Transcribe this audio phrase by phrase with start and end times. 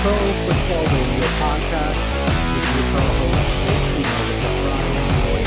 [0.00, 2.00] Pro Football Radio podcast
[2.54, 3.52] with your co-host,
[3.96, 5.42] you know, the Brian Boy,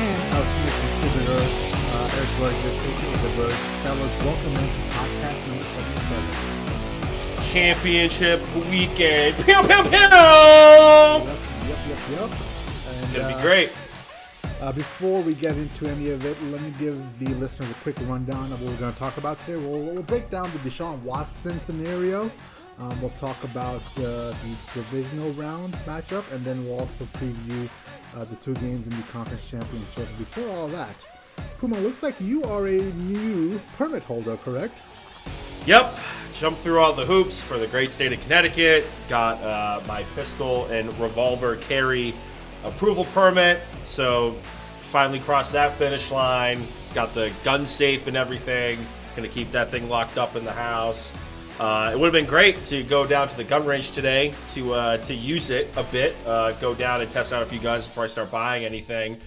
[0.00, 1.42] and our contributor,
[1.92, 3.52] uh, Eric Burgess, aka The Bird.
[3.84, 7.52] Fellas, welcome into podcast number 77.
[7.52, 9.34] championship weekend.
[9.44, 9.98] Pew, pew, pew!
[9.98, 11.28] Yep,
[11.68, 12.30] yep, yep, yep.
[12.30, 13.70] And, It's gonna uh, be great.
[14.60, 17.96] Uh, before we get into any of it, let me give the listeners a quick
[18.02, 19.56] rundown of what we're going to talk about today.
[19.56, 22.30] We'll, we'll break down the Deshaun Watson scenario.
[22.78, 27.68] Um, we'll talk about uh, the divisional round matchup, and then we'll also preview
[28.16, 30.08] uh, the two games in the conference championship.
[30.18, 30.94] Before all that,
[31.58, 34.74] Puma, looks like you are a new permit holder, correct?
[35.66, 35.98] Yep.
[36.34, 38.86] Jumped through all the hoops for the great state of Connecticut.
[39.08, 42.14] Got uh, my pistol and revolver carry
[42.64, 43.60] approval permit.
[43.82, 44.32] So
[44.78, 46.60] finally crossed that finish line.
[46.94, 48.78] Got the gun safe and everything.
[49.16, 51.12] Gonna keep that thing locked up in the house.
[51.60, 54.72] Uh, it would have been great to go down to the gun range today to
[54.72, 56.16] uh, to use it a bit.
[56.26, 59.18] Uh, go down and test out a few guns before I start buying anything.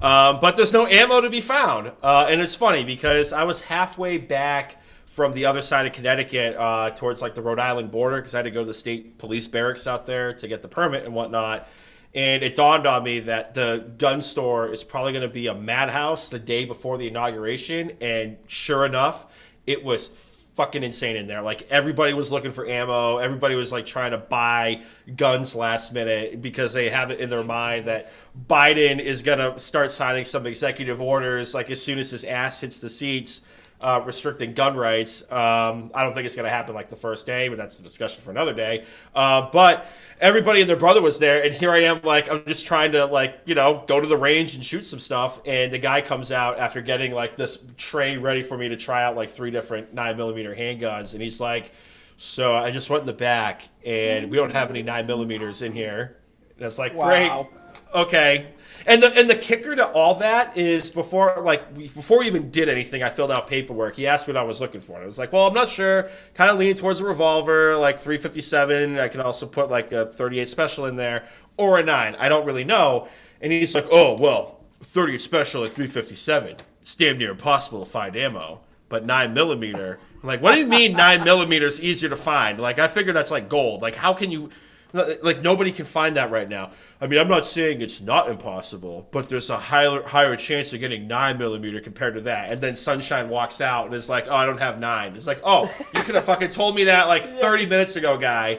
[0.00, 3.60] Um, but there's no ammo to be found, uh, and it's funny because I was
[3.60, 8.16] halfway back from the other side of Connecticut uh, towards like the Rhode Island border
[8.16, 10.68] because I had to go to the state police barracks out there to get the
[10.68, 11.68] permit and whatnot.
[12.14, 15.54] And it dawned on me that the gun store is probably going to be a
[15.54, 17.92] madhouse the day before the inauguration.
[18.00, 19.26] And sure enough,
[19.66, 20.10] it was
[20.54, 21.40] fucking insane in there.
[21.40, 23.16] Like everybody was looking for ammo.
[23.18, 24.82] Everybody was like trying to buy
[25.16, 28.16] guns last minute because they have it in their mind that
[28.48, 32.60] Biden is going to start signing some executive orders like as soon as his ass
[32.60, 33.42] hits the seats
[33.82, 35.22] uh, restricting gun rights.
[35.30, 37.82] Um, I don't think it's going to happen like the first day, but that's a
[37.82, 38.84] discussion for another day.
[39.14, 39.86] Uh, but
[40.20, 43.06] everybody and their brother was there, and here I am, like I'm just trying to
[43.06, 46.32] like you know go to the range and shoot some stuff, and the guy comes
[46.32, 49.92] out after getting like this tray ready for me to try out like three different
[49.94, 51.72] nine millimeter handguns, and he's like,
[52.16, 55.72] "So I just went in the back, and we don't have any nine millimeters in
[55.72, 56.16] here."
[56.56, 57.48] And it's like, Wow.
[57.48, 57.62] great
[57.94, 58.46] okay
[58.86, 62.50] and the and the kicker to all that is before like we, before we even
[62.50, 63.96] did anything i filled out paperwork.
[63.96, 64.94] He asked me what i was looking for.
[64.94, 66.08] And i was like well i'm not sure.
[66.34, 70.48] Kind of leaning towards a revolver like 357 i can also put like a 38
[70.48, 71.24] special in there
[71.56, 73.08] or a 9 i don't really know.
[73.40, 78.16] And he's like oh well 38 special at 357 it's damn near impossible to find
[78.16, 79.98] ammo but 9 millimeter.
[80.22, 82.58] I'm like what do you mean 9 millimeters easier to find?
[82.58, 83.82] Like i figure that's like gold.
[83.82, 84.50] Like how can you
[84.92, 86.70] like nobody can find that right now.
[87.00, 90.80] I mean, I'm not saying it's not impossible, but there's a higher higher chance of
[90.80, 92.50] getting nine millimeter compared to that.
[92.50, 95.16] And then Sunshine walks out and is like, "Oh, I don't have nine.
[95.16, 95.64] It's like, "Oh,
[95.94, 98.58] you could have fucking told me that like 30 minutes ago, guy."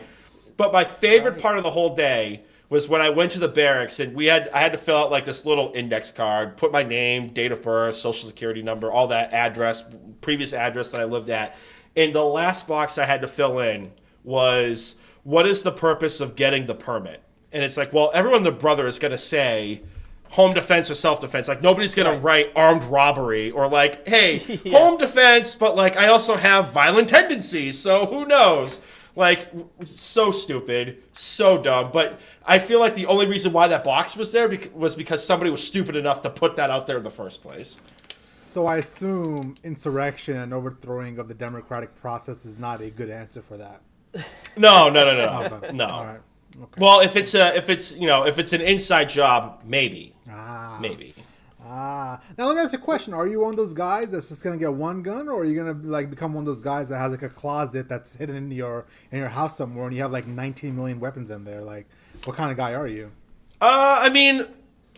[0.57, 3.99] But my favorite part of the whole day was when I went to the barracks
[3.99, 6.81] and we had I had to fill out like this little index card, put my
[6.81, 9.85] name, date of birth, social security number, all that address,
[10.21, 11.55] previous address that I lived at.
[11.95, 13.91] And the last box I had to fill in
[14.23, 17.21] was what is the purpose of getting the permit?
[17.51, 19.83] And it's like, well, everyone, the brother is going to say
[20.33, 21.47] home defense or self defense.
[21.47, 24.37] Like nobody's going to write armed robbery or like, hey,
[24.71, 28.81] home defense, but like I also have violent tendencies, so who knows?
[29.15, 29.49] Like
[29.85, 31.91] so stupid, so dumb.
[31.93, 35.23] But I feel like the only reason why that box was there bec- was because
[35.23, 37.79] somebody was stupid enough to put that out there in the first place.
[38.09, 43.43] So I assume insurrection and overthrowing of the democratic process is not a good answer
[43.43, 43.81] for that.
[44.57, 45.71] No, no, no, no, Okay.
[45.75, 45.85] no.
[45.87, 46.19] All right.
[46.55, 46.83] Okay.
[46.83, 50.77] Well, if it's a, if it's you know, if it's an inside job, maybe, Ah.
[50.79, 51.13] maybe.
[51.65, 52.21] Ah.
[52.37, 53.13] Now let me ask you a question.
[53.13, 55.55] Are you one of those guys that's just gonna get one gun, or are you
[55.55, 58.51] gonna like become one of those guys that has like a closet that's hidden in
[58.51, 61.61] your in your house somewhere, and you have like 19 million weapons in there?
[61.63, 61.87] Like,
[62.25, 63.11] what kind of guy are you?
[63.59, 64.45] Uh, I mean,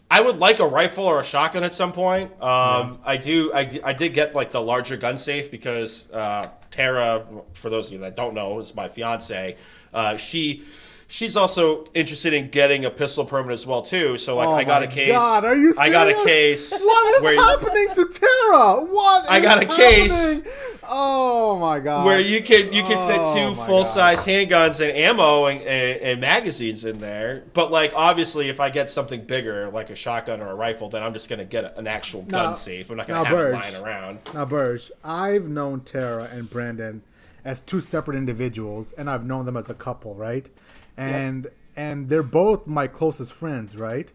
[0.09, 2.31] I would like a rifle or a shotgun at some point.
[2.41, 3.51] Um, I do.
[3.53, 7.93] I, I did get like the larger gun safe because uh, Tara, for those of
[7.93, 9.57] you that don't know, is my fiance.
[9.93, 10.63] Uh, she.
[11.07, 14.17] She's also interested in getting a pistol permit as well too.
[14.17, 15.11] So like, Oh I got a case.
[15.11, 16.72] God, are you I got a serious?
[16.72, 16.81] case.
[16.84, 18.81] What is happening to Tara?
[18.85, 19.29] What?
[19.29, 20.41] I got a case.
[20.87, 22.05] Oh my god.
[22.05, 25.61] where you can you can fit two oh my full size handguns and ammo and,
[25.61, 27.43] and, and magazines in there.
[27.53, 31.03] But like obviously, if I get something bigger like a shotgun or a rifle, then
[31.03, 32.90] I'm just gonna get an actual gun Now- safe.
[32.90, 33.53] I'm not gonna have it Burge.
[33.53, 34.19] lying around.
[34.34, 37.03] Now, Burge, I've known Tara and Brandon
[37.43, 40.49] as two separate individuals, and I've known them as a couple, right?
[40.97, 44.11] And and they're both my closest friends, right?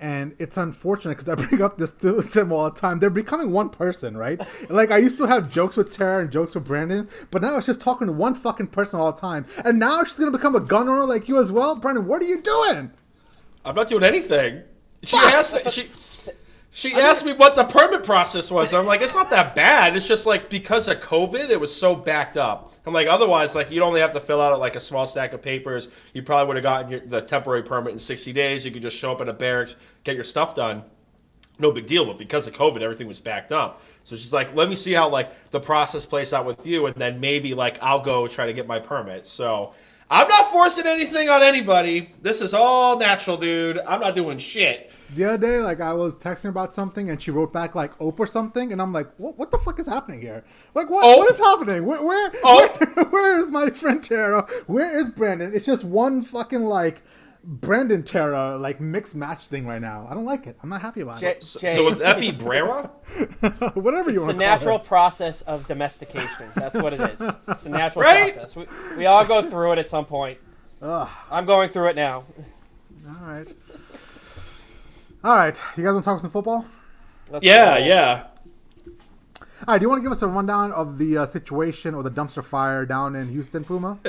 [0.00, 2.98] And it's unfortunate because I bring up this to them all the time.
[2.98, 4.40] They're becoming one person, right?
[4.68, 7.66] Like I used to have jokes with Tara and jokes with Brandon, but now it's
[7.66, 9.46] just talking to one fucking person all the time.
[9.64, 12.06] And now she's gonna become a gun owner like you as well, Brandon.
[12.06, 12.92] What are you doing?
[13.64, 14.62] I'm not doing anything.
[15.04, 15.88] She has to, she.
[16.74, 18.72] She asked me what the permit process was.
[18.72, 19.94] I'm like, it's not that bad.
[19.94, 22.72] It's just like because of COVID, it was so backed up.
[22.86, 25.42] I'm like, otherwise, like you'd only have to fill out like a small stack of
[25.42, 25.88] papers.
[26.14, 28.64] You probably would have gotten your, the temporary permit in 60 days.
[28.64, 30.82] You could just show up at a barracks, get your stuff done.
[31.58, 32.06] No big deal.
[32.06, 33.82] But because of COVID, everything was backed up.
[34.04, 36.96] So she's like, let me see how like the process plays out with you, and
[36.96, 39.26] then maybe like I'll go try to get my permit.
[39.26, 39.74] So
[40.10, 42.08] I'm not forcing anything on anybody.
[42.22, 43.78] This is all natural, dude.
[43.78, 47.30] I'm not doing shit the other day, like I was texting about something, and she
[47.30, 49.38] wrote back like "ope" or something, and I'm like, "What?
[49.38, 50.44] What the fuck is happening here?
[50.74, 51.04] Like, what?
[51.04, 51.18] Oh.
[51.18, 51.84] What is happening?
[51.84, 52.02] Where?
[52.02, 52.68] Where, oh.
[52.78, 53.04] where?
[53.10, 54.46] Where is my friend Tara?
[54.66, 55.52] Where is Brandon?
[55.54, 57.02] It's just one fucking like
[57.44, 60.06] Brandon Tara like mixed match thing right now.
[60.08, 60.56] I don't like it.
[60.62, 61.42] I'm not happy about J- it.
[61.42, 62.82] So, so would that be Brera?
[63.74, 64.12] Whatever you it's want.
[64.14, 64.84] It's the natural it.
[64.84, 66.48] process of domestication.
[66.54, 67.20] That's what it is.
[67.48, 68.32] It's a natural right?
[68.32, 68.56] process.
[68.56, 68.66] We,
[68.96, 70.38] we all go through it at some point.
[70.80, 71.08] Ugh.
[71.30, 72.24] I'm going through it now.
[73.08, 73.48] All right.
[75.24, 76.64] All right, you guys want to talk some football?
[77.30, 77.86] Let's yeah, go.
[77.86, 78.26] yeah.
[79.68, 82.02] All right, do you want to give us a rundown of the uh, situation or
[82.02, 84.00] the dumpster fire down in Houston, Puma?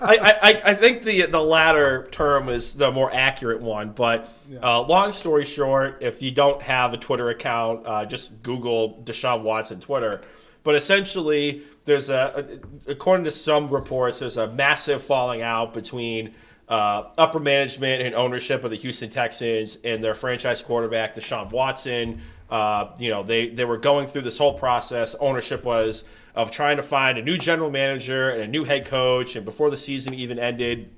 [0.00, 3.90] I, I, I think the the latter term is the more accurate one.
[3.90, 4.60] But yeah.
[4.60, 9.42] uh, long story short, if you don't have a Twitter account, uh, just Google Deshaun
[9.42, 10.20] Watson Twitter.
[10.62, 16.34] But essentially, there's a, according to some reports, there's a massive falling out between
[16.68, 22.20] uh, upper management and ownership of the Houston Texans and their franchise quarterback Deshaun Watson.
[22.50, 25.14] Uh, you know, they they were going through this whole process.
[25.20, 26.04] Ownership was
[26.34, 29.36] of trying to find a new general manager and a new head coach.
[29.36, 30.90] And before the season even ended,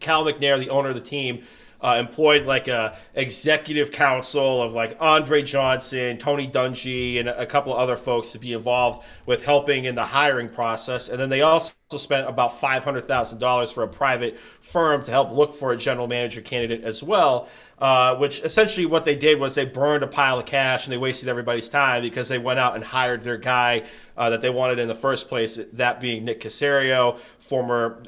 [0.00, 1.42] Cal McNair, the owner of the team,
[1.82, 7.72] uh, employed like a executive council of like Andre Johnson, Tony Dungy, and a couple
[7.72, 11.08] of other folks to be involved with helping in the hiring process.
[11.08, 15.10] And then they also spent about five hundred thousand dollars for a private firm to
[15.10, 17.48] help look for a general manager candidate as well.
[17.80, 20.98] Uh, which essentially what they did was they burned a pile of cash and they
[20.98, 23.82] wasted everybody's time because they went out and hired their guy
[24.18, 28.02] uh, that they wanted in the first place, that being Nick Caserio, former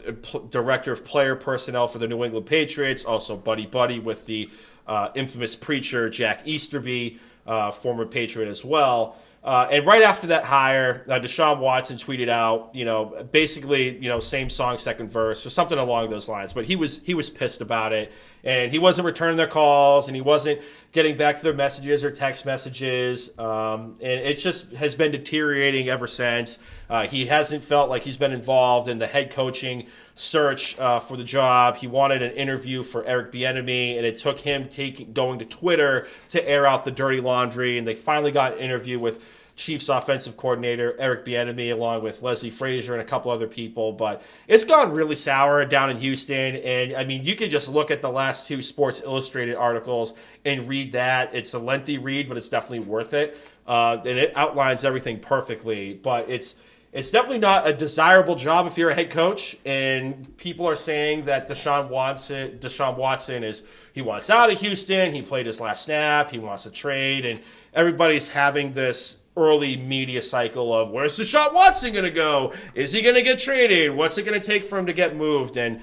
[0.51, 4.51] director of player personnel for the New England Patriots, also buddy buddy with the
[4.87, 9.17] uh, infamous preacher Jack Easterby, uh, former Patriot as well.
[9.45, 14.09] Uh, and right after that hire, uh, Deshaun Watson tweeted out, you know, basically, you
[14.09, 16.53] know, same song, second verse, or something along those lines.
[16.53, 18.13] But he was he was pissed about it,
[18.45, 20.61] and he wasn't returning their calls, and he wasn't
[20.93, 25.89] getting back to their messages or text messages, um, and it just has been deteriorating
[25.89, 26.61] ever since.
[26.89, 31.17] Uh, he hasn't felt like he's been involved in the head coaching search uh, for
[31.17, 31.77] the job.
[31.77, 36.09] He wanted an interview for Eric Bieniemy, and it took him taking going to Twitter
[36.31, 37.79] to air out the dirty laundry.
[37.79, 39.25] And they finally got an interview with
[39.55, 43.93] Chiefs offensive coordinator Eric Bieniemy, along with Leslie Frazier and a couple other people.
[43.93, 47.91] But it's gone really sour down in Houston, and I mean, you can just look
[47.91, 50.15] at the last two Sports Illustrated articles
[50.45, 51.35] and read that.
[51.35, 55.95] It's a lengthy read, but it's definitely worth it, uh, and it outlines everything perfectly.
[55.95, 56.57] But it's
[56.93, 59.57] it's definitely not a desirable job if you're a head coach.
[59.65, 65.13] And people are saying that Deshaun Watson, Deshaun Watson is he wants out of Houston.
[65.13, 66.31] He played his last snap.
[66.31, 67.41] He wants to trade, and
[67.73, 72.53] everybody's having this early media cycle of where's Deshaun Watson going to go?
[72.75, 73.97] Is he going to get traded?
[73.97, 75.57] What's it going to take for him to get moved?
[75.57, 75.81] And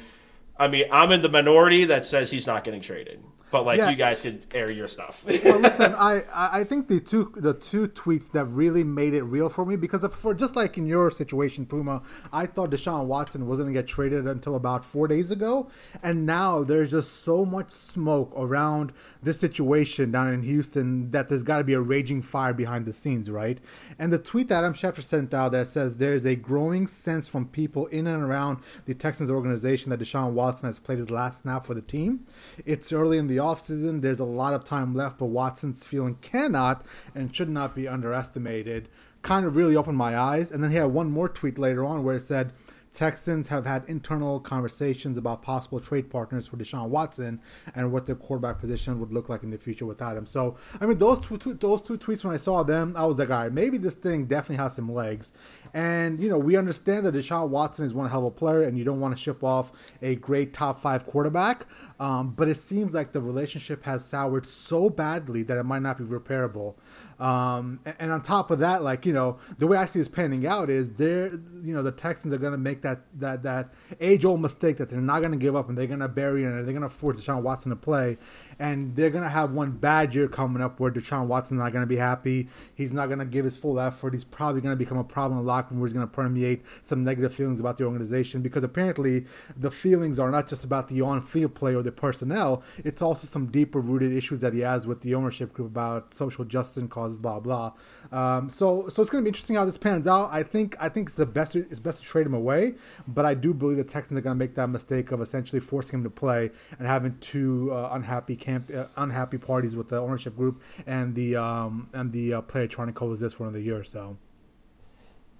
[0.57, 3.89] I mean, I'm in the minority that says he's not getting traded but like yeah.
[3.89, 5.23] you guys could air your stuff.
[5.25, 9.49] well, listen, I I think the two the two tweets that really made it real
[9.49, 12.01] for me because for just like in your situation, Puma,
[12.31, 15.69] I thought Deshaun Watson wasn't gonna get traded until about four days ago,
[16.03, 21.44] and now there's just so much smoke around this situation down in Houston that there's
[21.44, 23.59] got to be a raging fire behind the scenes, right?
[23.97, 27.27] And the tweet that Adam Schefter sent out that says there is a growing sense
[27.27, 31.41] from people in and around the Texans organization that Deshaun Watson has played his last
[31.41, 32.25] snap for the team.
[32.65, 34.02] It's early in the offseason.
[34.02, 38.88] There's a lot of time left, but Watson's feeling cannot and should not be underestimated.
[39.22, 40.52] Kind of really opened my eyes.
[40.52, 42.54] And then he had one more tweet later on where it said,
[42.92, 47.40] Texans have had internal conversations about possible trade partners for Deshaun Watson
[47.76, 50.26] and what their quarterback position would look like in the future without him.
[50.26, 53.19] So, I mean, those two, two, those two tweets when I saw them, I was
[53.19, 55.31] like, all right, maybe this thing definitely has some legs.
[55.74, 58.78] And you know, we understand that Deshaun Watson is one hell of a player, and
[58.78, 61.66] you don't want to ship off a great top five quarterback.
[61.99, 65.97] Um, but it seems like the relationship has soured so badly that it might not
[65.97, 66.75] be repairable.
[67.19, 70.07] Um, and, and, on top of that, like you know, the way I see this
[70.07, 73.73] panning out is there, you know, the Texans are going to make that that that
[73.99, 76.44] age old mistake that they're not going to give up and they're going to bury
[76.44, 78.18] it and they're going to force Deshaun Watson to play,
[78.57, 81.83] and they're going to have one bad year coming up where Deshaun Watson's not going
[81.83, 82.47] to be happy.
[82.73, 84.13] He's not going to give his full effort.
[84.13, 86.13] He's probably going to become a problem in the locker room where he's going to
[86.13, 89.25] permeate some negative feelings about the organization because apparently
[89.57, 92.64] the feelings are not just about the on field play or the personnel.
[92.78, 96.46] It's also some deeper rooted issues that he has with the ownership group about social
[96.46, 97.74] justice and causes, blah blah.
[98.12, 100.30] Um, so so it's going to be interesting how this pans out.
[100.31, 102.76] I think I think it's the best it's best to trade him away,
[103.08, 106.00] but I do believe the Texans are going to make that mistake of essentially forcing
[106.00, 110.36] him to play and having two uh, unhappy camp uh, unhappy parties with the ownership
[110.36, 113.84] group and the um, and the uh, player trying to coexist for another year or
[113.84, 114.18] so.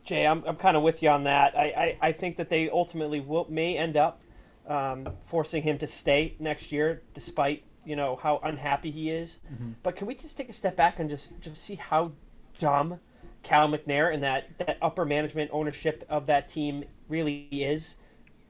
[0.04, 1.56] Jay, I'm, I'm kind of with you on that.
[1.58, 4.22] I, I, I think that they ultimately will may end up
[4.70, 9.40] um, forcing him to stay next year, despite you know how unhappy he is.
[9.52, 9.72] Mm-hmm.
[9.84, 12.14] But can we just take a step back and just just see how
[12.58, 13.00] dumb
[13.44, 17.96] Cal McNair and that that upper management ownership of that team really is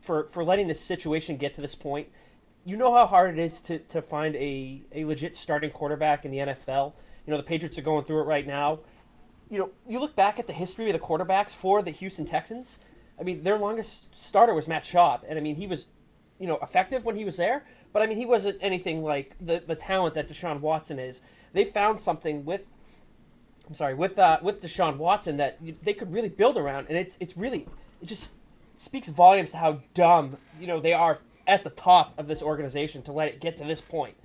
[0.01, 2.09] for for letting this situation get to this point?
[2.65, 6.31] You know how hard it is to, to find a, a legit starting quarterback in
[6.31, 6.93] the NFL.
[7.25, 8.79] You know the Patriots are going through it right now.
[9.49, 12.77] You know, you look back at the history of the quarterbacks for the Houston Texans.
[13.19, 15.85] I mean, their longest starter was Matt Schaub, and I mean he was,
[16.39, 17.65] you know, effective when he was there.
[17.91, 21.22] But I mean, he wasn't anything like the, the talent that Deshaun Watson is.
[21.53, 22.65] They found something with,
[23.67, 27.17] I'm sorry, with uh, with Deshaun Watson that they could really build around, and it's
[27.19, 27.67] it's really
[28.01, 28.29] it just
[28.75, 33.01] speaks volumes to how dumb you know they are at the top of this organization
[33.01, 34.15] to let it get to this point.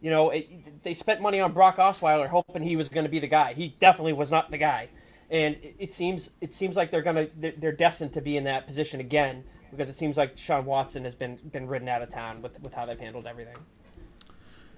[0.00, 3.18] You know, it, they spent money on Brock Osweiler hoping he was going to be
[3.18, 3.52] the guy.
[3.52, 4.88] He definitely was not the guy,
[5.30, 8.66] and it, it seems it seems like they're gonna they're destined to be in that
[8.66, 12.42] position again because it seems like Sean Watson has been been ridden out of town
[12.42, 13.56] with with how they've handled everything.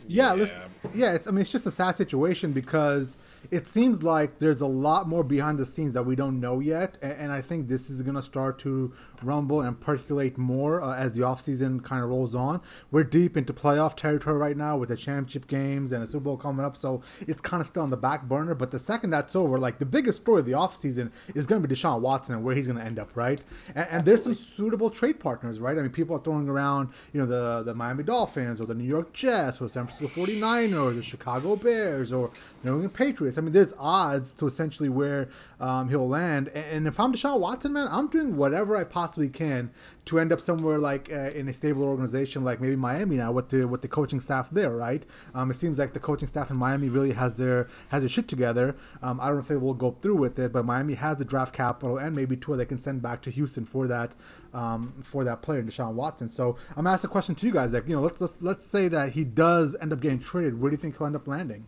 [0.07, 0.47] Yeah, yeah.
[0.95, 1.13] yeah.
[1.15, 3.17] It's I mean it's just a sad situation because
[3.51, 6.97] it seems like there's a lot more behind the scenes that we don't know yet,
[7.03, 11.15] and, and I think this is gonna start to rumble and percolate more uh, as
[11.15, 12.61] the offseason kind of rolls on.
[12.91, 16.37] We're deep into playoff territory right now with the championship games and the Super Bowl
[16.37, 18.55] coming up, so it's kind of still on the back burner.
[18.55, 21.69] But the second that's over, like the biggest story of the offseason is going to
[21.69, 23.43] be Deshaun Watson and where he's going to end up, right?
[23.75, 25.77] And, and there's some suitable trade partners, right?
[25.77, 28.85] I mean, people are throwing around, you know, the, the Miami Dolphins or the New
[28.85, 32.31] York Jets or San Francisco 49ers or the Chicago Bears or
[32.63, 33.37] New England Patriots.
[33.37, 35.29] I mean, there's odds to essentially where
[35.61, 36.49] um, he'll land.
[36.49, 39.71] And, if I'm Deshaun Watson, man, I'm doing whatever I possibly possibly can
[40.05, 43.49] to end up somewhere like uh, in a stable organization like maybe Miami now with
[43.49, 45.05] the with the coaching staff there, right?
[45.35, 48.29] Um, it seems like the coaching staff in Miami really has their has their shit
[48.29, 48.77] together.
[49.03, 51.25] Um, I don't know if they will go through with it, but Miami has the
[51.25, 54.15] draft capital and maybe two they can send back to Houston for that
[54.59, 56.29] um, for that player, Deshaun Watson.
[56.29, 58.67] So I'm gonna ask a question to you guys, like you know, let's let's let's
[58.67, 60.61] say that he does end up getting traded.
[60.61, 61.67] Where do you think he'll end up landing?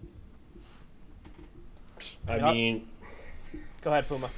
[2.26, 2.88] I mean,
[3.82, 4.30] go ahead, Puma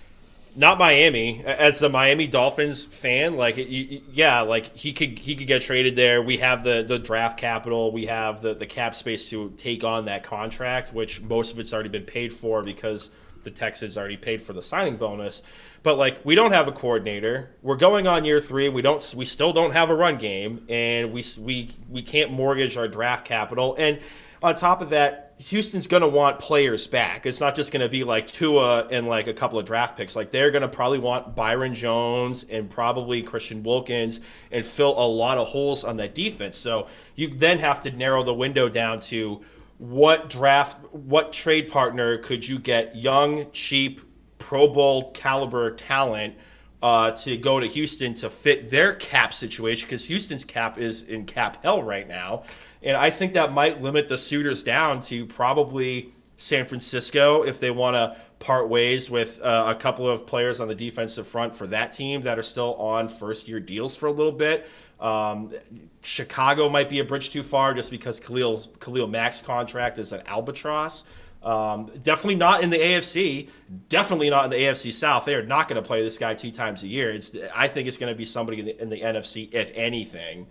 [0.57, 1.43] not Miami.
[1.45, 6.23] As a Miami Dolphins fan, like yeah, like he could he could get traded there.
[6.23, 7.91] We have the the draft capital.
[7.93, 11.73] We have the the cap space to take on that contract, which most of it's
[11.73, 13.11] already been paid for because
[13.43, 15.43] the Texans already paid for the signing bonus.
[15.83, 17.51] But like we don't have a coordinator.
[17.63, 18.69] We're going on year three.
[18.69, 19.15] We don't.
[19.17, 23.27] We still don't have a run game, and we we we can't mortgage our draft
[23.27, 23.75] capital.
[23.79, 24.01] And
[24.43, 27.27] on top of that, Houston's going to want players back.
[27.27, 30.15] It's not just going to be like Tua and like a couple of draft picks.
[30.15, 34.21] Like they're going to probably want Byron Jones and probably Christian Wilkins
[34.51, 36.57] and fill a lot of holes on that defense.
[36.57, 39.43] So you then have to narrow the window down to
[39.83, 44.01] what draft, what trade partner could you get young, cheap,
[44.39, 46.37] Pro Bowl caliber talent
[46.85, 51.25] uh, to go to Houston to fit their cap situation because Houston's cap is in
[51.25, 52.45] cap hell right now.
[52.85, 57.73] And I think that might limit the suitors down to probably San Francisco if they
[57.73, 61.67] want to part ways with uh, a couple of players on the defensive front for
[61.67, 64.69] that team that are still on first year deals for a little bit.
[65.03, 65.53] Um,
[66.01, 70.23] Chicago might be a bridge too far just because Khalil's, Khalil Mack's contract is an
[70.27, 71.03] albatross.
[71.43, 73.49] Um, definitely not in the AFC.
[73.89, 75.25] Definitely not in the AFC South.
[75.25, 77.11] They are not going to play this guy two times a year.
[77.11, 80.47] It's, I think it's going to be somebody in the, in the NFC, if anything.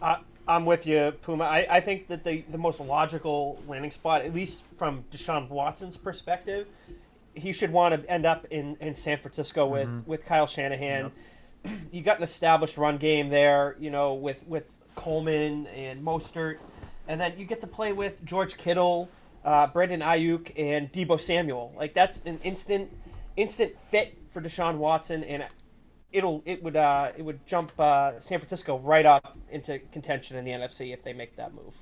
[0.00, 0.16] Uh,
[0.48, 1.44] I'm with you, Puma.
[1.44, 5.98] I, I think that the, the most logical landing spot, at least from Deshaun Watson's
[5.98, 6.66] perspective,
[7.34, 10.10] he should want to end up in, in San Francisco with, mm-hmm.
[10.10, 11.04] with Kyle Shanahan.
[11.04, 11.12] Yep.
[11.92, 16.58] You got an established run game there, you know, with, with Coleman and Mostert.
[17.08, 19.08] And then you get to play with George Kittle,
[19.44, 21.72] uh, Brandon Aiyuk, and Deebo Samuel.
[21.76, 22.92] Like, that's an instant
[23.36, 25.24] instant fit for Deshaun Watson.
[25.24, 25.46] And
[26.12, 30.44] it'll it would uh, it would jump uh, San Francisco right up into contention in
[30.44, 31.74] the NFC if they make that move.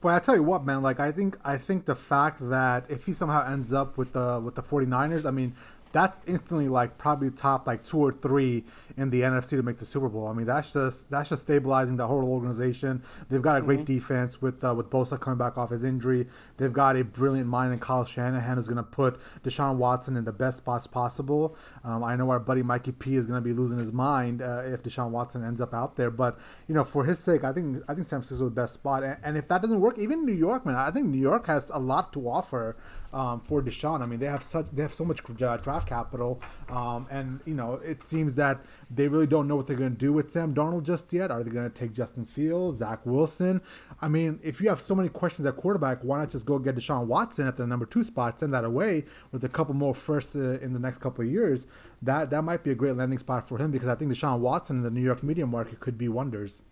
[0.00, 3.06] But I tell you what, man, like I think I think the fact that if
[3.06, 5.54] he somehow ends up with the with the 49ers, I mean,
[5.94, 8.64] that's instantly like probably top like two or three
[8.96, 10.26] in the NFC to make the Super Bowl.
[10.26, 13.00] I mean, that's just that's just stabilizing the whole organization.
[13.30, 13.94] They've got a great mm-hmm.
[13.94, 16.26] defense with uh, with Bosa coming back off his injury.
[16.56, 20.24] They've got a brilliant mind in Kyle Shanahan who's going to put Deshaun Watson in
[20.24, 21.56] the best spots possible.
[21.84, 24.62] Um, I know our buddy Mikey P is going to be losing his mind uh,
[24.66, 27.84] if Deshaun Watson ends up out there, but you know, for his sake, I think
[27.88, 29.04] I think San Francisco is the best spot.
[29.04, 31.70] And, and if that doesn't work, even New York, man, I think New York has
[31.72, 32.76] a lot to offer
[33.14, 34.02] um, for Deshaun.
[34.02, 37.54] I mean, they have such they have so much uh, draft capital, um, and you
[37.54, 40.52] know it seems that they really don't know what they're going to do with Sam
[40.52, 41.30] Darnold just yet.
[41.30, 43.62] Are they going to take Justin Fields, Zach Wilson?
[44.02, 46.74] I mean, if you have so many questions at quarterback, why not just go get
[46.74, 50.34] Deshaun Watson at the number two spot, send that away with a couple more firsts
[50.34, 51.66] uh, in the next couple of years?
[52.02, 54.78] That that might be a great landing spot for him because I think Deshaun Watson
[54.78, 56.64] in the New York media market could be wonders.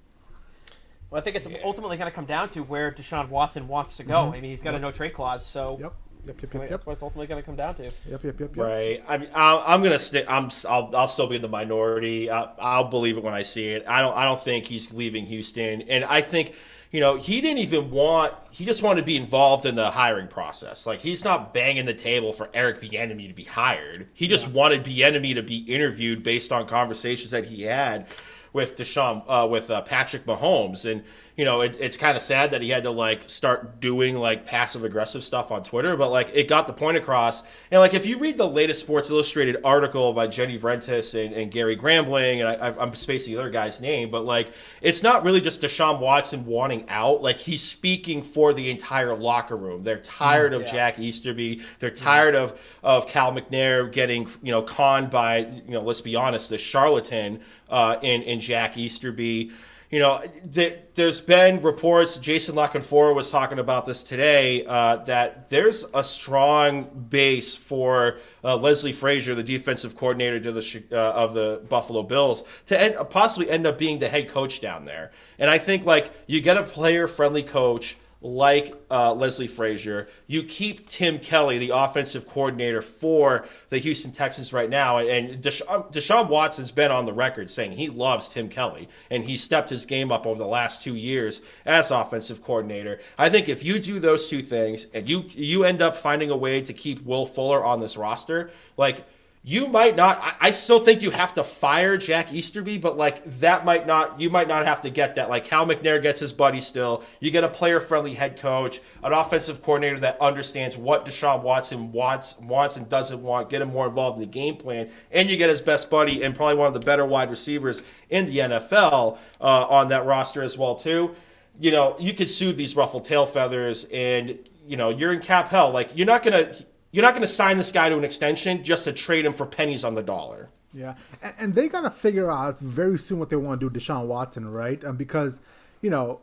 [1.08, 4.02] Well, I think it's ultimately going to come down to where Deshaun Watson wants to
[4.02, 4.14] go.
[4.14, 4.30] Mm-hmm.
[4.30, 4.80] I mean, he's got yep.
[4.80, 5.92] a no trade clause, so yep.
[6.24, 7.84] Yep, yep, yep, That's what it's ultimately going to come down to.
[7.84, 8.56] Yep, yep, yep, yep.
[8.56, 9.02] Right.
[9.08, 10.24] I mean, I'll, I'm gonna stick.
[10.28, 10.50] I'm.
[10.68, 12.30] I'll, I'll still be in the minority.
[12.30, 13.84] I, I'll believe it when I see it.
[13.88, 14.16] I don't.
[14.16, 16.54] I don't think he's leaving Houston, and I think
[16.92, 20.28] you know, he didn't even want, he just wanted to be involved in the hiring
[20.28, 20.86] process.
[20.86, 24.08] Like, he's not banging the table for Eric Bieniemy to be hired.
[24.12, 24.52] He just yeah.
[24.52, 28.08] wanted Bieniemy to be interviewed based on conversations that he had
[28.52, 30.90] with Deshaun, uh, with uh, Patrick Mahomes.
[30.90, 31.02] And,
[31.36, 34.44] you know, it, it's kind of sad that he had to like start doing like
[34.44, 37.42] passive aggressive stuff on Twitter, but like it got the point across.
[37.70, 41.50] And like if you read the latest Sports Illustrated article by Jenny Vrentas and, and
[41.50, 45.40] Gary Gramling, and I, am spacing the other guy's name, but like it's not really
[45.40, 47.22] just Deshaun Watson wanting out.
[47.22, 49.82] Like he's speaking for the entire locker room.
[49.82, 51.62] They're tired mm, of Jack Easterby.
[51.78, 52.42] They're tired yeah.
[52.42, 56.58] of of Cal McNair getting you know conned by you know let's be honest, the
[56.58, 59.50] charlatan uh, in in Jack Easterby
[59.92, 62.16] you know, there's been reports.
[62.16, 64.64] Jason La was talking about this today.
[64.64, 70.82] Uh, that there's a strong base for uh, Leslie Frazier, the defensive coordinator to the
[70.92, 74.86] uh, of the Buffalo Bills, to end, possibly end up being the head coach down
[74.86, 75.10] there.
[75.38, 80.08] And I think like you get a player friendly coach like uh, Leslie Frazier.
[80.26, 84.98] You keep Tim Kelly, the offensive coordinator for the Houston Texans right now.
[84.98, 89.36] And Deshaun, Deshaun Watson's been on the record saying he loves Tim Kelly and he
[89.36, 93.00] stepped his game up over the last two years as offensive coordinator.
[93.18, 96.36] I think if you do those two things and you you end up finding a
[96.36, 99.04] way to keep Will Fuller on this roster, like–
[99.44, 103.24] you might not I, I, still think you have to fire Jack Easterby, but like
[103.40, 105.28] that might not you might not have to get that.
[105.28, 107.02] Like Cal McNair gets his buddy still.
[107.18, 111.90] You get a player friendly head coach, an offensive coordinator that understands what Deshaun Watson
[111.90, 115.36] wants wants and doesn't want, get him more involved in the game plan, and you
[115.36, 119.18] get his best buddy and probably one of the better wide receivers in the NFL
[119.40, 121.16] uh, on that roster as well too.
[121.58, 125.48] You know, you could soothe these ruffled tail feathers and you know, you're in cap
[125.48, 125.72] hell.
[125.72, 126.54] Like you're not gonna
[126.92, 129.46] you're not going to sign this guy to an extension just to trade him for
[129.46, 130.50] pennies on the dollar.
[130.74, 133.72] Yeah, and, and they got to figure out very soon what they want to do
[133.72, 134.82] with Deshaun Watson, right?
[134.84, 135.40] Um, because
[135.80, 136.20] you know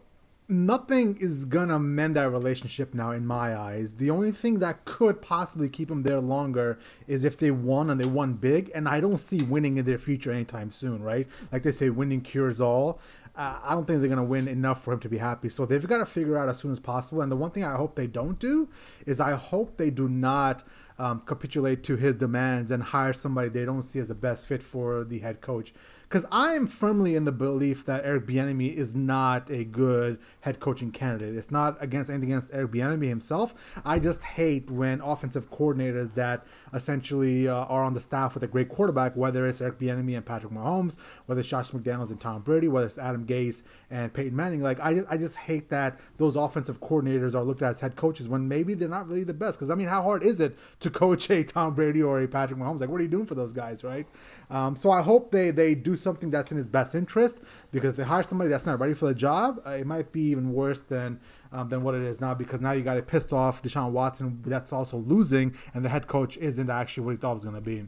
[0.49, 3.95] nothing is gonna mend that relationship now in my eyes.
[3.95, 8.01] The only thing that could possibly keep him there longer is if they won and
[8.01, 11.27] they won big, and I don't see winning in their future anytime soon, right?
[11.51, 12.99] Like they say, winning cures all
[13.39, 15.47] uh, I don't think they're going to win enough for him to be happy.
[15.47, 17.21] So they've got to figure out as soon as possible.
[17.21, 18.67] And the one thing I hope they don't do
[19.05, 20.63] is I hope they do not
[20.97, 24.61] um, capitulate to his demands and hire somebody they don't see as the best fit
[24.61, 25.73] for the head coach
[26.09, 30.59] because I am firmly in the belief that Eric Bieniemy is not a good head
[30.59, 31.35] coaching candidate.
[31.35, 33.79] It's not against anything against Eric Bieniemy himself.
[33.85, 38.47] I just hate when offensive coordinators that essentially uh, are on the staff with a
[38.47, 42.41] great quarterback, whether it's Eric Bieniemy and Patrick Mahomes, whether it's Josh McDaniels and Tom
[42.41, 44.63] Brady, whether it's Adam Gase and Peyton Manning.
[44.63, 47.95] Like I just, I just hate that those offensive coordinators are looked at as head
[47.95, 49.59] coaches when maybe they're not really the best.
[49.59, 52.59] Because I mean, how hard is it to coach a Tom Brady or a Patrick
[52.59, 52.79] Mahomes?
[52.79, 54.07] Like, what are you doing for those guys, right?
[54.49, 57.95] Um, so I hope they they do something that's in his best interest because if
[57.97, 60.81] they hire somebody that's not ready for the job, uh, it might be even worse
[60.81, 61.19] than
[61.51, 64.41] um, than what it is now because now you got a pissed off Deshaun Watson
[64.45, 67.61] that's also losing and the head coach isn't actually what he thought was going to
[67.61, 67.87] be.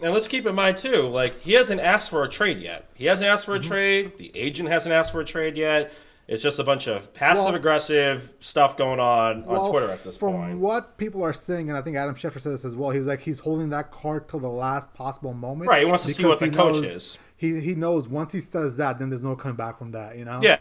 [0.00, 2.88] And let's keep in mind too, like he hasn't asked for a trade yet.
[2.94, 3.68] He hasn't asked for a mm-hmm.
[3.68, 4.18] trade.
[4.18, 5.92] The agent hasn't asked for a trade yet.
[6.28, 10.16] It's just a bunch of passive well, aggressive stuff going on on Twitter at this
[10.16, 10.50] from point.
[10.50, 12.98] From what people are saying, and I think Adam Schefter said this as well, he
[12.98, 15.68] was like he's holding that card till the last possible moment.
[15.68, 17.18] Right, he wants to see what the coach knows, is.
[17.42, 20.16] He he knows once he says that, then there's no coming back from that.
[20.16, 20.40] You know.
[20.42, 20.58] Yeah.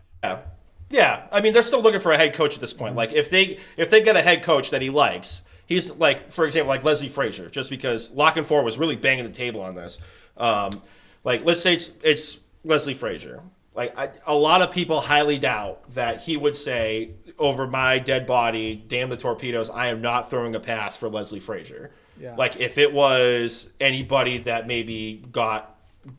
[0.90, 2.96] Yeah, I mean they're still looking for a head coach at this point.
[2.96, 6.46] Like if they if they get a head coach that he likes, he's like for
[6.46, 10.02] example like Leslie Frazier, just because La Canfora was really banging the table on this.
[10.36, 10.82] Um,
[11.24, 13.42] like let's say it's it's Leslie Frazier
[13.74, 18.26] like I, a lot of people highly doubt that he would say over my dead
[18.26, 21.92] body, damn the torpedoes, I am not throwing a pass for Leslie Frazier.
[22.20, 22.36] Yeah.
[22.36, 25.78] Like if it was anybody that maybe got,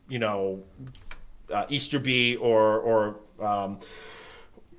[0.09, 0.62] you know,
[1.53, 3.81] uh, Easterby or or um,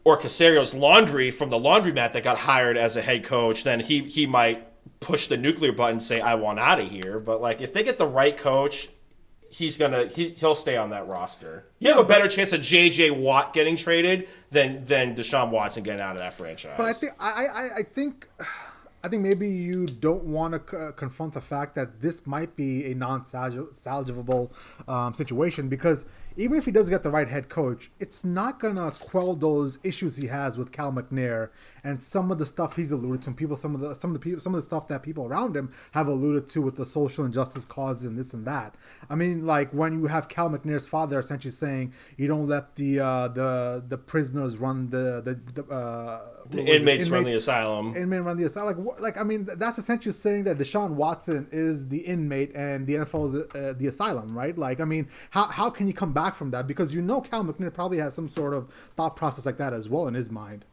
[0.03, 4.03] or Caserio's laundry from the laundromat that got hired as a head coach, then he
[4.03, 4.67] he might
[4.99, 7.19] push the nuclear button and say I want out of here.
[7.19, 8.89] But like if they get the right coach,
[9.49, 11.65] he's gonna he, he'll stay on that roster.
[11.79, 16.01] You have a better chance of JJ Watt getting traded than than Deshaun Watson getting
[16.01, 16.75] out of that franchise.
[16.77, 18.27] But I think I, I, I think
[19.05, 22.89] I think maybe you don't want to c- confront the fact that this might be
[22.89, 24.49] a non-salvageable
[24.87, 26.05] um, situation because
[26.37, 30.15] even if he does get the right head coach, it's not gonna quell those issues
[30.15, 31.49] he has with Cal McNair
[31.83, 33.29] and some of the stuff he's alluded to.
[33.29, 35.25] And people, some of the some of the people, some of the stuff that people
[35.25, 38.75] around him have alluded to with the social injustice causes and this and that.
[39.09, 43.01] I mean, like when you have Cal McNair's father essentially saying you don't let the
[43.01, 47.95] uh, the the prisoners run the the, the uh, the inmates, inmates, run the asylum.
[47.95, 48.85] Inmate run the asylum.
[48.85, 52.95] Like, like I mean, that's essentially saying that Deshaun Watson is the inmate and the
[52.95, 54.57] NFL is uh, the asylum, right?
[54.57, 56.23] Like, I mean, how how can you come back?
[56.23, 59.45] back from that because you know Cal McNair probably has some sort of thought process
[59.45, 60.65] like that as well in his mind.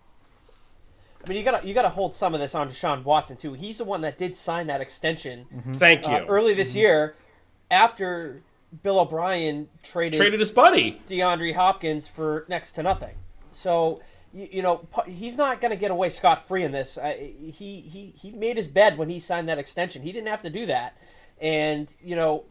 [1.24, 3.52] I mean, you gotta you gotta hold some of this on Deshaun Watson too.
[3.52, 5.46] He's the one that did sign that extension.
[5.54, 5.72] Mm-hmm.
[5.74, 6.16] Thank uh, you.
[6.16, 6.78] Uh, early this mm-hmm.
[6.78, 7.16] year,
[7.70, 8.42] after
[8.82, 13.16] Bill O'Brien traded traded his buddy DeAndre Hopkins for next to nothing.
[13.50, 14.00] So
[14.32, 16.98] you, you know he's not going to get away scot free in this.
[17.18, 20.02] he he he made his bed when he signed that extension.
[20.02, 20.96] He didn't have to do that,
[21.40, 22.44] and you know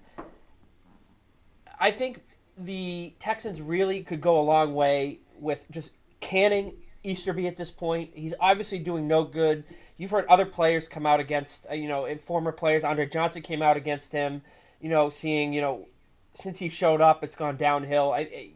[1.79, 2.23] I think
[2.57, 8.11] the Texans really could go a long way with just canning Easterby at this point.
[8.13, 9.63] He's obviously doing no good.
[9.97, 12.83] You've heard other players come out against, uh, you know, former players.
[12.83, 14.41] Andre Johnson came out against him.
[14.81, 15.87] You know, seeing, you know,
[16.33, 18.11] since he showed up, it's gone downhill.
[18.11, 18.51] I, I,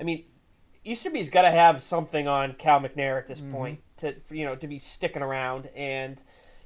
[0.00, 0.24] I mean,
[0.84, 3.52] Easterby's got to have something on Cal McNair at this mm-hmm.
[3.52, 6.22] point to, you know, to be sticking around and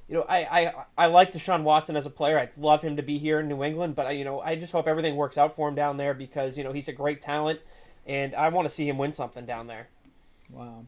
[0.07, 2.37] you know, I, I I like Deshaun Watson as a player.
[2.37, 4.71] I'd love him to be here in New England, but I, you know, I just
[4.71, 7.59] hope everything works out for him down there because you know he's a great talent,
[8.05, 9.87] and I want to see him win something down there.
[10.51, 10.85] Wow.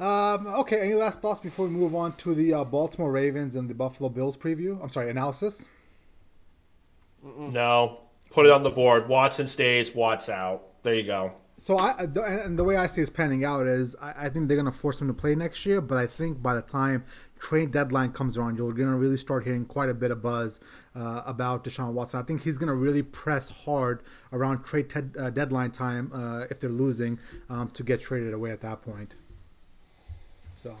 [0.00, 0.80] Um, okay.
[0.80, 4.08] Any last thoughts before we move on to the uh, Baltimore Ravens and the Buffalo
[4.08, 4.82] Bills preview?
[4.82, 5.68] I'm sorry, analysis.
[7.22, 9.08] No, put it on the board.
[9.08, 9.94] Watson stays.
[9.94, 10.82] Watts out.
[10.82, 14.14] There you go so I and the way I see it's panning out is I,
[14.16, 16.62] I, think they're gonna force him to play next year, but I think by the
[16.62, 17.04] time
[17.38, 20.58] trade deadline comes around, you're gonna really start hearing quite a bit of buzz
[20.96, 22.18] uh, about Deshaun Watson.
[22.18, 26.60] I think he's gonna really press hard around trade te- uh, deadline time uh, if
[26.60, 27.18] they're losing
[27.50, 29.14] um, to get traded away at that point.
[30.54, 30.74] So,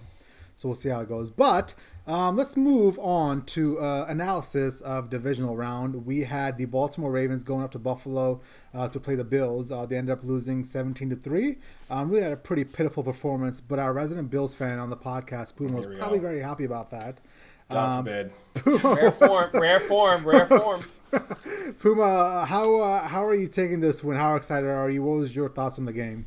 [0.56, 1.30] so we'll see how it goes.
[1.30, 1.74] But
[2.06, 6.06] um, let's move on to uh, analysis of divisional round.
[6.06, 8.40] We had the Baltimore Ravens going up to Buffalo
[8.74, 9.70] uh, to play the Bills.
[9.70, 11.58] Uh, they ended up losing 17 to three.
[11.90, 15.56] Um, really had a pretty pitiful performance, but our resident Bills fan on the podcast,
[15.56, 16.28] Puma, was probably go.
[16.28, 17.18] very happy about that.
[17.70, 18.32] God um, forbid.
[18.84, 20.84] rare form, rare form, rare form.
[21.80, 24.16] Puma, how uh, how are you taking this win?
[24.16, 25.02] How excited are you?
[25.02, 26.26] What was your thoughts on the game?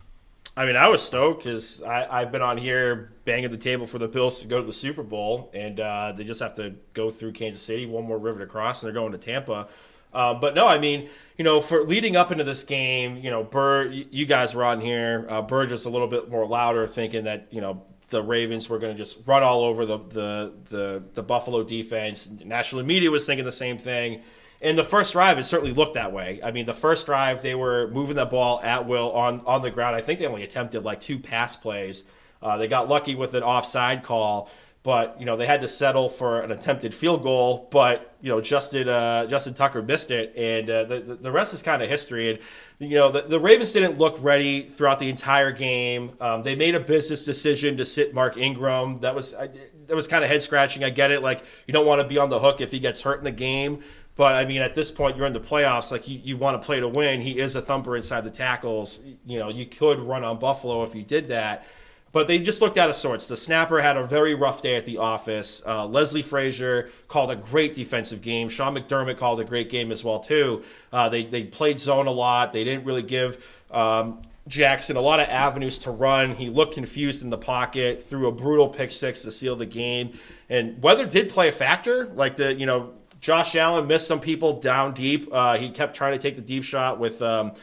[0.56, 4.08] I mean, I was stoked because I've been on here banging the table for the
[4.08, 7.32] Bills to go to the Super Bowl, and uh, they just have to go through
[7.32, 9.68] Kansas City, one more river to cross, and they're going to Tampa.
[10.14, 13.44] Uh, but no, I mean, you know, for leading up into this game, you know,
[13.44, 15.26] Burr, you guys were on here.
[15.28, 18.78] Uh, Burr just a little bit more louder, thinking that you know the Ravens were
[18.78, 22.30] going to just run all over the, the the the Buffalo defense.
[22.46, 24.22] National media was thinking the same thing.
[24.64, 26.40] In the first drive, it certainly looked that way.
[26.42, 29.70] I mean, the first drive they were moving the ball at will on on the
[29.70, 29.94] ground.
[29.94, 32.06] I think they only attempted like two pass plays.
[32.42, 34.50] Uh, they got lucky with an offside call,
[34.82, 37.68] but you know they had to settle for an attempted field goal.
[37.72, 41.62] But you know Justin uh, Justin Tucker missed it, and uh, the the rest is
[41.62, 42.30] kind of history.
[42.30, 42.40] And
[42.80, 46.14] you know the, the Ravens didn't look ready throughout the entire game.
[46.22, 49.02] Um, they made a business decision to sit Mark Ingram.
[49.02, 50.86] That was that was kind of head scratching.
[50.86, 51.22] I get it.
[51.22, 53.32] Like you don't want to be on the hook if he gets hurt in the
[53.32, 53.84] game.
[54.16, 55.92] But I mean, at this point, you're in the playoffs.
[55.92, 57.20] Like you, you want to play to win.
[57.22, 59.02] He is a thumper inside the tackles.
[59.26, 61.66] You know, you could run on Buffalo if you did that.
[62.12, 63.28] But they just looked out of sorts.
[63.28, 65.64] The snapper had a very rough day at the office.
[65.66, 68.50] Uh, Leslie Frazier called a great defensive game.
[68.50, 70.64] Sean McDermott called a great game as well too.
[70.92, 72.54] Uh, they they played zone a lot.
[72.54, 73.44] They didn't really give.
[73.72, 76.36] Um, Jackson a lot of avenues to run.
[76.36, 80.20] He looked confused in the pocket, threw a brutal pick six to seal the game.
[80.50, 82.08] And weather did play a factor.
[82.08, 85.30] Like the, you know, Josh Allen missed some people down deep.
[85.32, 87.54] Uh, he kept trying to take the deep shot with um,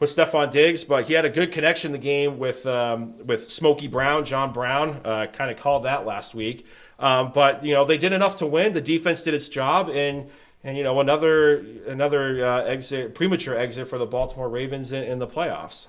[0.00, 3.52] with Stefon Diggs, but he had a good connection in the game with um, with
[3.52, 5.02] Smokey Brown, John Brown.
[5.04, 6.66] Uh, kind of called that last week.
[6.98, 8.72] Um, but you know they did enough to win.
[8.72, 10.30] The defense did its job, and
[10.64, 15.18] and you know another another uh, exit, premature exit for the Baltimore Ravens in, in
[15.18, 15.88] the playoffs.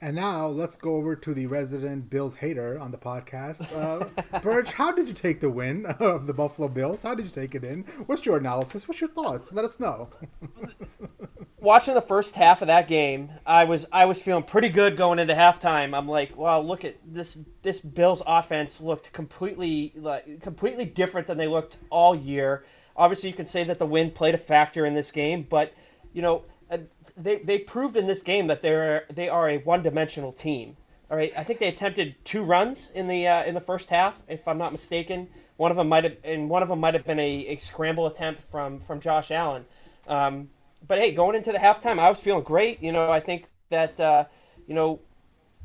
[0.00, 3.64] And now let's go over to the resident Bills hater on the podcast.
[3.74, 7.02] Uh, Burge, how did you take the win of the Buffalo Bills?
[7.02, 7.84] How did you take it in?
[8.06, 8.86] What's your analysis?
[8.86, 9.52] What's your thoughts?
[9.52, 10.10] Let us know.
[11.58, 15.18] Watching the first half of that game, I was I was feeling pretty good going
[15.18, 15.96] into halftime.
[15.96, 21.38] I'm like, wow, look at this this Bills offense looked completely like completely different than
[21.38, 22.64] they looked all year.
[22.96, 25.72] Obviously, you can say that the wind played a factor in this game, but
[26.12, 26.42] you know
[27.16, 30.76] they, they proved in this game that they're they are a one dimensional team.
[31.10, 34.22] All right, I think they attempted two runs in the uh, in the first half,
[34.28, 35.28] if I'm not mistaken.
[35.56, 38.06] One of them might have and one of them might have been a, a scramble
[38.06, 39.66] attempt from from Josh Allen.
[40.08, 40.50] Um,
[40.86, 42.82] but hey, going into the halftime, I was feeling great.
[42.82, 44.24] You know, I think that uh,
[44.66, 45.00] you know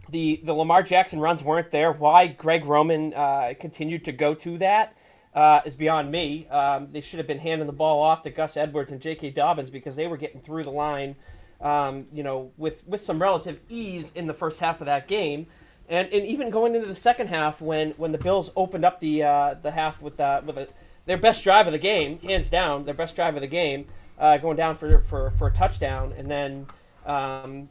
[0.09, 1.91] the the Lamar Jackson runs weren't there.
[1.91, 4.95] Why Greg Roman uh, continued to go to that
[5.39, 6.45] uh, is beyond me.
[6.49, 9.29] Um, they should have been handing the ball off to Gus Edwards and J.K.
[9.29, 11.15] Dobbins because they were getting through the line,
[11.61, 15.47] um, you know, with with some relative ease in the first half of that game,
[15.87, 19.23] and and even going into the second half when when the Bills opened up the
[19.23, 20.67] uh, the half with uh, with a,
[21.05, 23.85] their best drive of the game, hands down, their best drive of the game,
[24.17, 26.67] uh, going down for, for for a touchdown, and then.
[27.05, 27.69] Um,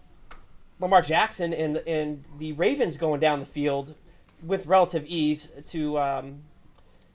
[0.80, 3.96] Lamar Jackson and and the Ravens going down the field
[4.44, 6.42] with relative ease to um,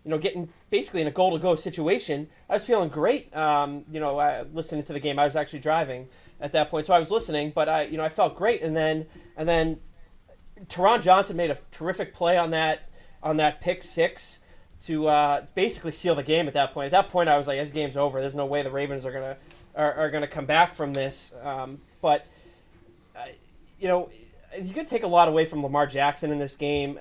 [0.04, 2.28] you know, getting basically in a goal to go situation.
[2.50, 3.34] I was feeling great.
[3.36, 5.18] Um, you know, uh, listening to the game.
[5.18, 6.10] I was actually driving
[6.42, 7.52] at that point, so I was listening.
[7.56, 8.62] But I, you know, I felt great.
[8.62, 9.06] And then,
[9.38, 9.80] and then,
[10.66, 12.90] Taron Johnson made a terrific play on that
[13.22, 14.40] on that pick six
[14.82, 16.48] to uh, basically seal the game.
[16.48, 18.20] At that point, at that point, I was like, "This game's over.
[18.20, 19.38] There's no way the Ravens are gonna
[19.76, 21.70] are, are gonna come back from this." Um,
[22.02, 22.28] but
[23.16, 23.22] uh,
[23.80, 24.10] you know,
[24.62, 27.00] you could take a lot away from Lamar Jackson in this game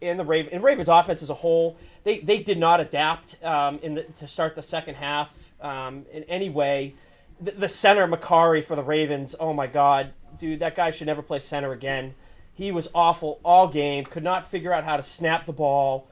[0.00, 3.78] and the Raven and Ravens offense as a whole, they, they did not adapt um,
[3.82, 6.94] in the, to start the second half um, in any way.
[7.40, 11.22] The, the, center Mekari for the Ravens, oh my God, dude, that guy should never
[11.22, 12.14] play center again.
[12.54, 14.04] He was awful all game.
[14.04, 16.08] Could not figure out how to snap the ball.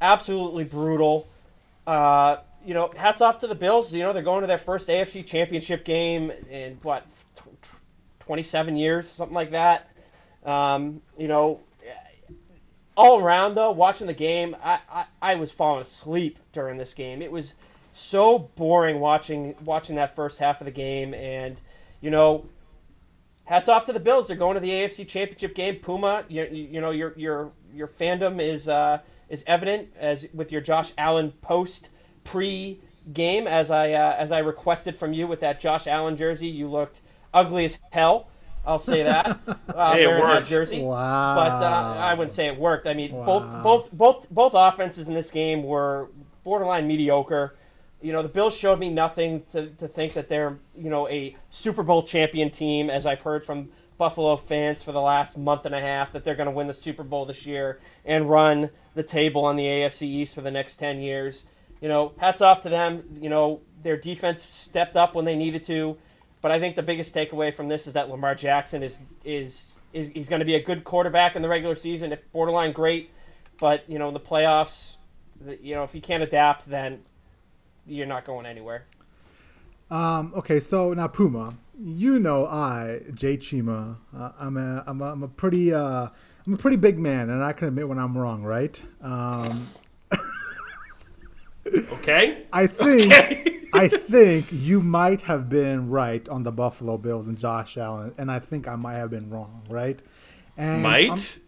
[0.00, 1.26] Absolutely brutal.
[1.86, 3.94] Uh, you know, hats off to the Bills.
[3.94, 7.06] You know, they're going to their first AFC Championship game in what,
[8.20, 9.88] 27 years, something like that.
[10.44, 11.60] Um, you know,
[12.96, 17.20] all around though, watching the game, I, I, I was falling asleep during this game.
[17.22, 17.54] It was
[17.92, 21.60] so boring watching watching that first half of the game, and
[22.00, 22.46] you know,
[23.44, 24.26] hats off to the Bills.
[24.26, 25.76] They're going to the AFC Championship game.
[25.76, 30.60] Puma, you, you know your your your fandom is uh, is evident as with your
[30.60, 31.90] Josh Allen post
[32.24, 32.80] pre
[33.12, 36.48] game as I uh, as I requested from you with that Josh Allen jersey.
[36.48, 37.00] You looked
[37.32, 38.28] ugly as hell.
[38.66, 39.38] I'll say that.
[39.76, 40.80] Uh, hey, wearing that jersey.
[40.80, 41.34] Wow.
[41.34, 42.86] But uh, I wouldn't say it worked.
[42.86, 43.26] I mean, Wow.
[43.26, 46.08] both both both both offenses in this game were
[46.44, 47.56] borderline mediocre.
[48.00, 51.36] You know, the Bills showed me nothing to, to think that they're, you know, a
[51.50, 55.74] Super Bowl champion team, as I've heard from Buffalo fans for the last month and
[55.74, 59.02] a half, that they're going to win the Super Bowl this year and run the
[59.02, 61.44] table on the AFC East for the next 10 years.
[61.82, 63.04] You know, hats off to them.
[63.20, 65.98] You know, their defense stepped up when they needed to.
[66.46, 70.10] But I think the biggest takeaway from this is that Lamar Jackson is is is
[70.10, 73.10] he's going to be a good quarterback in the regular season, borderline great.
[73.58, 74.96] But you know, in the playoffs,
[75.60, 77.02] you know, if you can't adapt, then
[77.84, 78.84] you're not going anywhere.
[79.90, 85.04] Um, okay, so now Puma, you know I, Jay Chima, uh, I'm a I'm a,
[85.04, 86.06] I'm a pretty uh,
[86.46, 88.80] I'm a pretty big man, and I can admit when I'm wrong, right?
[89.02, 89.66] Um,
[91.92, 92.44] Okay.
[92.52, 93.52] I think Okay.
[93.74, 98.30] I think you might have been right on the Buffalo Bills and Josh Allen, and
[98.30, 100.00] I think I might have been wrong, right?
[100.56, 101.10] And Might.
[101.10, 101.42] I'm-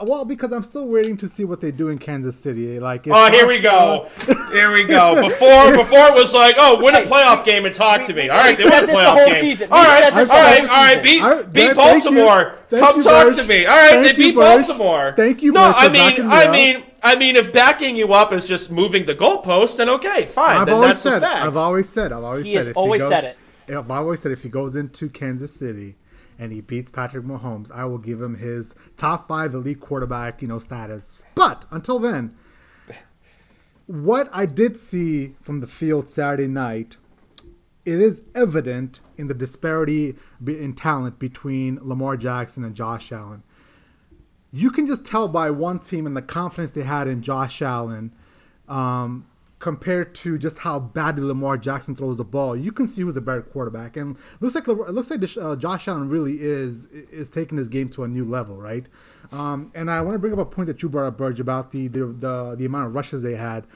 [0.00, 2.80] well, because I'm still waiting to see what they do in Kansas City.
[2.80, 4.08] Like, Oh, here we go.
[4.52, 5.14] Here we go.
[5.28, 8.28] Before, before it was like, oh, win a playoff game and talk to me.
[8.28, 9.40] All right, they We've won a the playoff whole game.
[9.40, 9.68] season.
[9.72, 11.02] All We've right, said all this the right, whole all right.
[11.02, 12.58] Beat, I- beat Baltimore.
[12.68, 13.36] Thank Come you, talk Burge.
[13.36, 13.64] to me.
[13.66, 14.66] All right, Thank they beat Burge.
[14.66, 15.14] Baltimore.
[15.16, 16.52] Thank you, No, Burge, I mean, me I up.
[16.52, 20.58] mean, I mean, if backing you up is just moving the goalpost, then okay, fine.
[20.58, 21.46] I've then always that's said, a fact.
[21.46, 23.74] I've always said, I've always He said, has if always goes, said it.
[23.74, 25.96] I've always said if he goes into Kansas City
[26.38, 30.48] and he beats Patrick Mahomes, I will give him his top five elite quarterback, you
[30.48, 31.22] know, status.
[31.34, 32.36] But until then,
[33.86, 36.96] what I did see from the field Saturday night,
[37.84, 40.16] it is evident in the disparity
[40.46, 43.42] in talent between Lamar Jackson and Josh Allen.
[44.52, 48.12] You can just tell by one team and the confidence they had in Josh Allen
[48.68, 49.26] um,
[49.62, 52.56] compared to just how badly Lamar Jackson throws the ball.
[52.56, 55.86] You can see who's a better quarterback, and looks like it looks like uh, Josh
[55.86, 58.88] Allen really is is taking this game to a new level, right?
[59.30, 61.70] Um, and I want to bring up a point that you brought up, Burge, about
[61.70, 63.68] the, the the the amount of rushes they had.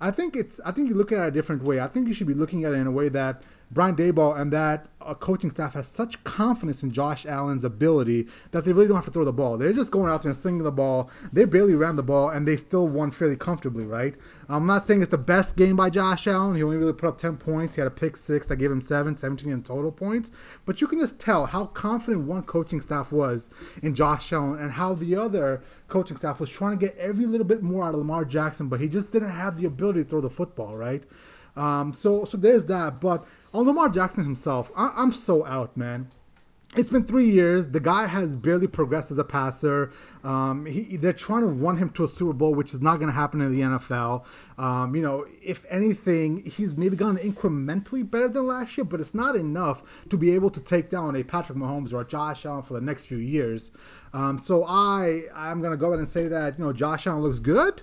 [0.00, 1.80] I think it's I think you're looking at it a different way.
[1.80, 4.52] I think you should be looking at it in a way that Brian Daboll and
[4.52, 8.96] that uh, coaching staff has such confidence in Josh Allen's ability that they really don't
[8.96, 9.58] have to throw the ball.
[9.58, 11.10] They're just going out there and slinging the ball.
[11.32, 14.14] They barely ran the ball, and they still won fairly comfortably, right?
[14.48, 16.56] I'm not saying it's the best game by Josh Allen.
[16.56, 17.74] He only really put up 10 points.
[17.74, 20.30] He had a pick six that gave him seven, 17 in total points.
[20.64, 23.50] But you can just tell how confident one coaching staff was
[23.82, 27.46] in Josh Allen and how the other coaching staff was trying to get every little
[27.46, 30.20] bit more out of Lamar Jackson, but he just didn't have the ability to throw
[30.20, 31.04] the football, right?
[31.56, 33.00] Um, so, so there's that.
[33.00, 36.10] But on Lamar Jackson himself, I, I'm so out, man
[36.76, 37.68] it's been three years.
[37.68, 39.92] The guy has barely progressed as a passer.
[40.22, 43.08] Um, he, they're trying to run him to a Super Bowl, which is not going
[43.08, 44.24] to happen in the NFL.
[44.58, 49.14] Um, you know, if anything, he's maybe gone incrementally better than last year, but it's
[49.14, 52.62] not enough to be able to take down a Patrick Mahomes or a Josh Allen
[52.62, 53.70] for the next few years.
[54.12, 57.22] Um, so I, I'm going to go ahead and say that you know Josh Allen
[57.22, 57.82] looks good.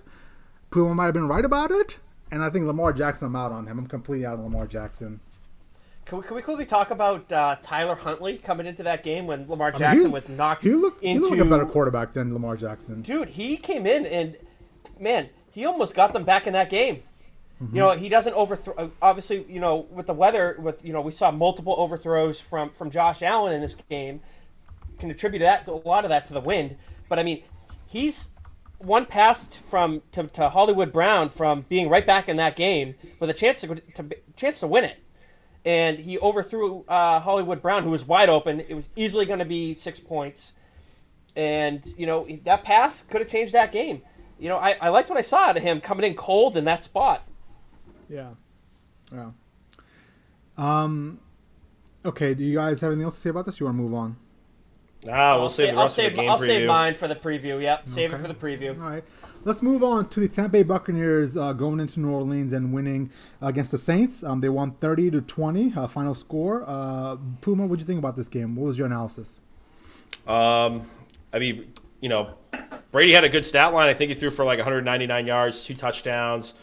[0.69, 1.97] Puma might have been right about it,
[2.31, 3.27] and I think Lamar Jackson.
[3.27, 3.77] I'm out on him.
[3.77, 5.19] I'm completely out on Lamar Jackson.
[6.05, 9.47] Can we, can we quickly talk about uh, Tyler Huntley coming into that game when
[9.47, 11.13] Lamar Jackson I mean, he, was knocked he looked, into?
[11.13, 13.01] He looked like a better quarterback than Lamar Jackson.
[13.01, 14.35] Dude, he came in and
[14.99, 17.03] man, he almost got them back in that game.
[17.61, 17.75] Mm-hmm.
[17.75, 18.73] You know, he doesn't overthrow.
[18.75, 22.71] Uh, obviously, you know, with the weather, with you know, we saw multiple overthrows from
[22.71, 24.21] from Josh Allen in this game.
[24.97, 26.77] Can attribute that to a lot of that to the wind,
[27.09, 27.43] but I mean,
[27.87, 28.29] he's
[28.83, 33.29] one pass from to, to Hollywood Brown from being right back in that game with
[33.29, 34.97] a chance to, to chance to win it
[35.65, 38.61] and he overthrew uh, Hollywood Brown, who was wide open.
[38.61, 40.53] It was easily going to be six points,
[41.35, 44.01] and you know that pass could have changed that game.
[44.39, 46.65] You know, I, I liked what I saw out of him coming in cold in
[46.65, 47.27] that spot.
[48.09, 48.31] Yeah,
[49.13, 49.31] yeah.
[50.57, 51.19] Um,
[52.03, 52.33] okay.
[52.33, 53.59] Do you guys have anything else to say about this?
[53.59, 54.17] You want to move on?
[55.09, 55.77] Ah, we'll I'll save.
[55.77, 56.19] I'll save.
[56.19, 57.61] I'll save mine for the preview.
[57.61, 58.19] Yep, save okay.
[58.19, 58.79] it for the preview.
[58.81, 59.03] All right.
[59.43, 63.09] Let's move on to the Tampa Bay Buccaneers uh, going into New Orleans and winning
[63.41, 64.23] against the Saints.
[64.23, 66.63] Um, they won 30 to 20, uh, final score.
[66.67, 68.55] Uh, Puma, what do you think about this game?
[68.55, 69.39] What was your analysis?
[70.27, 70.87] Um,
[71.33, 72.35] I mean, you know,
[72.91, 73.89] Brady had a good stat line.
[73.89, 76.53] I think he threw for like 199 yards, two touchdowns.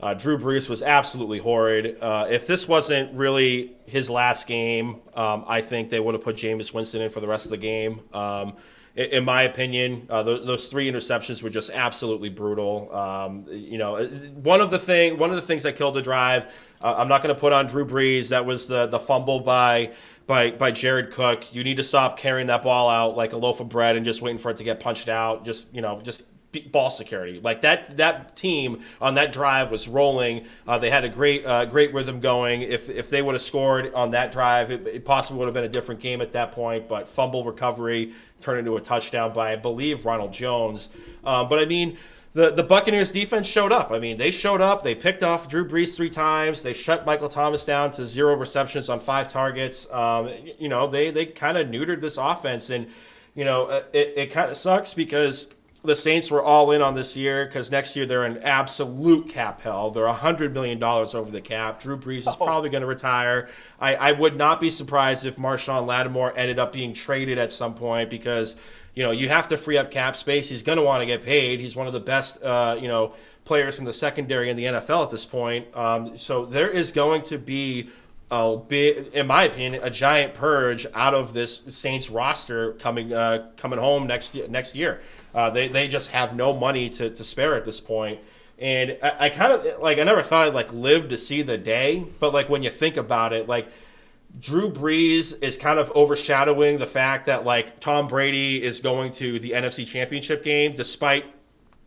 [0.00, 1.98] Uh, Drew Brees was absolutely horrid.
[2.00, 6.36] Uh, if this wasn't really his last game, um, I think they would have put
[6.36, 8.00] Jameis Winston in for the rest of the game.
[8.12, 8.56] Um,
[8.98, 12.92] in my opinion, uh, those, those, three interceptions were just absolutely brutal.
[12.92, 16.52] Um, you know, one of the thing, one of the things that killed the drive.
[16.82, 18.30] Uh, I'm not going to put on Drew Brees.
[18.30, 19.92] That was the the fumble by
[20.26, 21.54] by by Jared Cook.
[21.54, 24.20] You need to stop carrying that ball out like a loaf of bread and just
[24.20, 25.44] waiting for it to get punched out.
[25.44, 26.24] Just you know, just
[26.70, 27.40] ball security.
[27.40, 30.46] Like that that team on that drive was rolling.
[30.66, 32.62] Uh, they had a great uh, great rhythm going.
[32.62, 35.64] If if they would have scored on that drive, it, it, possibly would have been
[35.64, 36.88] a different game at that point.
[36.88, 40.88] But fumble recovery turned into a touchdown by I believe Ronald Jones.
[41.24, 41.96] Um, but I mean.
[42.34, 43.90] The, the Buccaneers defense showed up.
[43.90, 44.82] I mean, they showed up.
[44.82, 46.62] They picked off Drew Brees three times.
[46.62, 49.90] They shut Michael Thomas down to zero receptions on five targets.
[49.90, 52.68] Um, you know, they, they kind of neutered this offense.
[52.68, 52.86] And,
[53.34, 55.48] you know, uh, it, it kind of sucks because
[55.88, 59.60] the Saints were all in on this year because next year they're in absolute cap
[59.60, 59.90] hell.
[59.90, 61.80] They're $100 million over the cap.
[61.80, 62.36] Drew Brees is oh.
[62.36, 63.48] probably going to retire.
[63.80, 67.74] I, I, would not be surprised if Marshon Lattimore ended up being traded at some
[67.74, 68.56] point because,
[68.94, 70.48] you know, you have to free up cap space.
[70.48, 71.58] He's going to want to get paid.
[71.58, 73.14] He's one of the best, uh, you know,
[73.46, 75.74] players in the secondary in the NFL at this point.
[75.74, 77.88] Um, so there is going to be
[78.30, 83.50] a big, in my opinion, a giant purge out of this Saints roster coming uh,
[83.56, 85.00] coming home next next year.
[85.38, 88.18] Uh, they they just have no money to, to spare at this point.
[88.58, 91.56] And I, I kind of like I never thought I'd like live to see the
[91.56, 93.68] day, but like when you think about it, like
[94.40, 99.38] Drew Brees is kind of overshadowing the fact that like Tom Brady is going to
[99.38, 101.24] the NFC Championship game despite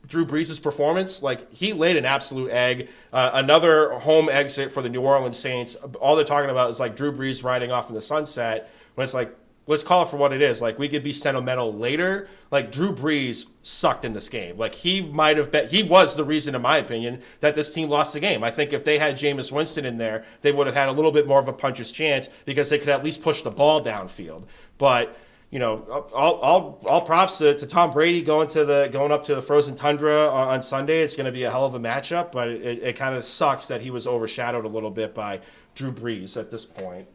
[0.07, 1.21] Drew Brees' performance.
[1.21, 2.87] Like he laid an absolute egg.
[3.11, 5.75] Uh, another home exit for the New Orleans Saints.
[5.99, 8.71] All they're talking about is like Drew Brees riding off in the sunset.
[8.95, 9.35] When it's like
[9.67, 10.61] let's call it for what it is.
[10.61, 12.27] Like we could be sentimental later.
[12.49, 14.57] Like Drew Brees sucked in this game.
[14.57, 15.67] Like he might have been.
[15.67, 18.43] He was the reason, in my opinion, that this team lost the game.
[18.43, 21.11] I think if they had Jameis Winston in there, they would have had a little
[21.11, 24.43] bit more of a puncher's chance because they could at least push the ball downfield.
[24.77, 25.17] But
[25.51, 29.25] you know, all, all, all props to, to Tom Brady going to the going up
[29.25, 31.01] to the frozen tundra on, on Sunday.
[31.01, 33.67] It's going to be a hell of a matchup, but it, it kind of sucks
[33.67, 35.41] that he was overshadowed a little bit by
[35.75, 37.07] Drew Brees at this point.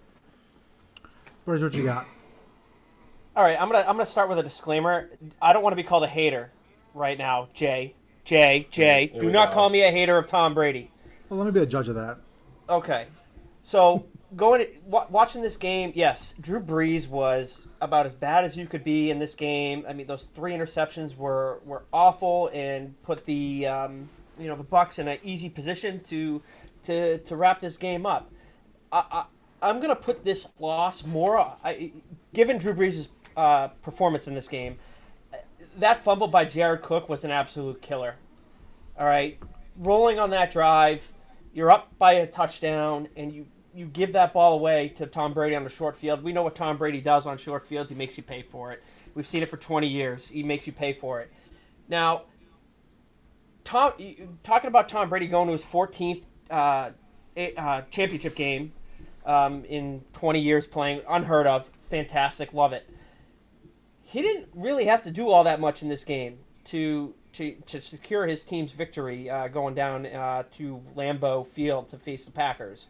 [1.47, 2.07] Where's what you got?
[3.37, 5.11] All right, I'm gonna I'm gonna start with a disclaimer.
[5.43, 6.51] I don't want to be called a hater
[6.95, 7.95] right now, Jay.
[8.25, 9.57] Jay, Jay, Here do not go.
[9.57, 10.91] call me a hater of Tom Brady.
[11.29, 12.17] Well, let me be a judge of that.
[12.71, 13.09] Okay,
[13.61, 14.07] so
[14.37, 14.71] going to,
[15.11, 19.19] watching this game, yes, Drew Brees was about as bad as you could be in
[19.19, 19.85] this game.
[19.87, 24.09] I mean, those three interceptions were were awful and put the um,
[24.39, 26.43] you know the Bucs in an easy position to
[26.85, 28.33] to to wrap this game up.
[28.91, 29.25] I, I,
[29.61, 31.39] I'm gonna put this loss more.
[31.63, 31.93] I,
[32.33, 34.79] given Drew Brees' uh, performance in this game,
[35.79, 38.17] that fumble by Jared Cook was an absolute killer.
[38.99, 39.39] All right,
[39.77, 41.13] rolling on that drive,
[41.53, 45.55] you're up by a touchdown, and you you give that ball away to Tom Brady
[45.55, 46.23] on the short field.
[46.23, 47.91] We know what Tom Brady does on short fields.
[47.91, 48.83] He makes you pay for it.
[49.15, 50.29] We've seen it for 20 years.
[50.29, 51.31] He makes you pay for it.
[51.87, 52.23] Now,
[53.65, 53.93] Tom,
[54.43, 56.91] talking about Tom Brady going to his 14th uh,
[57.57, 58.73] uh, championship game
[59.27, 62.89] um, in 20 years playing, unheard of, fantastic, love it.
[64.09, 67.81] He didn't really have to do all that much in this game to to, to
[67.81, 72.89] secure his team's victory uh, going down uh, to Lambeau Field to face the Packers.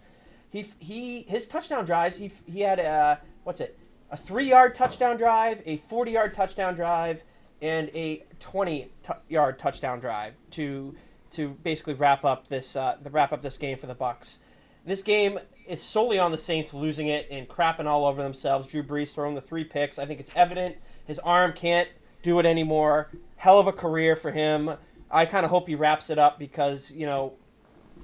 [0.51, 2.19] He, he his touchdown drives.
[2.19, 3.79] He, he had a what's it?
[4.11, 7.25] A three yard touchdown drive, a 40 yard touchdown drive,
[7.63, 10.95] and a 20 t- yard touchdown drive to
[11.31, 14.39] to basically wrap up this uh, the wrap up this game for the Bucs.
[14.85, 18.69] This game is solely on the Saints losing it and crapping all over themselves.
[18.69, 19.99] Drew Brees throwing the three picks.
[19.99, 20.77] I think it's evident
[21.07, 21.89] his arm can't
[22.23, 23.11] do it anymore.
[23.37, 24.77] Hell of a career for him.
[25.11, 27.35] I kind of hope he wraps it up because you know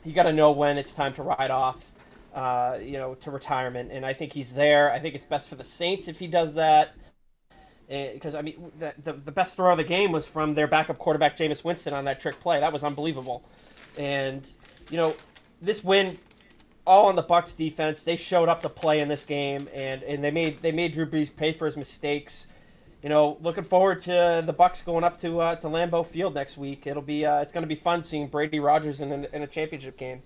[0.05, 1.93] you got to know when it's time to ride off.
[2.35, 4.91] Uh, you know, to retirement, and I think he's there.
[4.91, 6.95] I think it's best for the Saints if he does that
[7.89, 10.99] because I mean the, the, the best throw of the game was from their backup
[10.99, 12.59] quarterback Jameis Winston on that trick play.
[12.59, 13.45] That was unbelievable,
[13.99, 14.49] and
[14.91, 15.15] you know
[15.61, 16.19] this win
[16.87, 18.03] all on the Bucs defense.
[18.05, 21.07] They showed up to play in this game, and, and they made they made Drew
[21.07, 22.47] Brees pay for his mistakes.
[23.03, 26.57] You know, looking forward to the Bucs going up to uh, to Lambeau Field next
[26.57, 26.87] week.
[26.87, 29.47] It'll be uh, it's going to be fun seeing Brady Rodgers in, in, in a
[29.47, 30.23] championship game.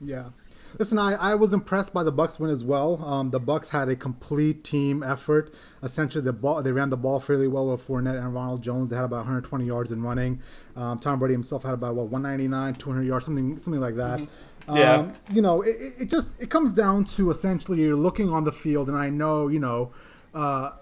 [0.00, 0.30] Yeah,
[0.78, 3.02] Listen, I, I was impressed by the Bucs win as well.
[3.04, 5.54] Um, the Bucs had a complete team effort.
[5.82, 8.90] Essentially, the ball they ran the ball fairly well with Fournette and Ronald Jones.
[8.90, 10.42] They had about 120 yards in running.
[10.74, 14.20] Um, Tom Brady himself had about what 199, 200 yards, something something like that.
[14.20, 14.76] Mm-hmm.
[14.76, 14.94] Yeah.
[14.96, 18.52] Um, you know, it, it just it comes down to essentially you're looking on the
[18.52, 19.92] field, and I know you know.
[20.34, 20.72] Uh,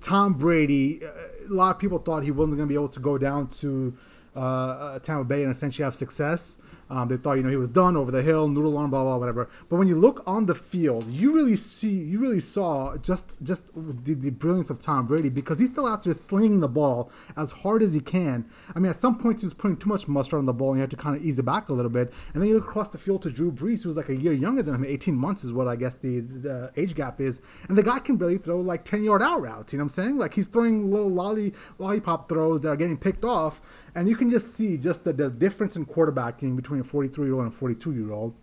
[0.00, 1.10] Tom Brady, uh,
[1.48, 3.96] a lot of people thought he wasn't going to be able to go down to
[4.36, 6.58] uh, Tampa Bay and essentially have success.
[6.88, 9.16] Um, they thought, you know, he was done over the hill, noodle arm, blah blah
[9.16, 9.48] whatever.
[9.68, 13.64] But when you look on the field, you really see, you really saw just just
[13.74, 17.50] the, the brilliance of Tom Brady because he's still out there slinging the ball as
[17.50, 18.46] hard as he can.
[18.74, 20.78] I mean, at some points he was putting too much mustard on the ball, and
[20.78, 22.12] you had to kind of ease it back a little bit.
[22.32, 24.62] And then you look across the field to Drew Brees, who's like a year younger
[24.62, 27.82] than him, 18 months is what I guess the, the age gap is, and the
[27.82, 29.72] guy can barely throw like 10 yard out routes.
[29.72, 30.18] You know what I'm saying?
[30.18, 33.60] Like he's throwing little lolly lollipop throws that are getting picked off
[33.96, 37.34] and you can just see just the, the difference in quarterbacking between a 43 year
[37.34, 38.34] old and a 42 year old.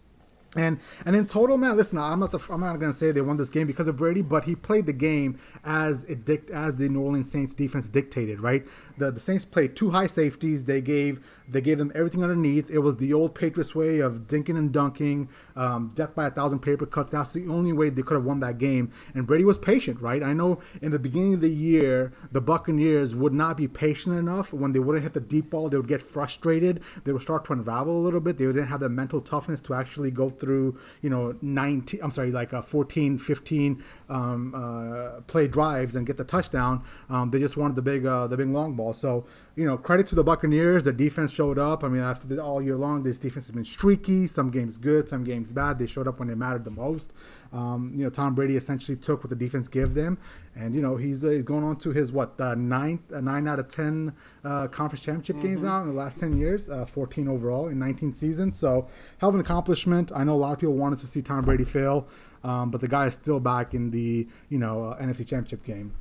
[0.56, 3.38] And and in total, man, listen, I'm not the, I'm not gonna say they won
[3.38, 6.90] this game because of Brady, but he played the game as it dict, as the
[6.90, 8.66] New Orleans Saints defense dictated, right?
[8.98, 10.66] The the Saints played two high safeties.
[10.66, 12.70] They gave they gave them everything underneath.
[12.70, 16.60] It was the old Patriots way of dinking and dunking, um, death by a thousand
[16.60, 17.12] paper cuts.
[17.12, 18.92] That's the only way they could have won that game.
[19.16, 20.22] And Brady was patient, right?
[20.22, 24.54] I know in the beginning of the year, the Buccaneers would not be patient enough.
[24.54, 26.82] When they wouldn't hit the deep ball, they would get frustrated.
[27.04, 28.38] They would start to unravel a little bit.
[28.38, 32.32] They didn't have the mental toughness to actually go through, you know, 19, I'm sorry,
[32.32, 36.84] like a 14, 15 um, uh, play drives and get the touchdown.
[37.10, 38.94] Um, they just wanted the big, uh, the big long ball.
[38.94, 39.26] So,
[39.56, 40.84] you know, credit to the Buccaneers.
[40.84, 41.84] The defense showed up.
[41.84, 44.28] I mean, after the, all year long, this defense has been streaky.
[44.28, 45.80] Some games good, some games bad.
[45.80, 47.14] They showed up when they mattered the most.
[47.54, 50.18] Um, you know, Tom Brady essentially took what the defense gave them,
[50.56, 53.48] and you know he's, uh, he's going on to his what uh, ninth, uh, nine
[53.48, 55.48] out of ten uh, conference championship mm-hmm.
[55.48, 58.58] games now in the last ten years, uh, 14 overall in 19 seasons.
[58.58, 58.88] So
[59.20, 60.12] hell of an accomplishment.
[60.16, 62.08] I know a lot of people wanted to see Tom Brady fail,
[62.44, 65.94] um, but the guy is still back in the you know uh, NFC Championship game.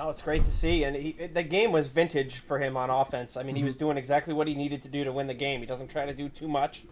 [0.00, 3.36] Oh, it's great to see, and he, the game was vintage for him on offense.
[3.36, 3.86] I mean, he was mm-hmm.
[3.86, 5.58] doing exactly what he needed to do to win the game.
[5.58, 6.84] He doesn't try to do too much.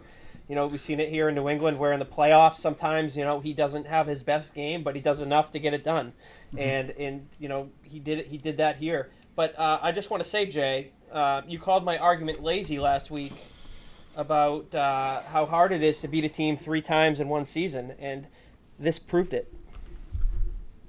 [0.47, 3.23] You know, we've seen it here in New England, where in the playoffs sometimes you
[3.23, 6.13] know he doesn't have his best game, but he does enough to get it done,
[6.47, 6.59] mm-hmm.
[6.59, 8.27] and and you know he did it.
[8.27, 9.09] He did that here.
[9.35, 13.11] But uh, I just want to say, Jay, uh, you called my argument lazy last
[13.11, 13.33] week
[14.15, 17.93] about uh, how hard it is to beat a team three times in one season,
[17.99, 18.27] and
[18.79, 19.53] this proved it.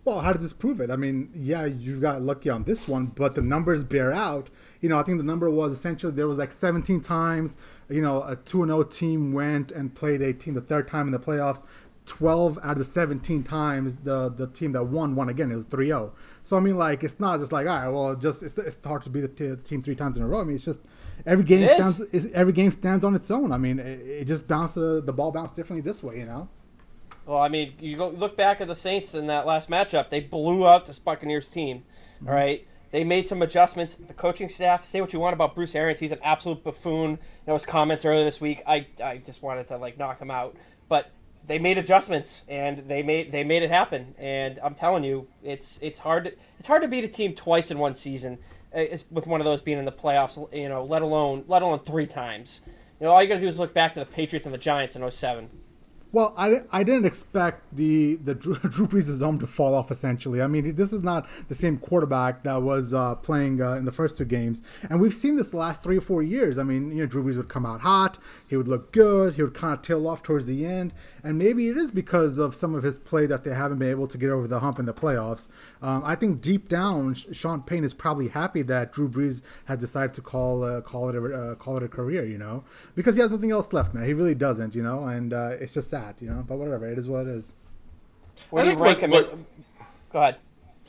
[0.05, 0.91] Well, how did this prove it?
[0.91, 4.49] I mean, yeah, you got lucky on this one, but the numbers bear out.
[4.81, 7.57] You know, I think the number was essentially there was like 17 times,
[7.89, 11.13] you know, a 2 0 team went and played a team the third time in
[11.13, 11.65] the playoffs.
[12.07, 15.67] 12 out of the 17 times the the team that won won again it was
[15.67, 16.11] 3-0
[16.43, 19.03] so i mean like it's not just like all right well just it's, it's hard
[19.03, 20.81] to beat the, t- the team three times in a row i mean it's just
[21.27, 22.01] every game stands
[22.33, 25.55] every game stands on its own i mean it, it just bounces the ball bounced
[25.55, 26.49] differently this way you know
[27.29, 30.09] well, I mean, you go look back at the Saints in that last matchup.
[30.09, 31.85] They blew out the Buccaneers team.
[32.17, 32.29] Mm-hmm.
[32.29, 33.95] All right, they made some adjustments.
[33.95, 34.85] The coaching staff.
[34.85, 35.99] Say what you want about Bruce Arians.
[35.99, 37.19] He's an absolute buffoon.
[37.45, 38.63] There was comments earlier this week.
[38.67, 40.57] I I just wanted to like knock him out.
[40.89, 41.11] But
[41.47, 44.15] they made adjustments and they made they made it happen.
[44.19, 47.71] And I'm telling you, it's it's hard to, it's hard to beat a team twice
[47.71, 48.39] in one season,
[48.75, 50.37] uh, with one of those being in the playoffs.
[50.55, 52.61] You know, let alone let alone three times.
[53.01, 54.59] You know, all you got to do is look back to the Patriots and the
[54.59, 55.51] Giants in 07.
[56.11, 59.91] Well, I, I didn't expect the the Drew, Drew Brees' arm to fall off.
[59.91, 63.85] Essentially, I mean, this is not the same quarterback that was uh, playing uh, in
[63.85, 66.57] the first two games, and we've seen this last three or four years.
[66.57, 68.17] I mean, you know, Drew Brees would come out hot,
[68.49, 71.69] he would look good, he would kind of tail off towards the end, and maybe
[71.69, 74.31] it is because of some of his play that they haven't been able to get
[74.31, 75.49] over the hump in the playoffs.
[75.83, 80.15] Um, I think deep down, Sean Payton is probably happy that Drew Brees has decided
[80.15, 83.21] to call uh, call it a uh, call it a career, you know, because he
[83.21, 84.07] has nothing else left, man.
[84.07, 86.45] He really doesn't, you know, and uh, it's just sad, you know.
[86.47, 87.53] But whatever, it is what it is.
[88.51, 89.11] What do you rank him?
[89.11, 89.37] What,
[90.13, 90.37] Go ahead.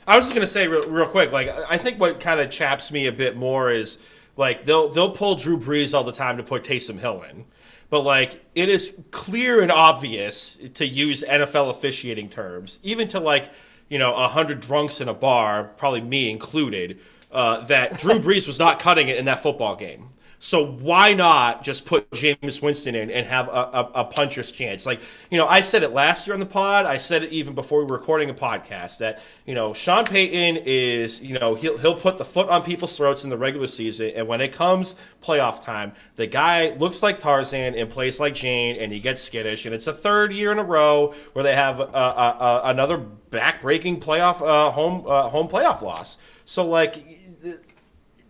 [0.06, 1.32] I was just gonna say real, real quick.
[1.32, 3.98] Like, I think what kind of chaps me a bit more is
[4.36, 7.44] like they'll they'll pull Drew Brees all the time to put Taysom Hill in,
[7.90, 13.50] but like it is clear and obvious to use NFL officiating terms, even to like
[13.88, 17.00] you know a hundred drunks in a bar, probably me included,
[17.30, 20.08] uh, that Drew Brees was not cutting it in that football game.
[20.42, 24.86] So why not just put Jameis Winston in and have a, a, a, puncher's chance?
[24.86, 26.86] Like, you know, I said it last year on the pod.
[26.86, 30.62] I said it even before we were recording a podcast that, you know, Sean Payton
[30.64, 34.12] is, you know, he'll, he'll put the foot on people's throats in the regular season.
[34.16, 38.76] And when it comes playoff time, the guy looks like Tarzan and plays like Jane
[38.76, 39.66] and he gets skittish.
[39.66, 44.40] And it's a third year in a row where they have a, another back-breaking playoff,
[44.40, 46.16] uh, home, uh, home playoff loss.
[46.46, 47.19] So, like,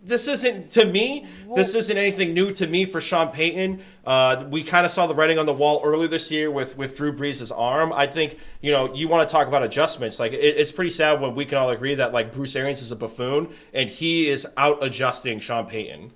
[0.03, 1.27] this isn't to me.
[1.55, 3.81] This isn't anything new to me for Sean Payton.
[4.05, 6.95] Uh, we kind of saw the writing on the wall earlier this year with with
[6.95, 7.93] Drew Brees' arm.
[7.93, 10.19] I think you know you want to talk about adjustments.
[10.19, 12.91] Like it, it's pretty sad when we can all agree that like Bruce Arians is
[12.91, 16.11] a buffoon and he is out adjusting Sean Payton.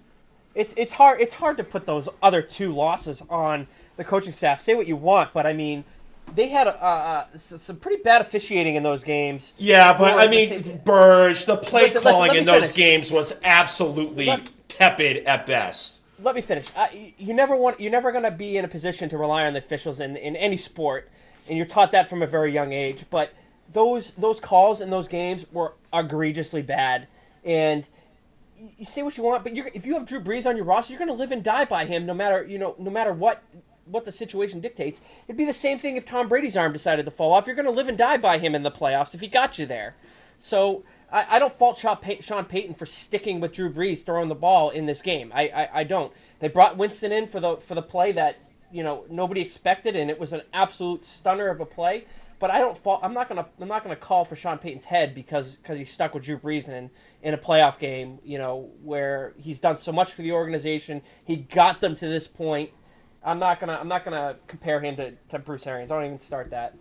[0.56, 3.68] It's it's hard it's hard to put those other two losses on
[3.98, 4.62] the coaching staff.
[4.62, 5.84] Say what you want, but I mean
[6.34, 9.54] they had uh, some pretty bad officiating in those games.
[9.58, 13.34] Yeah, but I mean, the Burge, the play listen, calling listen, in those games was
[13.44, 16.02] absolutely let, tepid at best.
[16.22, 16.72] Let me finish.
[16.76, 17.80] Uh, you never want.
[17.80, 20.36] You're never going to be in a position to rely on the officials in, in
[20.36, 21.10] any sport,
[21.48, 23.06] and you're taught that from a very young age.
[23.10, 23.34] But
[23.72, 27.08] those those calls in those games were egregiously bad,
[27.44, 27.88] and
[28.78, 31.00] you say what you want, but if you have Drew Brees on your roster, you're
[31.00, 33.44] going to live and die by him, no matter you know, no matter what
[33.86, 35.02] what the situation dictates.
[35.28, 37.48] It'd be the same thing if Tom Brady's arm decided to fall off.
[37.48, 39.66] You're going to live and die by him in the playoffs if he got you
[39.66, 39.96] there.
[40.38, 44.70] So I, I don't fault Sean, Payton for sticking with Drew Brees throwing the ball
[44.70, 45.32] in this game.
[45.34, 46.12] I, I, I don't.
[46.40, 48.40] They brought Winston in for the for the play that
[48.72, 52.06] you know nobody expected, and it was an absolute stunner of a play.
[52.38, 53.00] But I don't fault.
[53.02, 53.48] I'm not gonna.
[53.62, 56.68] I'm not gonna call for Sean Payton's head because because he's stuck with Drew Brees
[56.68, 56.90] in
[57.22, 58.20] in a playoff game.
[58.24, 61.02] You know where he's done so much for the organization.
[61.24, 62.72] He got them to this point
[63.26, 65.92] I'm not gonna I'm not gonna compare him to, to Bruce Arians.
[65.92, 66.78] I don't even start that.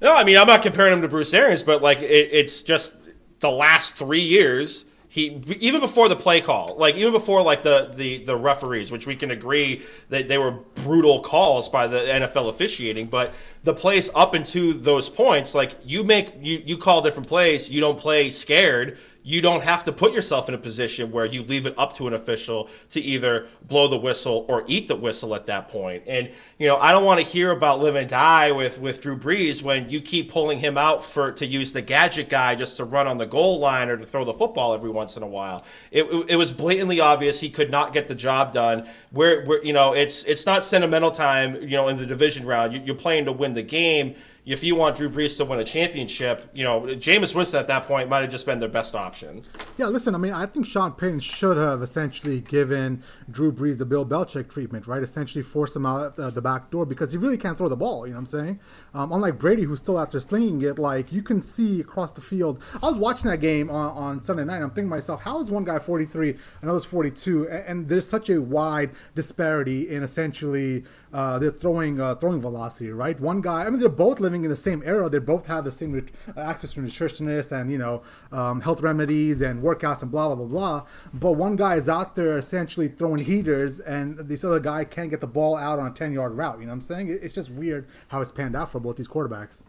[0.00, 2.94] No, I mean I'm not comparing him to Bruce Arians, but like it, it's just
[3.40, 4.86] the last three years.
[5.08, 9.06] He even before the play call, like even before like the the the referees, which
[9.06, 14.10] we can agree that they were brutal calls by the NFL officiating, but the plays
[14.14, 18.28] up into those points, like you make you you call different plays, you don't play
[18.28, 21.94] scared you don't have to put yourself in a position where you leave it up
[21.94, 26.02] to an official to either blow the whistle or eat the whistle at that point.
[26.06, 29.16] And you know, I don't want to hear about live and die with with Drew
[29.16, 32.84] Brees when you keep pulling him out for to use the gadget guy just to
[32.84, 35.64] run on the goal line or to throw the football every once in a while.
[35.90, 38.86] It, it, was blatantly obvious he could not get the job done.
[39.10, 41.54] Where, where you know, it's it's not sentimental time.
[41.62, 44.16] You know, in the division round, you, you're playing to win the game
[44.46, 47.86] if you want Drew Brees to win a championship, you know, Jameis Winston at that
[47.86, 49.42] point might have just been their best option.
[49.78, 53.86] Yeah, listen, I mean, I think Sean Payton should have essentially given Drew Brees the
[53.86, 55.02] Bill Belichick treatment, right?
[55.02, 58.12] Essentially force him out the back door because he really can't throw the ball, you
[58.12, 58.60] know what I'm saying?
[58.92, 62.20] Um, unlike Brady, who's still out there slinging it, like, you can see across the
[62.20, 62.62] field.
[62.82, 65.50] I was watching that game on, on Sunday night, I'm thinking to myself, how is
[65.50, 67.48] one guy 43, another's 42?
[67.48, 70.84] And, and there's such a wide disparity in essentially
[71.14, 73.18] uh, their throwing, uh, throwing velocity, right?
[73.20, 75.70] One guy, I mean, they're both living in the same era, they both have the
[75.70, 75.94] same
[76.36, 78.02] uh, access to nutritionists and you know
[78.32, 80.86] um, health remedies and workouts and blah blah blah blah.
[81.14, 85.20] But one guy is out there essentially throwing heaters, and this other guy can't get
[85.20, 86.58] the ball out on a ten yard route.
[86.58, 87.18] You know what I'm saying?
[87.22, 89.62] It's just weird how it's panned out for both these quarterbacks.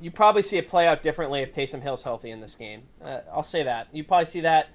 [0.00, 2.82] You probably see it play out differently if Taysom Hill's healthy in this game.
[3.02, 3.88] Uh, I'll say that.
[3.92, 4.68] You probably see that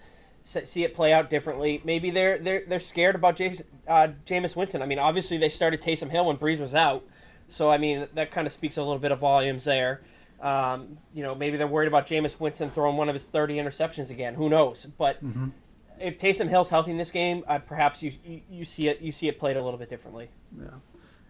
[0.43, 1.81] see it play out differently.
[1.83, 4.81] Maybe they're they're they're scared about Jason, uh, Jameis Winston.
[4.81, 7.03] I mean, obviously they started Taysom Hill when Brees was out.
[7.47, 10.01] So I mean, that kind of speaks a little bit of volumes there.
[10.41, 14.09] Um, you know, maybe they're worried about Jameis Winston throwing one of his 30 interceptions
[14.09, 14.35] again.
[14.35, 14.85] Who knows?
[14.85, 15.49] But mm-hmm.
[15.99, 19.11] if Taysom Hill's healthy in this game, uh, perhaps you, you, you see it you
[19.11, 20.29] see it played a little bit differently.
[20.57, 20.67] Yeah.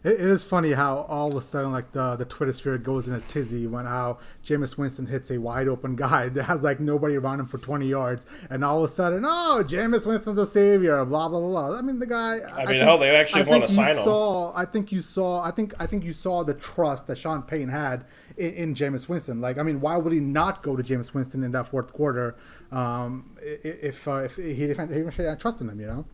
[0.03, 3.07] It, it is funny how all of a sudden, like the the Twitter sphere goes
[3.07, 6.79] in a tizzy when how Jameis Winston hits a wide open guy that has like
[6.79, 10.45] nobody around him for 20 yards, and all of a sudden, oh, Jameis Winston's a
[10.45, 11.67] savior, blah blah blah.
[11.69, 11.77] blah.
[11.77, 12.39] I mean, the guy.
[12.57, 14.03] I mean, hell, they actually I want to think you sign him.
[14.03, 15.41] Saw, I think you saw.
[15.43, 18.05] I think I think you saw the trust that Sean Payton had
[18.37, 19.41] in, in Jameis Winston.
[19.41, 22.35] Like, I mean, why would he not go to Jameis Winston in that fourth quarter
[22.71, 25.79] um, i- i- if uh, if he didn't, he didn't trust in him?
[25.79, 26.05] You know.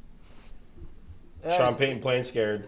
[1.55, 2.67] Sean Payton playing scared.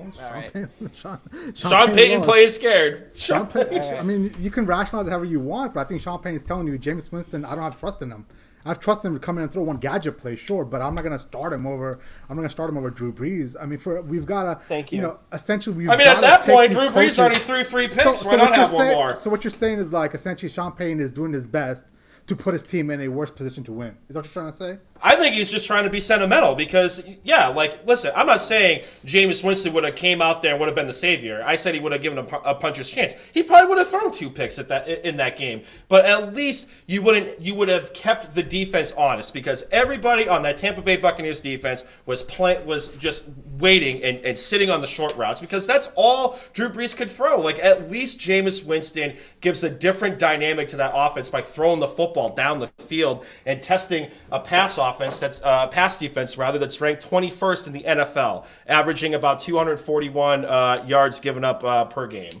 [0.00, 0.52] All right.
[0.94, 1.18] Sean,
[1.54, 2.26] Sean Payton was.
[2.26, 3.10] playing scared.
[3.14, 6.20] Sean Payton, I mean, you can rationalize it however you want, but I think Sean
[6.20, 8.26] Payton's telling you, James Winston, I don't have trust in him.
[8.64, 10.82] I have trust in him to come in and throw one gadget play, sure, but
[10.82, 12.00] I'm not going to start him over.
[12.28, 13.56] I'm not going to start him over Drew Brees.
[13.58, 15.02] I mean, for we've got to, Thank you you.
[15.02, 15.88] know, essentially we've.
[15.88, 18.20] I mean, at that point, these Drew Brees coaches- already threw three picks.
[18.20, 19.14] So, Why not what you're have one saying, more?
[19.16, 21.84] so what you're saying is like essentially Sean Payton is doing his best
[22.26, 23.96] to put his team in a worse position to win.
[24.08, 24.78] Is that what you're trying to say?
[25.02, 28.84] I think he's just trying to be sentimental because, yeah, like, listen, I'm not saying
[29.04, 31.42] Jameis Winston would have came out there and would have been the savior.
[31.46, 33.14] I said he would have given a, a puncher's chance.
[33.32, 36.68] He probably would have thrown two picks at that in that game, but at least
[36.86, 37.40] you wouldn't.
[37.40, 41.84] You would have kept the defense honest because everybody on that Tampa Bay Buccaneers defense
[42.06, 42.26] was
[42.64, 43.24] was just
[43.58, 47.40] waiting and, and sitting on the short routes because that's all Drew Brees could throw.
[47.40, 51.88] Like at least Jameis Winston gives a different dynamic to that offense by throwing the
[51.88, 56.80] football down the field and testing a pass offense that's uh, pass defense rather that's
[56.80, 62.40] ranked 21st in the NFL, averaging about 241 uh, yards given up uh, per game.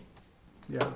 [0.68, 0.90] Yeah.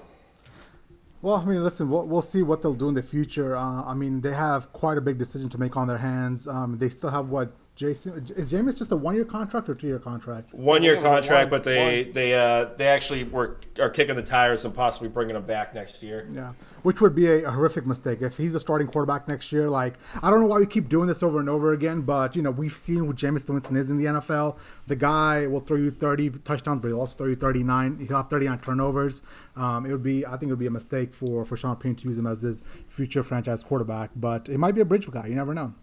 [1.23, 3.57] Well, I mean, listen, we'll, we'll see what they'll do in the future.
[3.57, 6.49] Uh, I mean, they have quite a big decision to make on their hands.
[6.49, 7.53] Um, they still have what?
[7.83, 10.55] Jason is Jameis just a one-year contract or two-year contract?
[10.55, 12.13] One year it was a contract, one- but they one.
[12.13, 16.01] they uh, they actually were are kicking the tires and possibly bringing him back next
[16.01, 16.29] year.
[16.33, 16.53] Yeah,
[16.85, 19.69] which would be a, a horrific mistake if he's the starting quarterback next year.
[19.69, 22.43] Like, I don't know why we keep doing this over and over again, but you
[22.43, 24.59] know we've seen what Jameis Winston is in the NFL.
[24.87, 28.07] The guy will throw you 30 touchdowns, but he'll also throw you 39.
[28.07, 29.23] He'll have 39 turnovers.
[29.57, 31.97] Um, it would be, I think, it would be a mistake for for Sean Payton
[31.97, 34.11] to use him as his future franchise quarterback.
[34.15, 35.27] But it might be a bridge guy.
[35.27, 35.75] You never know.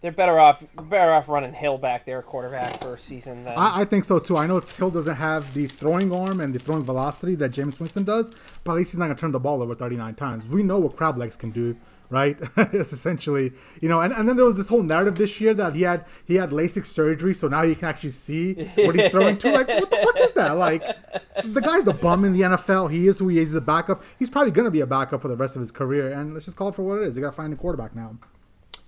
[0.00, 3.80] They're better off better off running Hill back there quarterback for a season than I,
[3.80, 4.36] I think so too.
[4.36, 8.04] I know Hill doesn't have the throwing arm and the throwing velocity that James Winston
[8.04, 8.32] does,
[8.62, 10.46] but at least he's not going to turn the ball over 39 times.
[10.46, 11.76] We know what crab legs can do,
[12.10, 12.38] right?
[12.56, 14.00] it's essentially, you know.
[14.00, 16.50] And, and then there was this whole narrative this year that he had he had
[16.50, 19.50] LASIK surgery, so now he can actually see what he's throwing to.
[19.50, 20.56] Like, what the fuck is that?
[20.56, 20.84] Like,
[21.42, 22.92] the guy's a bum in the NFL.
[22.92, 23.48] He is who he is.
[23.48, 24.04] He's a backup.
[24.16, 26.12] He's probably going to be a backup for the rest of his career.
[26.12, 27.16] And let's just call it for what it is.
[27.16, 28.16] They got to find a quarterback now.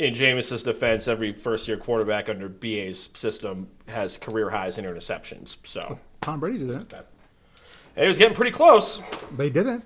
[0.01, 5.59] In Jameis's defense, every first year quarterback under BA's system has career highs in interceptions.
[5.63, 7.05] So Tom Brady didn't, and
[8.03, 9.03] he was getting pretty close.
[9.33, 9.85] but he didn't.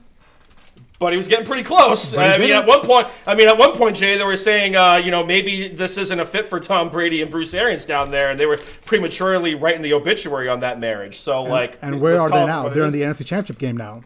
[1.01, 2.17] But he was getting pretty close.
[2.17, 4.95] I mean, at one point, I mean, at one point, Jay, they were saying, uh,
[5.05, 8.31] you know, maybe this isn't a fit for Tom Brady and Bruce Arians down there,
[8.31, 11.19] and they were prematurely writing the obituary on that marriage.
[11.19, 12.69] So, like, And where are they now?
[12.69, 14.03] They're in the NFC Championship game now.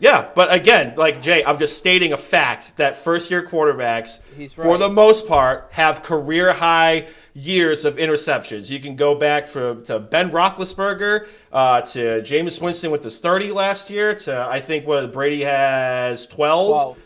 [0.00, 4.52] Yeah, but again, like Jay, I'm just stating a fact that first year quarterbacks, He's
[4.52, 8.70] for the most part, have career high years of interceptions.
[8.70, 13.52] You can go back for, to Ben Roethlisberger, uh, to Jameis Winston with his 30
[13.52, 16.98] last year, to I think what Brady has 12, 12.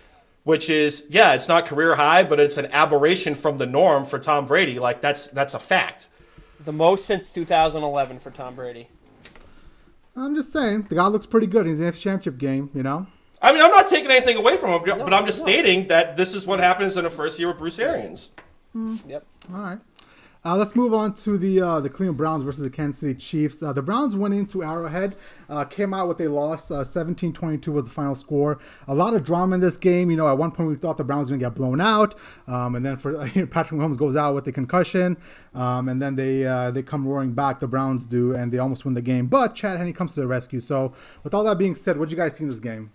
[0.44, 4.18] which is yeah, it's not career high, but it's an aberration from the norm for
[4.18, 4.78] Tom Brady.
[4.78, 6.08] Like that's that's a fact.
[6.64, 8.88] the most since 2011 for Tom Brady.
[10.20, 11.66] I'm just saying, the guy looks pretty good.
[11.66, 13.06] He's in the NFC Championship game, you know.
[13.40, 15.46] I mean, I'm not taking anything away from him, but I'm just no.
[15.46, 18.32] stating that this is what happens in a first year with Bruce Arians.
[18.74, 18.98] Mm.
[19.08, 19.24] Yep.
[19.52, 19.78] All right.
[20.44, 23.62] Uh, let's move on to the uh, the Cleveland Browns versus the Kansas City Chiefs.
[23.62, 25.16] Uh, the Browns went into Arrowhead,
[25.48, 26.70] uh, came out with a loss.
[26.70, 28.58] Uh, 17-22 was the final score.
[28.86, 30.10] A lot of drama in this game.
[30.10, 32.14] You know, at one point we thought the Browns were going to get blown out,
[32.46, 35.16] um, and then for Patrick Mahomes goes out with a concussion,
[35.54, 37.58] um, and then they uh, they come roaring back.
[37.58, 39.26] The Browns do, and they almost win the game.
[39.26, 40.60] But Chad Henne comes to the rescue.
[40.60, 40.92] So,
[41.24, 42.92] with all that being said, what did you guys see in this game?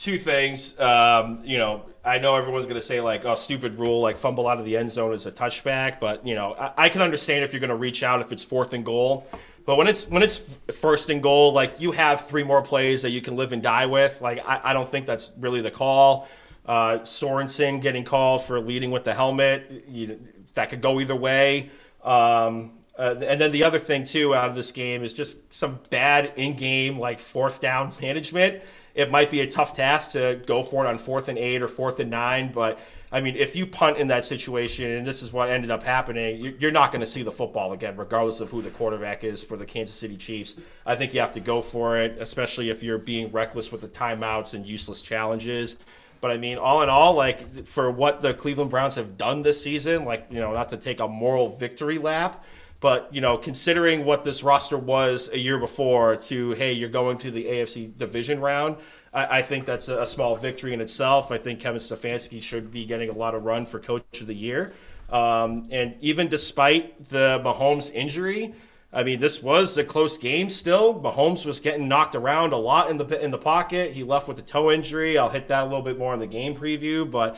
[0.00, 0.78] Two things.
[0.80, 4.48] Um, you know, I know everyone's going to say like, "Oh, stupid rule!" Like fumble
[4.48, 7.44] out of the end zone is a touchback, but you know, I, I can understand
[7.44, 9.28] if you're going to reach out if it's fourth and goal.
[9.66, 10.38] But when it's when it's
[10.72, 13.86] first and goal, like you have three more plays that you can live and die
[13.86, 14.20] with.
[14.22, 16.28] Like I, I don't think that's really the call.
[16.64, 19.84] Uh, Sorensen getting called for leading with the helmet.
[19.86, 20.18] You,
[20.54, 21.70] that could go either way.
[22.02, 25.78] Um, uh, and then the other thing too out of this game is just some
[25.90, 28.72] bad in-game like fourth down management.
[28.94, 31.68] It might be a tough task to go for it on fourth and eight or
[31.68, 32.78] fourth and nine, but
[33.12, 36.40] I mean, if you punt in that situation, and this is what ended up happening,
[36.40, 39.42] you- you're not going to see the football again, regardless of who the quarterback is
[39.42, 40.54] for the Kansas City Chiefs.
[40.86, 43.88] I think you have to go for it, especially if you're being reckless with the
[43.88, 45.76] timeouts and useless challenges.
[46.20, 49.60] But I mean, all in all, like for what the Cleveland Browns have done this
[49.60, 52.44] season, like you know, not to take a moral victory lap,
[52.80, 57.18] But you know, considering what this roster was a year before, to hey, you're going
[57.18, 58.76] to the AFC division round,
[59.12, 61.30] I, I think that's a, a, small victory in itself.
[61.30, 64.34] I think Kevin Stefanski should be getting a lot of run for Coach of the
[64.34, 64.72] Year.
[65.10, 68.54] Um, and even despite the Mahomes injury,
[68.92, 70.48] I mean, this was a close game.
[70.48, 73.92] Still, Mahomes was getting knocked around a lot in the in the pocket.
[73.92, 75.18] He left with a toe injury.
[75.18, 77.36] I'll hit that a little bit more in the game preview, but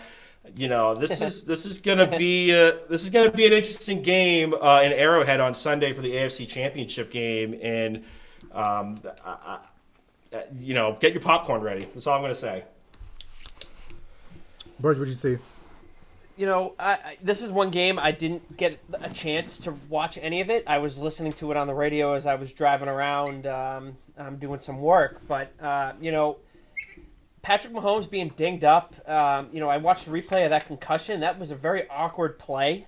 [0.57, 4.03] you know, this is this is gonna be uh, this is gonna be an interesting
[4.03, 8.05] game uh, in Arrowhead on Sunday for the AFC Championship game, and
[8.53, 9.59] um, I,
[10.33, 11.87] I, you know, get your popcorn ready.
[11.93, 12.65] That's all I'm gonna say.
[14.81, 15.39] Burge, what do you see?
[16.37, 20.19] you know, I, I, this is one game I didn't get a chance to watch
[20.21, 20.65] any of it.
[20.67, 24.37] I was listening to it on the radio as I was driving around, um, um,
[24.37, 25.21] doing some work.
[25.29, 26.39] But uh, you know,
[27.43, 28.95] Patrick Mahomes being dinged up.
[29.09, 31.21] Um, you know, I watched the replay of that concussion.
[31.21, 32.87] That was a very awkward play.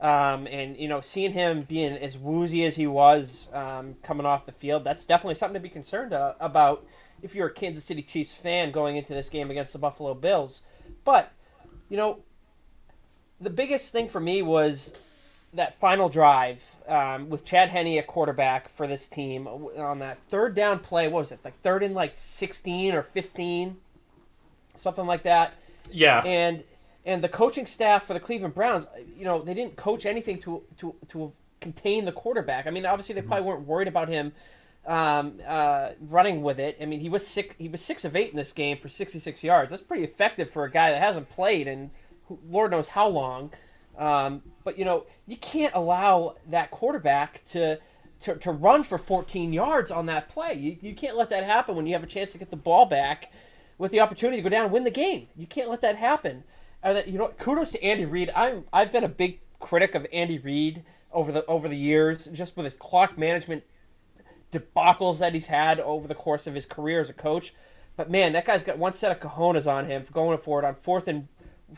[0.00, 4.46] Um, and you know, seeing him being as woozy as he was um, coming off
[4.46, 6.86] the field, that's definitely something to be concerned uh, about
[7.20, 10.62] if you're a Kansas City Chiefs fan going into this game against the Buffalo Bills.
[11.04, 11.32] But
[11.88, 12.20] you know,
[13.40, 14.94] the biggest thing for me was
[15.52, 20.54] that final drive um, with Chad Henne at quarterback for this team on that third
[20.54, 21.08] down play.
[21.08, 21.40] What was it?
[21.44, 23.78] Like third and like sixteen or fifteen,
[24.78, 25.54] something like that.
[25.90, 26.22] Yeah.
[26.24, 26.64] And
[27.04, 30.62] and the coaching staff for the Cleveland Browns, you know, they didn't coach anything to
[30.78, 32.66] to to contain the quarterback.
[32.66, 34.32] I mean, obviously they probably weren't worried about him
[34.86, 36.78] um, uh, running with it.
[36.80, 37.56] I mean, he was sick.
[37.58, 39.70] He was six of eight in this game for sixty six yards.
[39.70, 41.90] That's pretty effective for a guy that hasn't played and
[42.48, 43.52] Lord knows how long.
[43.96, 47.78] Um, but you know, you can't allow that quarterback to,
[48.20, 50.54] to to run for 14 yards on that play.
[50.54, 52.86] You, you can't let that happen when you have a chance to get the ball
[52.86, 53.32] back
[53.78, 55.28] with the opportunity to go down and win the game.
[55.36, 56.44] You can't let that happen.
[56.82, 58.30] And that, you know, kudos to Andy Reid.
[58.34, 62.56] I'm I've been a big critic of Andy Reid over the over the years, just
[62.56, 63.64] with his clock management
[64.52, 67.54] debacles that he's had over the course of his career as a coach.
[67.96, 70.76] But man, that guy's got one set of cojones on him for going forward on
[70.76, 71.28] fourth and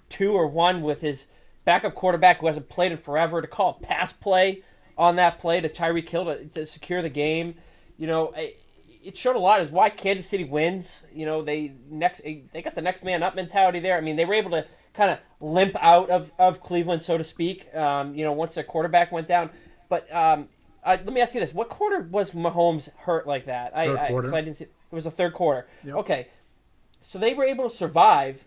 [0.08, 1.26] two or one with his
[1.64, 4.62] backup quarterback who hasn't played in forever to call a pass play
[4.98, 7.54] on that play to Tyreek Hill to, to secure the game.
[7.96, 8.34] You know,
[9.02, 11.02] it showed a lot is why Kansas City wins.
[11.12, 13.96] You know, they next they got the next man up mentality there.
[13.96, 17.24] I mean, they were able to kind of limp out of, of Cleveland, so to
[17.24, 17.74] speak.
[17.74, 19.50] Um, you know, once their quarterback went down.
[19.88, 20.48] But um,
[20.84, 23.74] I, let me ask you this: What quarter was Mahomes hurt like that?
[23.74, 24.34] Third I, quarter.
[24.34, 24.64] I, I didn't see.
[24.64, 25.66] It was a third quarter.
[25.84, 25.94] Yep.
[25.96, 26.28] Okay,
[27.00, 28.44] so they were able to survive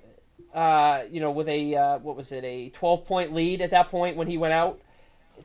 [0.53, 3.89] uh, you know, with a uh, what was it, a 12 point lead at that
[3.89, 4.79] point when he went out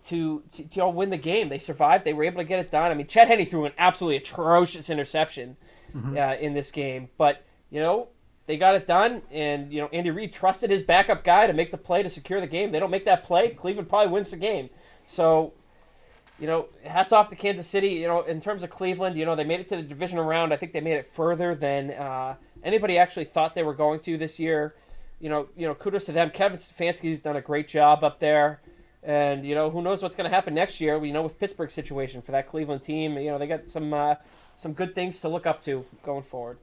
[0.03, 1.49] to, to, to you know, win the game.
[1.49, 2.05] They survived.
[2.05, 2.91] They were able to get it done.
[2.91, 5.57] I mean, Chad Henne threw an absolutely atrocious interception
[5.95, 6.17] mm-hmm.
[6.17, 8.09] uh, in this game, but you know
[8.47, 11.71] they got it done, and you know Andy Reid trusted his backup guy to make
[11.71, 12.71] the play to secure the game.
[12.71, 14.71] They don't make that play, Cleveland probably wins the game.
[15.07, 15.53] So.
[16.41, 17.89] You know, hats off to Kansas City.
[17.89, 20.53] You know, in terms of Cleveland, you know they made it to the division round.
[20.53, 24.17] I think they made it further than uh, anybody actually thought they were going to
[24.17, 24.77] this year
[25.21, 26.31] you know, you know, kudos to them.
[26.31, 28.61] Kevin Stefanski's done a great job up there,
[29.03, 31.03] and you know, who knows what's going to happen next year?
[31.05, 34.17] You know, with Pittsburgh situation for that Cleveland team, you know, they got some uh,
[34.57, 36.59] some good things to look up to going forward.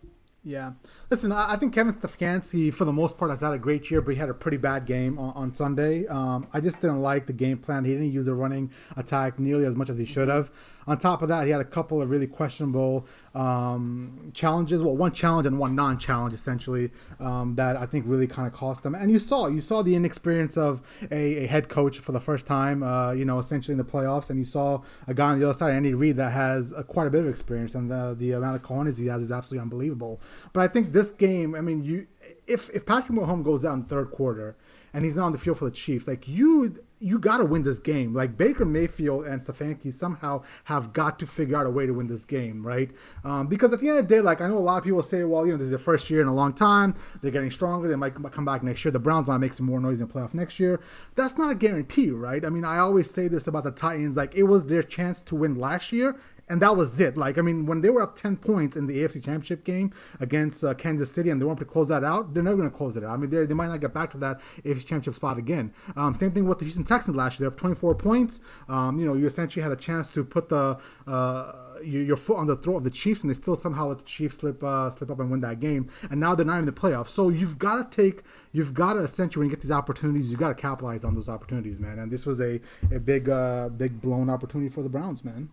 [0.46, 0.74] Yeah.
[1.10, 4.14] Listen, I think Kevin Stefanski, for the most part, has had a great year, but
[4.14, 6.06] he had a pretty bad game on, on Sunday.
[6.06, 7.84] Um, I just didn't like the game plan.
[7.84, 10.52] He didn't use the running attack nearly as much as he should have.
[10.88, 14.84] On top of that, he had a couple of really questionable um, challenges.
[14.84, 18.86] Well, one challenge and one non-challenge, essentially, um, that I think really kind of cost
[18.86, 18.96] him.
[18.96, 20.82] And you saw, you saw the inexperience of
[21.12, 24.30] a, a head coach for the first time, uh, you know, essentially in the playoffs.
[24.30, 27.08] And you saw a guy on the other side, Andy Reid, that has uh, quite
[27.08, 30.22] a bit of experience, and the, the amount of cojones he has is absolutely unbelievable.
[30.54, 32.08] But I think this game, I mean, you
[32.48, 34.56] if if Patrick Mahomes goes down in third quarter
[34.94, 36.76] and he's not on the field for the Chiefs, like you
[37.06, 38.16] you got to win this game.
[38.16, 42.08] Like Baker Mayfield and Stefanski somehow have got to figure out a way to win
[42.08, 42.90] this game, right?
[43.24, 45.04] Um, because at the end of the day, like I know a lot of people
[45.04, 46.96] say, well, you know, this is their first year in a long time.
[47.22, 47.88] They're getting stronger.
[47.88, 48.92] They might come back next year.
[48.92, 50.80] The Browns might make some more noise in the playoff next year.
[51.14, 52.44] That's not a guarantee, right?
[52.44, 54.18] I mean, I always say this about the Titans.
[54.18, 57.18] Like it was their chance to win last year, and that was it.
[57.18, 60.64] Like, I mean, when they were up 10 points in the AFC Championship game against
[60.64, 62.98] uh, Kansas City and they weren't to close that out, they're never going to close
[62.98, 63.12] it out.
[63.12, 65.74] I mean, they might not get back to that AFC Championship spot again.
[65.96, 67.50] Um, same thing with the Houston Texans last year.
[67.50, 68.40] They're up 24 points.
[68.70, 70.80] Um, you know, you essentially had a chance to put the.
[71.08, 74.06] Uh, your foot on the throat of the Chiefs, and they still somehow let the
[74.06, 75.90] Chiefs slip uh, slip up and win that game.
[76.10, 77.10] And now they're not in the playoffs.
[77.10, 78.22] So you've got to take,
[78.54, 81.28] you've got to essentially when you get these opportunities, you've got to capitalize on those
[81.30, 82.00] opportunities, man.
[82.00, 85.50] And this was a a big uh, big blown opportunity for the Browns, man.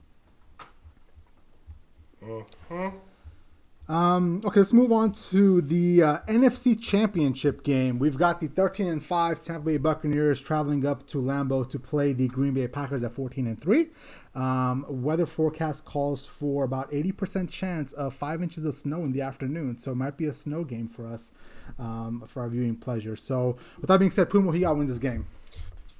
[2.23, 2.89] Mm-hmm.
[3.89, 7.99] Um, okay, let's move on to the uh, NFC Championship game.
[7.99, 12.13] We've got the 13 and 5 Tampa Bay Buccaneers traveling up to Lambeau to play
[12.13, 13.89] the Green Bay Packers at 14 and 3.
[14.35, 19.21] Um, weather forecast calls for about 80% chance of 5 inches of snow in the
[19.21, 21.33] afternoon, so it might be a snow game for us
[21.79, 23.17] um, for our viewing pleasure.
[23.17, 25.27] So, with that being said, Puma, he got win this game.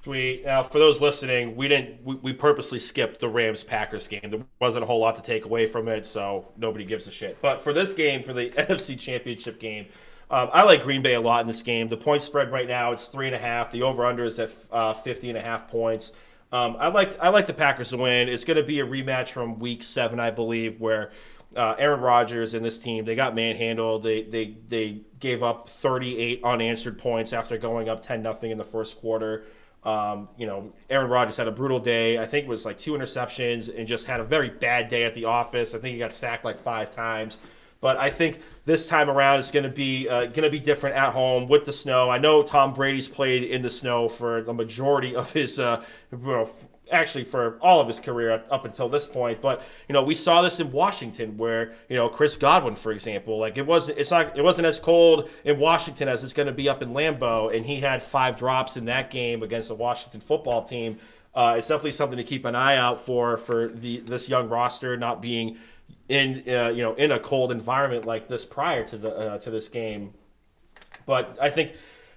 [0.07, 2.03] We uh, for those listening, we didn't.
[2.05, 4.21] We, we purposely skipped the Rams Packers game.
[4.25, 7.41] There wasn't a whole lot to take away from it, so nobody gives a shit.
[7.41, 9.87] But for this game, for the NFC Championship game,
[10.31, 11.89] um, I like Green Bay a lot in this game.
[11.89, 13.71] The point spread right now it's three and a half.
[13.71, 16.13] The over under is at uh, 50 and a half points.
[16.51, 18.29] Um, I like I like the Packers to win.
[18.29, 21.13] It's going to be a rematch from Week Seven, I believe, where
[21.57, 24.03] uh, Aaron Rodgers and this team they got manhandled.
[24.03, 28.65] They they they gave up 38 unanswered points after going up 10 nothing in the
[28.65, 29.45] first quarter.
[29.85, 32.19] Um, you know, Aaron Rodgers had a brutal day.
[32.19, 35.15] I think it was like two interceptions and just had a very bad day at
[35.15, 35.75] the office.
[35.75, 37.39] I think he got sacked like five times.
[37.81, 40.95] But I think this time around it's going to be uh, going to be different
[40.95, 42.09] at home with the snow.
[42.09, 45.85] I know Tom Brady's played in the snow for the majority of his uh,
[46.93, 49.41] actually for all of his career up until this point.
[49.41, 53.39] But you know, we saw this in Washington, where you know Chris Godwin, for example,
[53.39, 56.53] like it wasn't it's not it wasn't as cold in Washington as it's going to
[56.53, 60.21] be up in Lambeau, and he had five drops in that game against the Washington
[60.21, 60.99] football team.
[61.35, 64.97] Uh, it's definitely something to keep an eye out for for the this young roster
[64.97, 65.57] not being
[66.09, 69.51] in uh, you know in a cold environment like this prior to the uh, to
[69.51, 70.13] this game.
[71.07, 71.73] But I think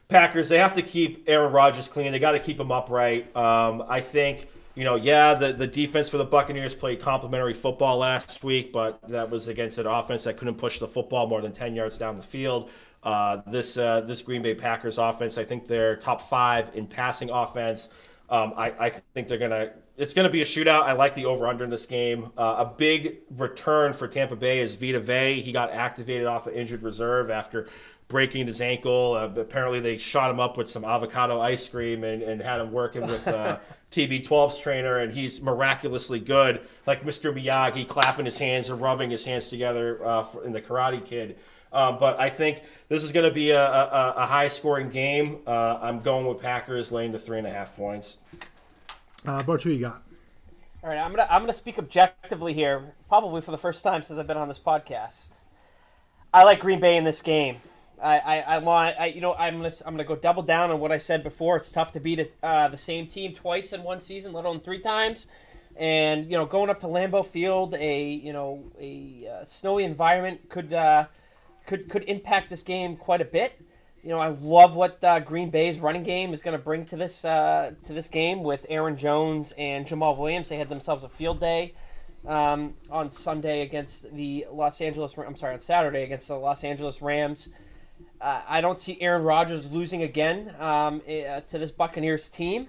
[0.09, 2.11] Packers they have to keep Aaron Rodgers clean.
[2.11, 3.35] They got to keep him upright.
[3.35, 7.97] Um, I think you know, yeah, the, the defense for the Buccaneers played complimentary football
[7.97, 11.53] last week, but that was against an offense that couldn't push the football more than
[11.53, 12.69] 10 yards down the field.
[13.01, 17.29] Uh, this uh, this Green Bay Packers offense, I think they're top five in passing
[17.29, 17.89] offense.
[18.29, 19.73] Um, I, I think they're gonna.
[19.95, 20.81] It's gonna be a shootout.
[20.81, 22.31] I like the over under in this game.
[22.35, 25.39] Uh, a big return for Tampa Bay is Vita Vea.
[25.39, 27.67] He got activated off the injured reserve after
[28.07, 29.13] breaking his ankle.
[29.13, 32.71] Uh, apparently, they shot him up with some avocado ice cream and, and had him
[32.71, 33.59] working with uh,
[33.91, 37.33] TB12's trainer, and he's miraculously good, like Mr.
[37.33, 41.37] Miyagi, clapping his hands and rubbing his hands together uh, in the Karate Kid.
[41.73, 45.39] Um, but I think this is going to be a, a, a high scoring game.
[45.45, 48.17] Uh, I'm going with Packers laying to three and a half points.
[49.25, 50.01] Uh, Bart, who you got?
[50.83, 54.19] All right, I'm gonna I'm gonna speak objectively here, probably for the first time since
[54.19, 55.39] I've been on this podcast.
[56.31, 57.57] I like Green Bay in this game.
[58.05, 60.79] I, I, I want I, you know I'm gonna I'm gonna go double down on
[60.79, 61.57] what I said before.
[61.57, 64.79] It's tough to beat uh, the same team twice in one season, let alone three
[64.79, 65.25] times.
[65.75, 70.49] And you know, going up to Lambeau Field, a you know a uh, snowy environment
[70.49, 71.07] could uh,
[71.65, 73.59] could could impact this game quite a bit.
[74.03, 76.95] You know, I love what uh, Green Bay's running game is going to bring to
[76.95, 80.49] this uh, to this game with Aaron Jones and Jamaal Williams.
[80.49, 81.73] They had themselves a field day
[82.27, 85.17] um, on Sunday against the Los Angeles.
[85.17, 87.49] I'm sorry, on Saturday against the Los Angeles Rams.
[88.25, 92.67] Uh, I don't see Aaron Rodgers losing again um, uh, to this Buccaneers team.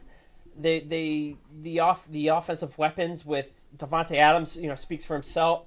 [0.54, 5.62] They, they, the off the offensive weapons with Davante Adams, you know, speaks for himself.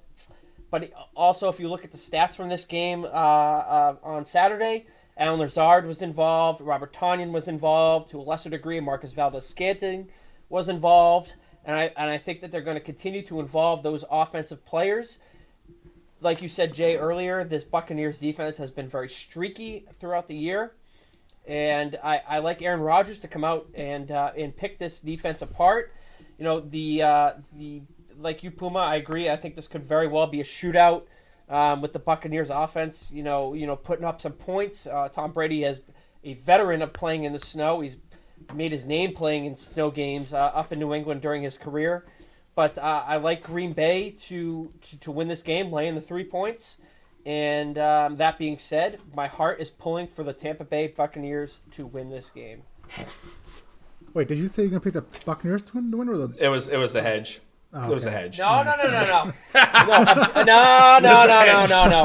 [0.70, 4.86] But also, if you look at the stats from this game uh, uh, on Saturday,
[5.16, 10.08] Allen Lazard was involved, Robert Tonyan was involved to a lesser degree, Marquez Valdes-Scantling
[10.48, 11.34] was involved,
[11.64, 15.18] and I and I think that they're going to continue to involve those offensive players
[16.20, 20.74] like you said, Jay, earlier, this Buccaneers defense has been very streaky throughout the year.
[21.46, 25.42] And I, I like Aaron Rodgers to come out and uh, and pick this defense
[25.42, 25.92] apart.
[26.38, 27.82] You know, the uh, the
[28.18, 29.28] like you Puma, I agree.
[29.30, 31.04] I think this could very well be a shootout
[31.48, 33.10] um, with the Buccaneers offense.
[33.12, 34.86] You know, you know, putting up some points.
[34.86, 35.80] Uh, Tom Brady has
[36.22, 37.80] a veteran of playing in the snow.
[37.80, 37.96] He's
[38.54, 42.06] made his name playing in snow games uh, up in New England during his career.
[42.54, 46.24] But uh, I like Green Bay to, to, to, win this game, laying the three
[46.24, 46.78] points.
[47.24, 51.86] And um, that being said, my heart is pulling for the Tampa Bay Buccaneers to
[51.86, 52.62] win this game.
[54.14, 56.34] Wait, did you say you're gonna pick the Buccaneers to win, or the?
[56.38, 57.40] It was it was the hedge.
[57.72, 57.90] Oh, okay.
[57.90, 58.38] It was a hedge.
[58.40, 59.32] No, no, no, no, no,
[60.42, 62.04] no, no, no, no, no, no.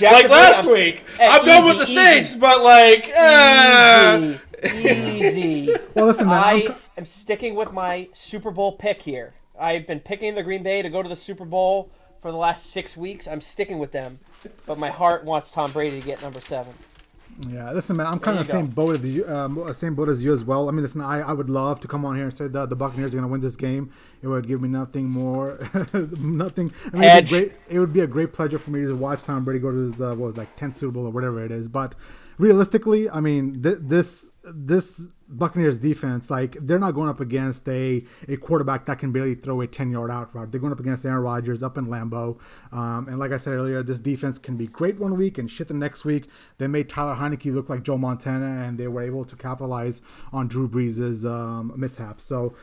[0.00, 4.34] Like last I'm, week, I'm going with the Saints, but like, uh...
[4.64, 5.76] easy, easy.
[5.94, 6.42] Well, listen, man.
[6.42, 9.34] I, am sticking with my Super Bowl pick here.
[9.58, 11.90] I've been picking the Green Bay to go to the Super Bowl
[12.20, 13.26] for the last six weeks.
[13.26, 14.20] I'm sticking with them,
[14.66, 16.74] but my heart wants Tom Brady to get number seven.
[17.48, 18.06] Yeah, listen, man.
[18.06, 20.68] I'm kind of the same boat as you, um, same boat as you as well.
[20.68, 22.76] I mean, listen, I, I would love to come on here and say that the
[22.76, 23.90] Buccaneers are going to win this game.
[24.22, 25.58] It would give me nothing more,
[26.20, 26.72] nothing.
[26.92, 29.44] I mean, be great, it would be a great pleasure for me to watch Tom
[29.44, 31.68] Brady go to his uh, what was like 10th Super Bowl or whatever it is.
[31.68, 31.94] But
[32.38, 38.04] realistically, I mean, th- this this Buccaneers defense, like they're not going up against a,
[38.28, 40.50] a quarterback that can barely throw a 10 yard out route.
[40.50, 42.38] They're going up against Aaron Rodgers up in Lambeau.
[42.72, 45.68] Um, and like I said earlier, this defense can be great one week and shit
[45.68, 46.28] the next week.
[46.58, 50.02] They made Tyler Heinicke look like Joe Montana, and they were able to capitalize
[50.32, 52.24] on Drew Brees' um, mishaps.
[52.24, 52.54] So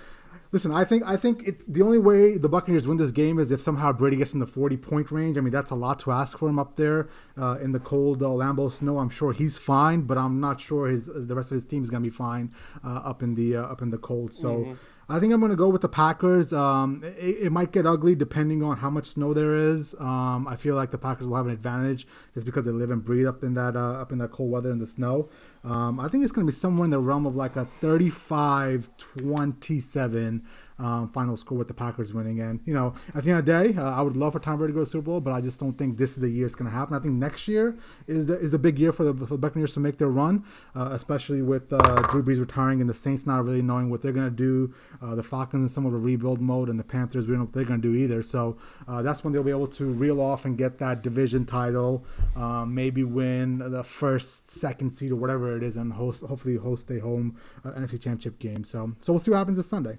[0.52, 3.52] Listen, I think I think it's the only way the Buccaneers win this game is
[3.52, 5.38] if somehow Brady gets in the 40 point range.
[5.38, 8.24] I mean, that's a lot to ask for him up there uh, in the cold
[8.24, 8.98] uh, Lambeau snow.
[8.98, 11.92] I'm sure he's fine, but I'm not sure his the rest of his team is
[11.92, 12.52] going to be fine
[12.84, 14.34] uh, up in the uh, up in the cold.
[14.34, 14.60] So.
[14.60, 14.74] Mm-hmm.
[15.12, 16.54] I think I'm going to go with the Packers.
[16.54, 19.96] Um, it, it, might get ugly depending on how much snow there is.
[20.00, 22.06] Um, I feel like the Packers will have an advantage
[22.36, 24.70] just because they live and breathe up in that uh, up in that cold weather
[24.70, 25.28] and the snow.
[25.64, 30.44] Um, I think it's going to be somewhere in the realm of like a 35-27
[30.80, 32.40] um, final score with the Packers winning.
[32.40, 34.58] And you know, at the end of the day, uh, I would love for Tom
[34.58, 36.30] Brady to go to the Super Bowl, but I just don't think this is the
[36.30, 36.96] year it's going to happen.
[36.96, 37.78] I think next year
[38.08, 40.44] is the is the big year for the, for the Buccaneers to make their run,
[40.76, 41.78] uh, especially with uh,
[42.10, 44.74] Drew Brees retiring and the Saints not really knowing what they're going to do.
[45.02, 47.46] Uh, the Falcons in some of a rebuild mode, and the Panthers we don't know
[47.46, 48.24] what they're going to do either.
[48.24, 48.58] So
[48.88, 52.06] uh, that's when they'll be able to reel off and get that division title,
[52.36, 56.90] um, maybe win the first, second seed or whatever it is, and host hopefully host
[56.92, 58.64] a home uh, NFC Championship game.
[58.64, 59.98] So so we'll see what happens this Sunday.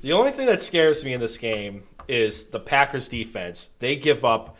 [0.00, 3.70] The only thing that scares me in this game is the Packers defense.
[3.78, 4.56] They give up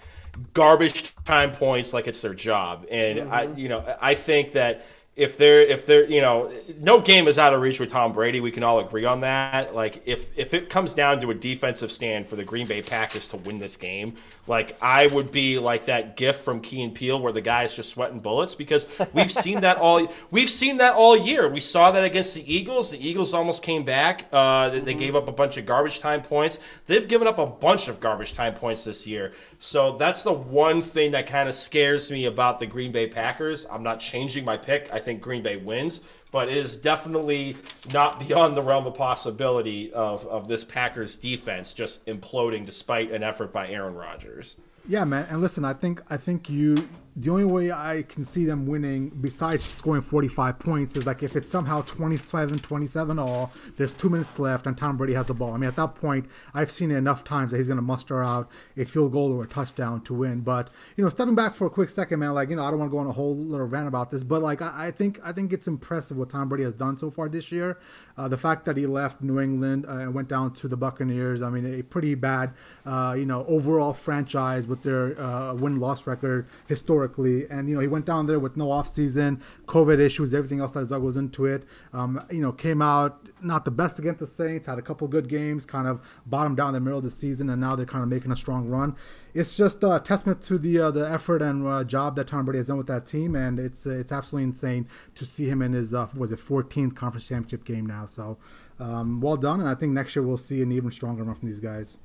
[0.53, 3.33] garbage time points like it's their job, and mm-hmm.
[3.33, 4.85] I, you know, I think that
[5.19, 8.41] if they're if they're you know no game is out of reach with Tom Brady.
[8.41, 9.75] We can all agree on that.
[9.75, 13.27] Like if if it comes down to a defensive stand for the Green Bay Packers
[13.29, 14.15] to win this game,
[14.49, 17.75] like I would be like that gif from Key and Peele where the guy is
[17.75, 21.49] just sweating bullets because we've seen that all we've seen that all year.
[21.49, 22.91] We saw that against the Eagles.
[22.91, 24.27] The Eagles almost came back.
[24.33, 26.59] Uh, they, they gave up a bunch of garbage time points.
[26.87, 29.33] They've given up a bunch of garbage time points this year.
[29.59, 33.67] So that's the one thing that kind of scares me about the Green Bay Packers.
[33.67, 34.89] I'm not changing my pick.
[34.93, 37.57] I think Green Bay wins, but it is definitely
[37.93, 43.23] not beyond the realm of possibility of, of this Packers defense just imploding despite an
[43.23, 44.57] effort by Aaron Rodgers.
[44.87, 45.27] Yeah, man.
[45.31, 46.89] And listen, I think I think you
[47.19, 51.35] the only way I can see them winning, besides scoring 45 points, is like if
[51.35, 55.53] it's somehow 27 27 all, there's two minutes left, and Tom Brady has the ball.
[55.53, 58.23] I mean, at that point, I've seen it enough times that he's going to muster
[58.23, 60.43] out a field goal or a touchdown to win.
[60.43, 62.79] But, you know, stepping back for a quick second, man, like, you know, I don't
[62.79, 65.19] want to go on a whole little rant about this, but like, I, I think
[65.25, 67.81] I think it's impressive what Tom Brady has done so far this year.
[68.17, 71.43] Uh, the fact that he left New England uh, and went down to the Buccaneers,
[71.43, 72.53] I mean, a pretty bad,
[72.87, 77.81] uh, you know, overall franchise with their uh, win loss record historically And you know,
[77.81, 81.45] he went down there with no off season, COVID issues, everything else that goes into
[81.47, 81.65] it.
[81.93, 85.29] Um, you know, came out not the best against the Saints, had a couple good
[85.29, 88.09] games, kind of bottomed down the middle of the season, and now they're kind of
[88.09, 88.97] making a strong run.
[89.35, 92.59] It's just a testament to the uh, the effort and uh, job that Tom Brady
[92.59, 95.73] has done with that team, and it's uh, it's absolutely insane to see him in
[95.73, 98.07] his uh, was it 14th conference championship game now.
[98.07, 98.39] So.
[98.81, 101.49] Um, well done, and I think next year we'll see an even stronger run from
[101.49, 101.99] these guys.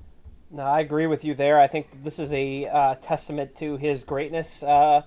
[0.53, 1.59] No, I agree with you there.
[1.59, 4.61] I think this is a uh, testament to his greatness.
[4.61, 5.01] Uh,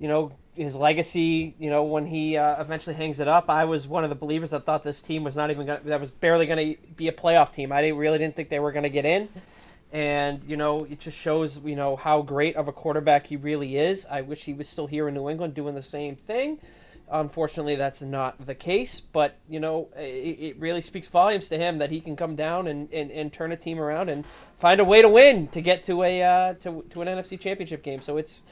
[0.00, 1.54] you know, his legacy.
[1.60, 4.50] You know, when he uh, eventually hangs it up, I was one of the believers
[4.50, 7.12] that thought this team was not even gonna, that was barely going to be a
[7.12, 7.70] playoff team.
[7.70, 9.28] I didn't, really didn't think they were going to get in.
[9.92, 13.76] And you know, it just shows you know how great of a quarterback he really
[13.76, 14.04] is.
[14.10, 16.58] I wish he was still here in New England doing the same thing.
[17.10, 20.00] Unfortunately, that's not the case, but you know, it,
[20.40, 23.52] it, really speaks volumes to him that he can come down and, and, and turn
[23.52, 24.24] a team around and
[24.56, 27.82] find a way to win to get to a uh, to, to an NFC Championship
[27.82, 28.00] game.
[28.00, 28.42] So it's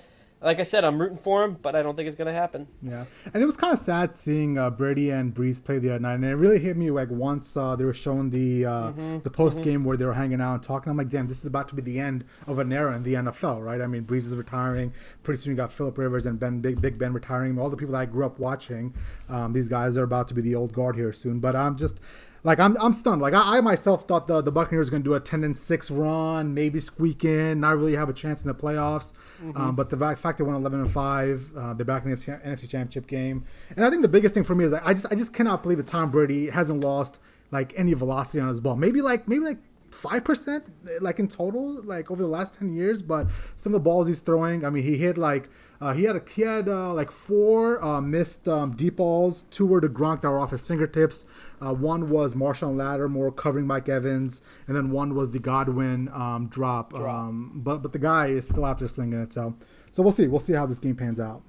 [0.43, 2.67] like I said, I'm rooting for him, but I don't think it's going to happen.
[2.83, 6.01] Yeah, and it was kind of sad seeing uh, Brady and Brees play the other
[6.01, 9.19] night, and it really hit me like once uh, they were showing the uh, mm-hmm.
[9.21, 9.89] the post game mm-hmm.
[9.89, 10.91] where they were hanging out and talking.
[10.91, 13.15] I'm like, damn, this is about to be the end of an era in the
[13.15, 13.81] NFL, right?
[13.81, 14.93] I mean, Brees is retiring.
[15.23, 17.59] Pretty soon you got Philip Rivers and Ben Big Big Ben retiring.
[17.59, 18.95] All the people that I grew up watching,
[19.29, 21.41] um, these guys are about to be the old guard here soon.
[21.41, 22.01] But I'm just
[22.45, 23.23] like I'm, I'm stunned.
[23.23, 25.91] Like I, I myself thought the, the Buccaneers going to do a 10 and 6
[25.91, 29.13] run, maybe squeak in, not really have a chance in the playoffs.
[29.43, 29.57] Mm-hmm.
[29.57, 32.69] Um, but the fact they won 11 and 5, uh, they're back in the NFC
[32.69, 33.45] Championship game.
[33.77, 35.63] And I think the biggest thing for me is like, I just I just cannot
[35.63, 37.19] believe that Tom Brady hasn't lost
[37.51, 38.77] like any velocity on his ball.
[38.77, 39.59] Maybe like maybe like
[39.95, 40.65] five percent
[41.01, 44.21] like in total like over the last 10 years but some of the balls he's
[44.21, 45.49] throwing i mean he hit like
[45.81, 49.47] uh, he had a, he had uh, like four uh, missed um, deep balls.
[49.51, 51.27] Two were to Gronk that were off his fingertips.
[51.61, 56.47] Uh, one was Marshon Lattimore covering Mike Evans and then one was the Godwin um,
[56.47, 57.13] drop, drop.
[57.13, 59.57] Um, but but the guy is still out there slinging it so
[59.93, 60.27] so we'll see.
[60.27, 61.43] We'll see how this game pans out.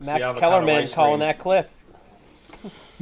[0.00, 1.76] Max Kellerman calling that cliff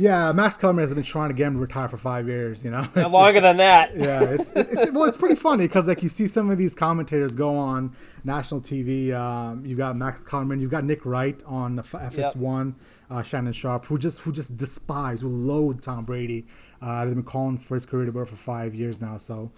[0.01, 2.65] yeah, Max Kellerman has been trying to get him to retire for five years.
[2.65, 3.95] You know, it's, longer it's, than that.
[4.01, 7.35] Yeah, it's, it's, well, it's pretty funny because like you see some of these commentators
[7.35, 7.95] go on
[8.25, 9.13] national TV.
[9.13, 12.67] Um, you've got Max Kellerman, you've got Nick Wright on FS1.
[12.67, 12.75] Yep.
[13.11, 16.47] uh, Shannon Sharpe, who just who just despise, who loathe Tom Brady.
[16.81, 19.19] Uh, they've been calling for his career to be for five years now.
[19.19, 19.53] So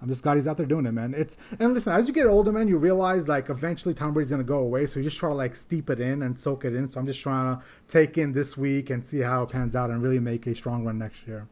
[0.00, 1.14] I'm just glad he's out there doing it, man.
[1.14, 4.44] It's and listen, as you get older, man, you realize like eventually Tom Brady's gonna
[4.44, 4.86] go away.
[4.86, 6.88] So you just try to like steep it in and soak it in.
[6.88, 9.90] So I'm just trying to take in this week and see how it pans out
[9.90, 11.48] and really make a strong run next year.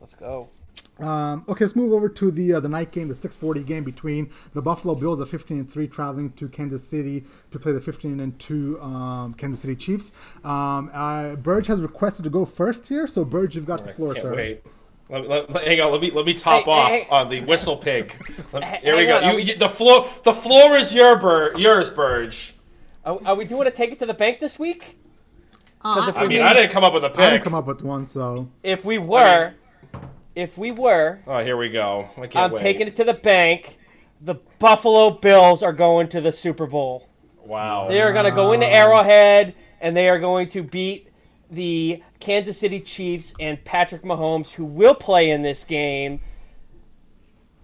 [0.00, 0.50] Let's go.
[0.98, 4.30] Um, okay, let's move over to the uh, the night game, the 6:40 game between
[4.54, 8.18] the Buffalo Bills at 15 and three, traveling to Kansas City to play the 15
[8.18, 10.10] and two um, Kansas City Chiefs.
[10.42, 14.14] Um, uh, Burge has requested to go first here, so Burge, you've got the floor,
[14.14, 14.34] Can't sir.
[14.34, 14.62] wait.
[15.08, 17.08] Let, let- let- hang on, let me let me top Hey, off hey, hey.
[17.10, 18.52] on the WhistlePig.
[18.52, 19.18] Let- H- here we go.
[19.18, 22.54] on, You, we- you- the floor the floor is your bur- yours, Burge.
[23.04, 24.98] Are, are we doing a take it to the bank this week?
[25.82, 27.44] Uh, because if I we mean, mean- I didn't come up with a I didn't
[27.44, 29.54] come up with one, so if we were,
[30.34, 32.08] if we were, Oh, here we go.
[32.16, 32.60] I can't I'm wait.
[32.60, 33.78] taking it to the bank.
[34.20, 37.06] The Buffalo Bills are going to the Super Bowl.
[37.44, 37.86] Wow.
[37.86, 38.70] They are going to go into ah.
[38.70, 41.10] Arrowhead and they are going to beat
[41.50, 46.20] the Kansas City Chiefs and Patrick Mahomes, who will play in this game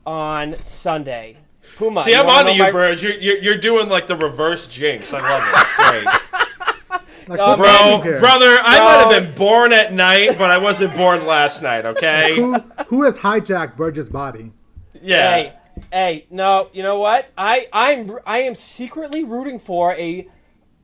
[0.06, 1.36] on Sunday.
[1.76, 3.02] Puma, See, I'm wanna on to you, my- Burge.
[3.02, 5.14] You're, you're, you're doing like the reverse jinx.
[5.14, 5.60] I love it.
[5.60, 7.28] It's great.
[7.28, 8.84] like, Um, Bro, brother, I Bro.
[8.84, 12.34] might have been born at night, but I wasn't born last night, okay?
[12.36, 12.54] who
[12.88, 14.52] who has hijacked Burge's body?
[15.00, 15.30] Yeah.
[15.34, 15.52] Hey,
[15.92, 17.30] hey, no, you know what?
[17.38, 20.28] I I'm I am secretly rooting for a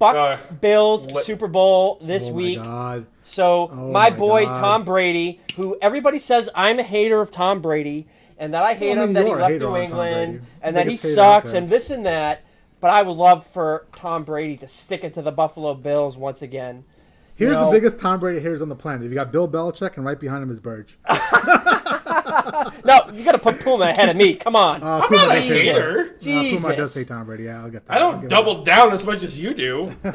[0.01, 2.59] Bucs Uh, Bills what- Super Bowl this Oh week.
[2.59, 3.07] my God!
[3.23, 4.55] So my my boy God.
[4.61, 8.07] Tom Brady, who everybody says I'm a hater of Tom Brady,
[8.39, 10.85] and that I hate Well, I mean, him, that he left New England, and that
[10.87, 12.43] he Biggest hater out sucks, and this and that.
[12.81, 16.43] But I would love for Tom Brady to stick it to the Buffalo Bills once
[16.43, 16.85] again.
[17.39, 19.09] Here's know- the biggest Tom Brady haters on the planet.
[19.09, 20.99] You got Bill Belichick, and right behind him is Burge.
[22.85, 24.35] No, you got to put Puma ahead of me.
[24.35, 24.83] Come on.
[24.83, 25.81] Uh, I'm Puma not a does say hater.
[26.05, 26.17] that.
[26.17, 26.63] Uh, Jesus.
[26.63, 27.45] Puma does say Tom Brady.
[27.45, 27.95] Yeah, I'll get that.
[27.97, 29.95] I don't give double down as much as you do.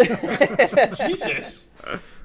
[0.98, 1.70] Jesus.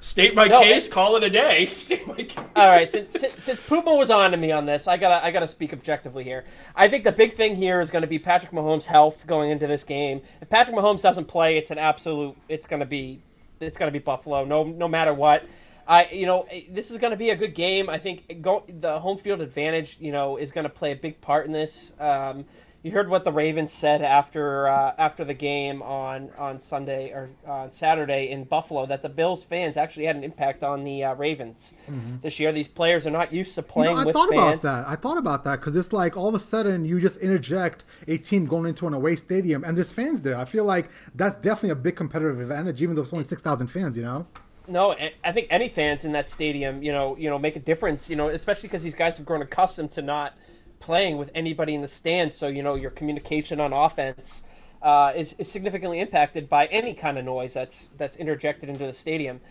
[0.01, 1.65] State my No, case, it- call it a day.
[1.67, 2.37] State my case.
[2.55, 5.31] All right, since, since, since Puma was on to me on this, I gotta I
[5.31, 6.45] gotta speak objectively here.
[6.75, 9.67] I think the big thing here is going to be Patrick Mahomes' health going into
[9.67, 10.21] this game.
[10.41, 12.35] If Patrick Mahomes doesn't play, it's an absolute.
[12.47, 13.19] It's going to be
[13.59, 14.45] it's going to be Buffalo.
[14.45, 15.45] No no matter what.
[15.87, 17.89] I you know this is going to be a good game.
[17.89, 21.19] I think go, the home field advantage you know is going to play a big
[21.19, 21.93] part in this.
[21.99, 22.45] Um,
[22.81, 27.29] you heard what the Ravens said after uh, after the game on on Sunday or
[27.45, 31.13] on Saturday in Buffalo that the Bills fans actually had an impact on the uh,
[31.15, 31.73] Ravens
[32.21, 32.51] this year.
[32.51, 34.63] These players are not used to You playing know, I with thought fans.
[34.63, 34.87] about that.
[34.89, 38.17] I thought about that because it's like all of a sudden you just interject a
[38.17, 40.37] team going into an away stadium and there's fans there.
[40.37, 43.67] I feel like that's definitely a big competitive advantage, even though it's only six thousand
[43.67, 43.97] fans.
[43.97, 44.27] You know,
[44.69, 47.59] No, I- I think any fans in that stadium, you know, you know, make a
[47.59, 48.09] difference.
[48.09, 50.33] You know, especially because these guys have grown accustomed to not
[50.79, 52.35] playing with anybody in the stands.
[52.35, 54.43] So you know, your communication on offense
[54.81, 58.93] uh, is, is significantly impacted by any kind of noise that's that's interjected into the
[58.93, 59.41] stadium.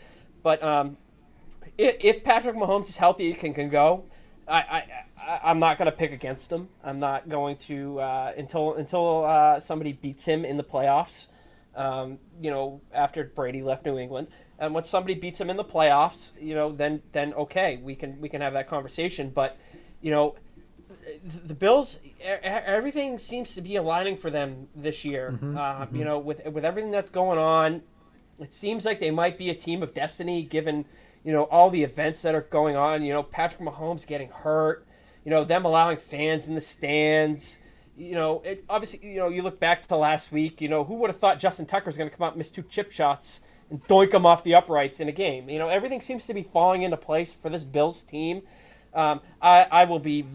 [0.43, 0.97] But um,
[1.77, 4.05] if, if Patrick Mahomes is healthy, can can go.
[4.47, 4.85] I, I,
[5.19, 6.69] I I'm not going to pick against him.
[6.83, 11.29] I'm not going to uh, until until uh, somebody beats him in the playoffs.
[11.75, 15.65] Um, you know, after Brady left New England, and when somebody beats him in the
[15.65, 19.31] playoffs, you know, then then okay, we can we can have that conversation.
[19.31, 19.59] But
[20.01, 20.35] you know,
[21.25, 21.99] the Bills,
[22.43, 25.39] everything seems to be aligning for them this year.
[25.57, 27.83] uh, You know, with with everything that's going on,
[28.39, 30.85] it seems like they might be a team of destiny given
[31.25, 33.03] you know all the events that are going on.
[33.03, 34.87] You know patrick mahomes getting hurt
[35.25, 37.59] you know them allowing fans in the stands.
[37.97, 40.95] You know it, obviously you know you look back to last week you know who
[40.95, 43.41] would have thought justin tucker was going to come out and miss two chip shots
[43.71, 45.51] and doink them off the uprights in a game?
[45.51, 48.43] You know everything seems to be falling into place for this bills team
[48.95, 50.27] um, I, I will be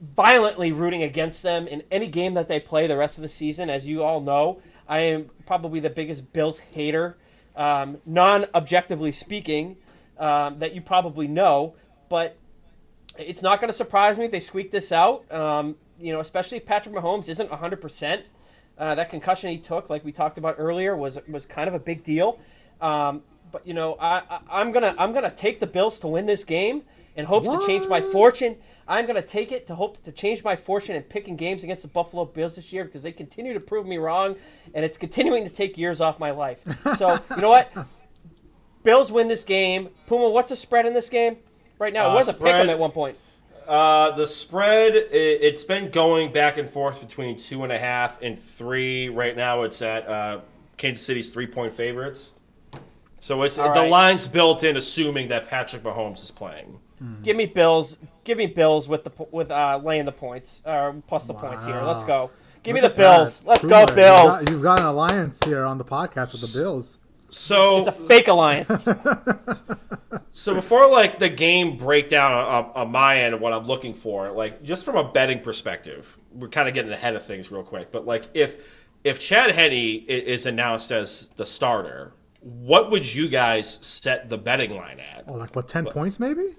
[0.00, 3.70] violently rooting against them in any game that they play the rest of the season.
[3.70, 7.16] As you all know, I am probably the biggest Bills hater,
[7.56, 9.76] um, non objectively speaking,
[10.18, 11.74] um, that you probably know.
[12.08, 12.36] But
[13.18, 15.30] it's not going to surprise me if they squeak this out.
[15.32, 18.22] Um, you know, especially if Patrick Mahomes isn't 100%.
[18.78, 21.78] Uh, that concussion he took, like we talked about earlier, was was kind of a
[21.78, 22.40] big deal.
[22.80, 23.22] Um,
[23.52, 26.44] but you know, I, I, I'm gonna I'm gonna take the Bills to win this
[26.44, 26.82] game
[27.16, 28.56] in hopes to change my fortune.
[28.88, 31.88] I'm gonna take it to hope to change my fortune in picking games against the
[31.88, 34.36] Buffalo Bills this year because they continue to prove me wrong,
[34.74, 36.64] and it's continuing to take years off my life.
[36.96, 37.70] So you know what?
[38.82, 39.90] Bills win this game.
[40.06, 41.36] Puma, what's the spread in this game
[41.78, 42.06] right now?
[42.06, 43.16] It Uh, was a pick 'em spread- at one point.
[43.68, 48.20] Uh, the spread, it, it's been going back and forth between two and a half
[48.22, 49.08] and three.
[49.08, 50.40] Right now, it's at uh,
[50.76, 52.32] Kansas City's three point favorites.
[53.20, 53.90] So it's All the right.
[53.90, 56.80] line's built in, assuming that Patrick Mahomes is playing.
[57.22, 57.98] Give me Bills.
[58.24, 61.80] Give me Bills with the with uh, laying the points uh, plus the points here.
[61.80, 62.30] Let's go.
[62.62, 63.16] Give me the at that.
[63.16, 63.44] Bills.
[63.44, 64.20] Let's Puma, go Bills.
[64.20, 66.98] You've got, you've got an alliance here on the podcast with the Bills.
[67.30, 68.88] So It's a fake alliance.
[70.32, 74.30] So before like the game breakdown on, on my end of what I'm looking for,
[74.30, 77.90] like just from a betting perspective, we're kind of getting ahead of things real quick.
[77.90, 78.64] But like if
[79.02, 84.76] if Chad Henne is announced as the starter, what would you guys set the betting
[84.76, 85.24] line at?
[85.26, 85.68] Oh, like what?
[85.68, 86.54] Ten points maybe?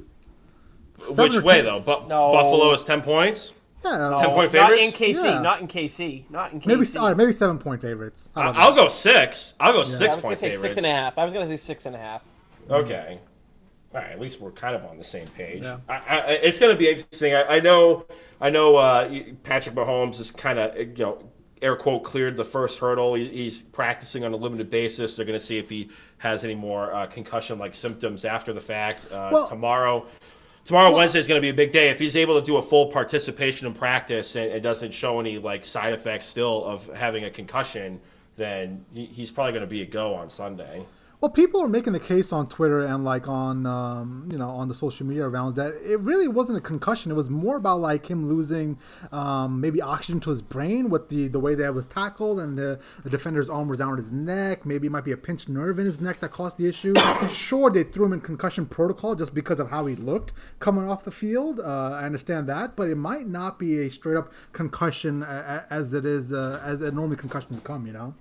[1.10, 1.80] Which way ten- though?
[1.86, 2.32] Bu- No.
[2.34, 3.54] Buffalo is ten points.
[3.84, 4.54] Yeah, Ten point favorites.
[4.54, 5.00] not favorites?
[5.02, 5.24] in KC.
[5.36, 5.42] Yeah.
[5.42, 6.26] Not in KC.
[6.30, 6.66] Not in KC.
[6.68, 8.30] maybe all right, maybe seven point favorites.
[8.36, 9.56] I, I'll go six.
[9.60, 10.62] I'll go I six was gonna point say favorites.
[10.62, 11.18] six and a half.
[11.18, 12.24] I was gonna say six and a half.
[12.70, 13.20] Okay.
[13.94, 14.12] All right.
[14.12, 15.64] At least we're kind of on the same page.
[15.64, 15.78] Yeah.
[15.90, 17.34] I, I, it's going to be interesting.
[17.34, 18.06] I, I know.
[18.40, 18.76] I know.
[18.78, 19.10] Uh,
[19.44, 21.24] Patrick Mahomes is kind of you know
[21.62, 23.16] air quote cleared the first hurdle.
[23.16, 25.16] He, he's practicing on a limited basis.
[25.18, 28.62] They're going to see if he has any more uh, concussion like symptoms after the
[28.62, 29.08] fact.
[29.12, 30.06] Uh, Well- tomorrow.
[30.64, 31.90] Tomorrow, Wednesday is going to be a big day.
[31.90, 35.40] If he's able to do a full participation in practice and, and doesn't show any
[35.40, 38.00] like side effects still of having a concussion,
[38.38, 40.86] then he, he's probably going to be a go on Sunday.
[41.22, 44.70] Well, people are making the case on Twitter and like on um, you know on
[44.70, 47.12] the social media rounds that it really wasn't a concussion.
[47.12, 48.80] It was more about like him losing
[49.12, 52.58] um, maybe oxygen to his brain with the the way that it was tackled and
[52.58, 54.66] the, the defender's arm was around his neck.
[54.66, 56.96] Maybe it might be a pinched nerve in his neck that caused the issue.
[57.32, 61.04] sure, they threw him in concussion protocol just because of how he looked coming off
[61.04, 61.60] the field.
[61.60, 66.04] Uh, I understand that, but it might not be a straight up concussion as it
[66.04, 67.86] is uh, as it normally concussions come.
[67.86, 68.16] You know.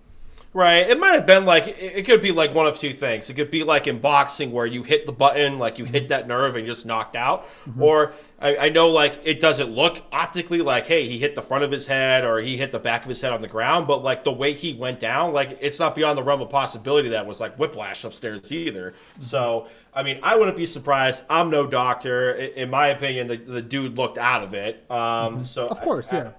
[0.53, 0.89] Right.
[0.91, 3.31] It might have been like it could be like one of two things.
[3.31, 6.09] It could be like in boxing where you hit the button, like you hit mm-hmm.
[6.09, 7.45] that nerve and just knocked out.
[7.69, 7.81] Mm-hmm.
[7.81, 11.63] Or I, I know like it doesn't look optically like hey he hit the front
[11.63, 14.03] of his head or he hit the back of his head on the ground, but
[14.03, 17.25] like the way he went down, like it's not beyond the realm of possibility that
[17.25, 18.91] was like whiplash upstairs either.
[18.91, 19.23] Mm-hmm.
[19.23, 21.23] So I mean I wouldn't be surprised.
[21.31, 22.35] I'm no doctor.
[22.37, 24.91] I- In my opinion, the, the dude looked out of it.
[24.91, 26.23] Um, So Of course, I- yeah.
[26.25, 26.33] I,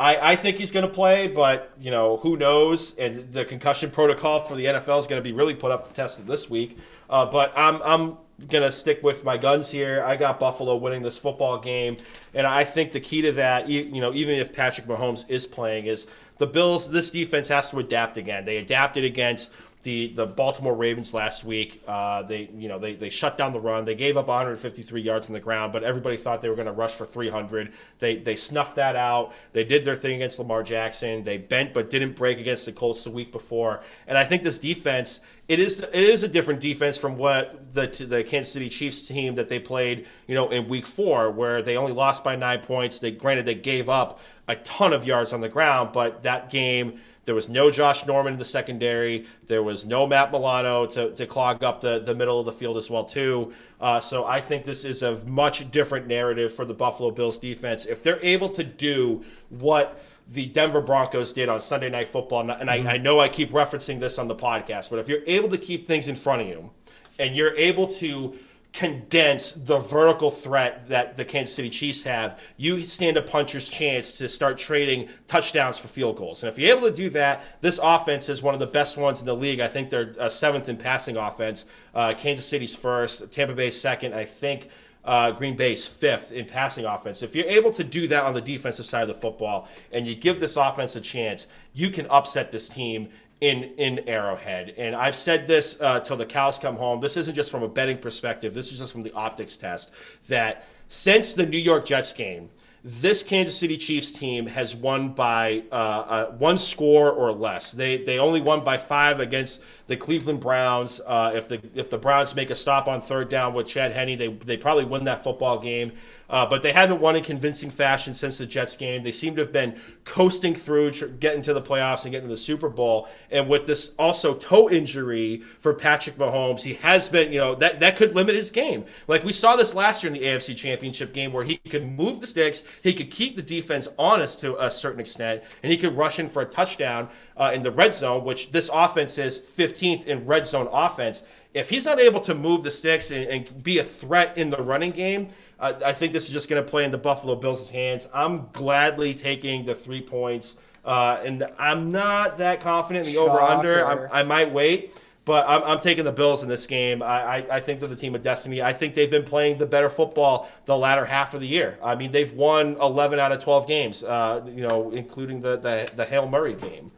[0.00, 2.96] I think he's going to play, but you know who knows?
[2.96, 5.92] And the concussion protocol for the NFL is going to be really put up to
[5.92, 6.78] test this week.
[7.10, 8.16] Uh, but I'm I'm
[8.46, 10.02] going to stick with my guns here.
[10.06, 11.96] I got Buffalo winning this football game,
[12.32, 15.46] and I think the key to that, you, you know, even if Patrick Mahomes is
[15.46, 16.06] playing, is
[16.38, 16.88] the Bills.
[16.88, 18.44] This defense has to adapt again.
[18.44, 19.50] They adapted against
[19.82, 21.82] the the Baltimore Ravens last week.
[21.86, 23.84] Uh, they you know they, they shut down the run.
[23.84, 26.72] They gave up 153 yards on the ground, but everybody thought they were going to
[26.72, 27.72] rush for 300.
[27.98, 29.32] They they snuffed that out.
[29.52, 31.24] They did their thing against Lamar Jackson.
[31.24, 33.82] They bent but didn't break against the Colts the week before.
[34.06, 37.86] And I think this defense it is it is a different defense from what the
[37.86, 41.76] the Kansas City Chiefs team that they played you know in Week Four, where they
[41.76, 42.98] only lost by nine points.
[42.98, 47.00] They granted they gave up a ton of yards on the ground, but that game.
[47.28, 49.26] There was no Josh Norman in the secondary.
[49.48, 52.78] There was no Matt Milano to, to clog up the, the middle of the field
[52.78, 53.52] as well too.
[53.78, 57.84] Uh, so I think this is a much different narrative for the Buffalo Bills defense.
[57.84, 62.70] If they're able to do what the Denver Broncos did on Sunday Night Football, and
[62.70, 65.58] I, I know I keep referencing this on the podcast, but if you're able to
[65.58, 66.70] keep things in front of you
[67.18, 68.38] and you're able to
[68.72, 74.18] condense the vertical threat that the Kansas City Chiefs have, you stand a puncher's chance
[74.18, 76.42] to start trading touchdowns for field goals.
[76.42, 79.20] And if you're able to do that, this offense is one of the best ones
[79.20, 79.60] in the league.
[79.60, 81.66] I think they're uh, seventh in passing offense.
[81.94, 84.14] Uh, Kansas City's first, Tampa Bay's second.
[84.14, 84.68] I think
[85.04, 87.22] uh, Green Bay's fifth in passing offense.
[87.22, 90.14] If you're able to do that on the defensive side of the football and you
[90.14, 93.08] give this offense a chance, you can upset this team
[93.40, 94.74] in in Arrowhead.
[94.76, 97.00] And I've said this uh, till the cows come home.
[97.00, 98.54] This isn't just from a betting perspective.
[98.54, 99.90] This is just from the optics test
[100.28, 102.48] that since the New York Jets game,
[102.84, 107.72] this Kansas City Chiefs team has won by uh, uh, one score or less.
[107.72, 111.00] They they only won by five against the Cleveland Browns.
[111.04, 114.16] Uh, if the if the Browns make a stop on third down with Chad Henne,
[114.16, 115.92] they they probably win that football game.
[116.30, 119.02] Uh, but they haven't won in convincing fashion since the Jets game.
[119.02, 122.38] They seem to have been coasting through, getting to the playoffs and getting to the
[122.38, 123.08] Super Bowl.
[123.30, 127.80] And with this also toe injury for Patrick Mahomes, he has been, you know, that,
[127.80, 128.84] that could limit his game.
[129.06, 132.20] Like we saw this last year in the AFC Championship game where he could move
[132.20, 135.96] the sticks, he could keep the defense honest to a certain extent, and he could
[135.96, 137.08] rush in for a touchdown
[137.38, 141.22] uh, in the red zone, which this offense is 15th in red zone offense.
[141.54, 144.58] If he's not able to move the sticks and, and be a threat in the
[144.58, 145.28] running game,
[145.58, 148.08] I, I think this is just going to play in the Buffalo Bills' hands.
[148.12, 153.40] I'm gladly taking the three points, uh, and I'm not that confident in the over
[153.40, 154.12] under.
[154.12, 154.90] I might wait,
[155.24, 157.02] but I'm, I'm taking the Bills in this game.
[157.02, 157.06] I,
[157.38, 158.62] I, I think they're the team of destiny.
[158.62, 161.78] I think they've been playing the better football the latter half of the year.
[161.82, 165.90] I mean, they've won 11 out of 12 games, uh, you know, including the, the,
[165.96, 166.90] the Hail Murray game.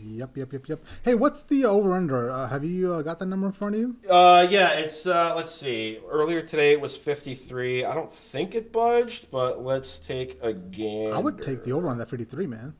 [0.00, 0.84] Yep, yep, yep, yep.
[1.02, 2.30] Hey, what's the over under?
[2.30, 3.96] Uh, have you uh, got that number in front of you?
[4.08, 5.98] Uh, yeah, it's uh, let's see.
[6.08, 7.84] Earlier today it was 53.
[7.84, 11.14] I don't think it budged, but let's take a gander.
[11.14, 12.74] I would take the over on that 53, man.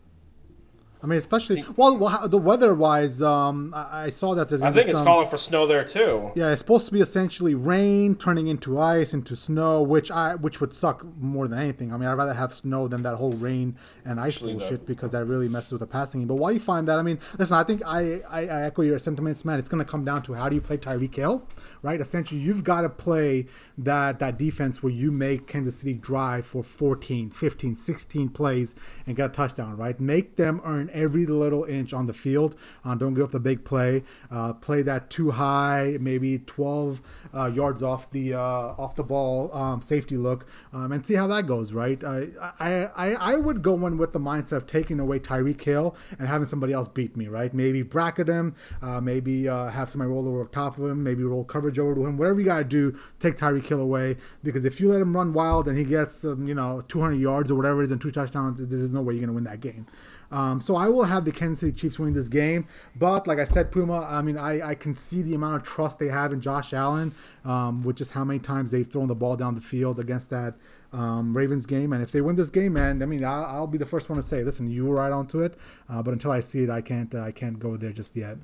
[1.03, 4.62] I mean, especially well, well the weather-wise, um, I, I saw that there's.
[4.62, 6.31] I think be it's some, calling for snow there too.
[6.37, 10.61] Yeah, it's supposed to be essentially rain turning into ice into snow, which I which
[10.61, 11.93] would suck more than anything.
[11.93, 14.87] I mean, I'd rather have snow than that whole rain and ice Actually, bullshit the-
[14.87, 16.29] because that really messes with the passing game.
[16.29, 19.01] But while you find that, I mean, listen, I think I I, I echo your
[19.01, 19.59] sentiments, man.
[19.59, 21.43] It's going to come down to how do you play Tyreek Hill,
[21.83, 22.01] right?
[22.01, 23.47] Essentially, you've got to play
[23.79, 29.16] that that defense where you make Kansas City drive for 14, 15, 16 plays and
[29.16, 29.99] get a touchdown, right?
[29.99, 32.56] Make them earn every little inch on the field.
[32.85, 34.02] Uh, don't give up the big play.
[34.31, 37.02] Uh, play that too high, maybe 12
[37.35, 41.27] uh, yards off the uh, off the ball um, safety look, um, and see how
[41.27, 42.02] that goes, right?
[42.05, 42.28] I,
[42.59, 46.47] I, I, would go in with the mindset of taking away Tyreek Hill and having
[46.47, 47.52] somebody else beat me, right?
[47.52, 51.78] Maybe bracket him, uh, maybe have somebody roll over top of him, maybe roll coverage
[51.78, 54.89] over to him, whatever you got to do, take Tyreek Hill away because if you
[54.90, 57.86] let him run wild and he gets, um, you know, 200 yards or whatever it
[57.86, 59.86] is and two touchdowns, there's no way you're to win that game.
[60.32, 62.66] Um, so I will have the Kansas City Chiefs winning this game.
[62.96, 65.98] But like I said, Puma, I mean, I, I can see the amount of trust
[65.98, 67.14] they have in Josh Allen,
[67.44, 70.54] um, with just how many times they've thrown the ball down the field against that
[70.92, 71.92] um, Ravens game.
[71.92, 74.16] And if they win this game, man, I mean, I'll, I'll be the first one
[74.16, 75.59] to say, listen, you were right onto it.
[75.88, 78.38] Uh, but until I see it, I can't uh, I can't go there just yet.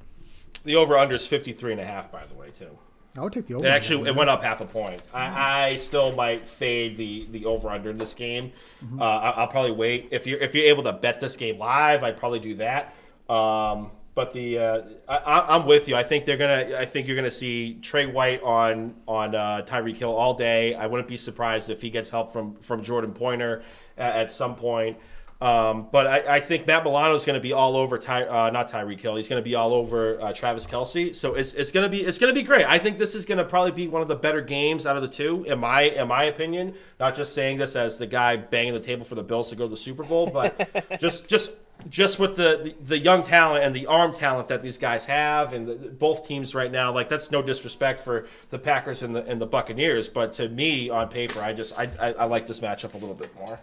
[0.65, 2.77] The over under is 53 and a half, by the way, too.
[3.17, 3.67] I would take the over.
[3.67, 5.03] It actually it went up half a point.
[5.13, 8.53] I, I still might fade the the over under in this game.
[8.99, 12.05] Uh, I, I'll probably wait if you're if you're able to bet this game live.
[12.05, 12.95] I'd probably do that.
[13.29, 15.95] Um, but the uh, I, I- I'm with you.
[15.97, 16.77] I think they're gonna.
[16.79, 20.75] I think you're gonna see Tre White on on uh, Tyreek Hill all day.
[20.75, 23.63] I wouldn't be surprised if he gets help from from Jordan Poyer
[23.97, 24.97] at, at some point.
[25.41, 28.51] Um, but I, I think Matt Milano is going to be all over Ty, uh,
[28.51, 29.15] not Tyreek Hill.
[29.15, 31.15] He's going to be all over uh, Travis Kelce.
[31.15, 32.67] So it's, it's going to be it's going to be great.
[32.67, 35.03] I think this is going to probably be one of the better games out of
[35.03, 36.75] the two, in my in my opinion.
[36.99, 39.65] Not just saying this as the guy banging the table for the Bills to go
[39.65, 41.53] to the Super Bowl, but just just
[41.89, 45.53] just with the, the, the young talent and the arm talent that these guys have,
[45.53, 49.25] and the, both teams right now, like that's no disrespect for the Packers and the
[49.27, 52.59] and the Buccaneers, but to me on paper, I just I, I, I like this
[52.59, 53.61] matchup a little bit more.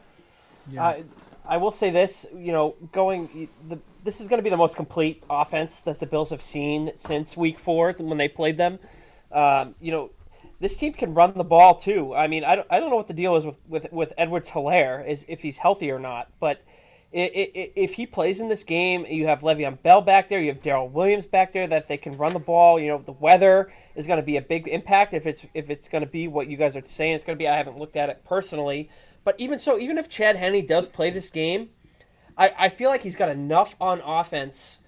[0.88, 0.96] Uh,
[1.48, 4.76] I will say this, you know, going the, this is going to be the most
[4.76, 8.80] complete offense that the Bills have seen since Week Four when they played them.
[9.32, 10.12] Um, you know,
[10.60, 12.16] this team can run the ball too.
[12.16, 15.08] I mean, I don't, I don't know what the deal is with with, with Edwards-Helaire
[15.08, 16.62] is if he's healthy or not, but.
[17.18, 20.90] If he plays in this game, you have Le'Veon Bell back there, you have Darrel
[20.90, 21.66] Williams back there.
[21.66, 22.78] That they can run the ball.
[22.78, 25.14] You know, the weather is going to be a big impact.
[25.14, 27.42] If it's if it's going to be what you guys are saying, it's going to
[27.42, 27.48] be.
[27.48, 28.90] I haven't looked at it personally,
[29.26, 31.70] but even so, even if Chad Henne does play this game,
[32.38, 34.80] I, I feel like he's got enough on offense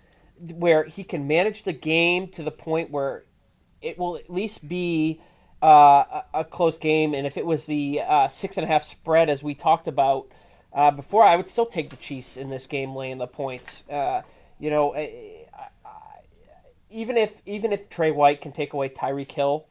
[0.53, 3.26] where he can manage the game to the point where
[3.81, 5.19] it will at least be
[5.64, 5.65] uh,
[6.11, 7.15] a, a close game.
[7.15, 10.27] And if it was the uh, six and a half spread, as we talked about
[10.72, 13.89] uh, before, I would still take the Chiefs in this game, laying the points.
[13.89, 14.22] Uh,
[14.59, 15.68] you know, I, I,
[16.91, 19.65] even if even if Tre White can take away Tyreek Hill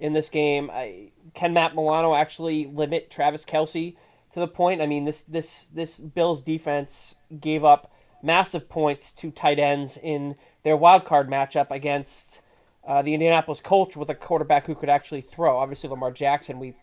[0.00, 3.94] in this game, I, can Matt Milano actually limit Travis Kelce
[4.32, 4.80] to the point?
[4.80, 7.92] I mean, this this this Bills defense gave up
[8.22, 12.40] massive points to tight ends in their wild card matchup against
[12.86, 15.58] uh, the Indianapolis Colts with a quarterback who could actually throw.
[15.58, 16.74] Obviously, Lamar Jackson, we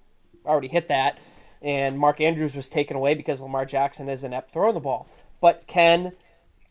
[0.45, 1.17] already hit that,
[1.61, 5.07] and Mark Andrews was taken away because Lamar Jackson is inept throwing the ball.
[5.41, 6.13] But can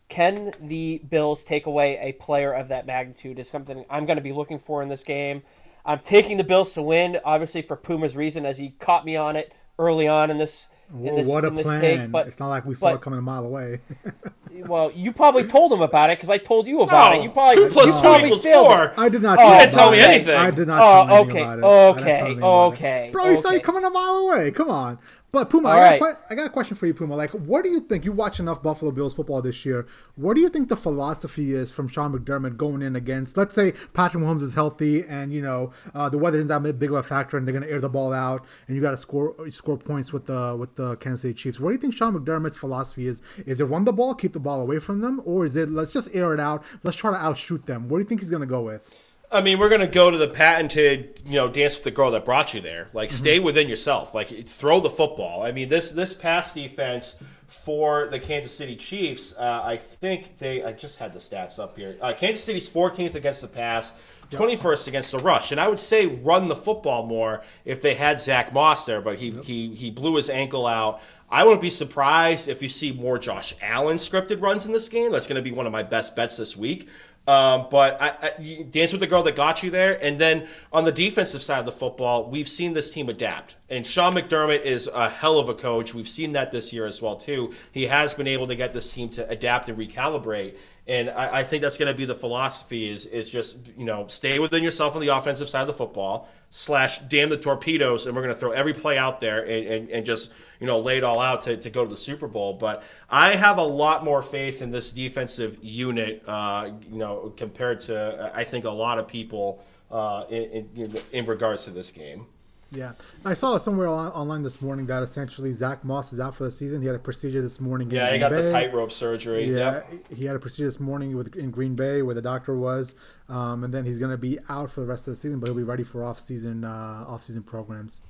[0.07, 4.23] can the Bills take away a player of that magnitude is something I'm going to
[4.23, 5.41] be looking for in this game.
[5.83, 9.35] I'm taking the Bills to win, obviously for Puma's reason, as he caught me on
[9.35, 11.81] it early on in this Whoa, this, what a in this plan!
[11.81, 12.11] take.
[12.11, 13.81] But it's not like we saw but- it coming a mile away.
[14.67, 17.23] well, you probably told him about it because I told you about No, it.
[17.23, 18.69] You probably two plus you two probably equals failed it.
[18.69, 18.93] four.
[18.97, 19.37] I did not.
[19.39, 20.07] Oh, tell you didn't tell about me it.
[20.07, 20.35] anything.
[20.35, 20.79] I did not.
[20.81, 21.43] Oh, tell okay, about it.
[21.43, 22.73] I didn't tell okay, him anything about it.
[22.73, 23.57] okay, Bro, you saw okay.
[23.57, 24.51] you coming a mile away.
[24.51, 24.99] Come on.
[25.31, 25.99] But Puma, All I, right.
[25.99, 27.13] got a que- I got a question for you, Puma.
[27.13, 28.05] Like, what do you think?
[28.05, 29.85] You watch enough Buffalo Bills football this year.
[30.15, 33.35] What do you think the philosophy is from Sean McDermott going in against?
[33.35, 36.89] Let's say Patrick Mahomes is healthy, and you know uh, the weather isn't that big
[36.89, 38.97] of a factor, and they're going to air the ball out, and you got to
[38.97, 41.59] score score points with the with the Kansas City Chiefs.
[41.59, 43.21] What do you think Sean McDermott's philosophy is?
[43.45, 45.93] Is it run the ball, keep the ball away from them, or is it let's
[45.93, 47.89] just air it out, let's try to outshoot them?
[47.89, 49.01] What do you think he's going to go with?
[49.31, 52.23] I mean, we're gonna go to the patented, you know, dance with the girl that
[52.23, 52.89] brought you there.
[52.93, 54.13] Like, stay within yourself.
[54.13, 55.43] Like, throw the football.
[55.43, 60.63] I mean, this this pass defense for the Kansas City Chiefs, uh, I think they.
[60.63, 61.97] I just had the stats up here.
[62.01, 63.93] Uh, Kansas City's 14th against the pass.
[64.31, 68.19] 21st against the rush, and I would say run the football more if they had
[68.19, 71.01] Zach Moss there, but he he, he blew his ankle out.
[71.29, 75.11] I wouldn't be surprised if you see more Josh Allen scripted runs in this game.
[75.11, 76.87] That's going to be one of my best bets this week.
[77.27, 80.01] Um, but I, I, you dance with the girl that got you there.
[80.03, 83.55] And then on the defensive side of the football, we've seen this team adapt.
[83.69, 85.93] And Sean McDermott is a hell of a coach.
[85.93, 87.51] We've seen that this year as well too.
[87.71, 90.57] He has been able to get this team to adapt and recalibrate.
[90.87, 94.07] And I, I think that's going to be the philosophy is is just you know
[94.07, 98.15] stay within yourself on the offensive side of the football slash damn the torpedoes and
[98.15, 100.97] we're going to throw every play out there and, and, and just you know lay
[100.97, 102.53] it all out to, to go to the Super Bowl.
[102.53, 107.81] But I have a lot more faith in this defensive unit, uh, you know, compared
[107.81, 112.27] to I think a lot of people uh, in, in, in regards to this game.
[112.71, 112.93] Yeah,
[113.23, 116.81] I saw somewhere online this morning that essentially Zach Moss is out for the season.
[116.81, 117.87] He had a procedure this morning.
[117.87, 118.07] In the case.
[118.07, 118.41] Yeah, he got Bay.
[118.41, 119.45] the tightrope surgery.
[119.45, 120.11] Yeah, yep.
[120.11, 122.95] he had a procedure this morning with in Green Bay where the doctor was,
[123.29, 125.47] um, and then he's going to be out for the rest of the season, but
[125.47, 128.01] he'll be ready for off-season uh, off-season programs.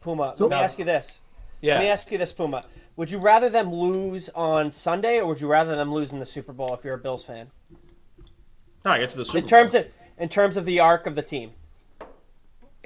[0.00, 1.22] Puma, so, let me ask you this.
[1.62, 1.76] Yeah.
[1.76, 2.64] Let me ask you this, Puma.
[2.96, 6.26] Would you rather them lose on Sunday, or would you rather them lose in the
[6.26, 7.50] Super Bowl if you're a Bills fan?
[8.84, 9.82] No, I get to the Super in terms Bowl.
[9.82, 11.52] of in terms of the arc of the team.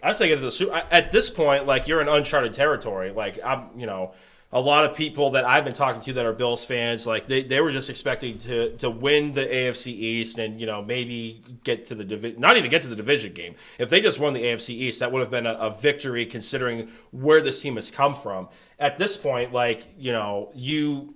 [0.03, 0.87] I say get to the.
[0.91, 3.11] At this point, like you're in uncharted territory.
[3.11, 4.13] Like I'm, you know,
[4.51, 7.43] a lot of people that I've been talking to that are Bills fans, like they,
[7.43, 11.85] they were just expecting to to win the AFC East and you know maybe get
[11.87, 13.55] to the division, not even get to the division game.
[13.79, 16.89] If they just won the AFC East, that would have been a, a victory considering
[17.11, 18.49] where this team has come from.
[18.79, 21.15] At this point, like you know, you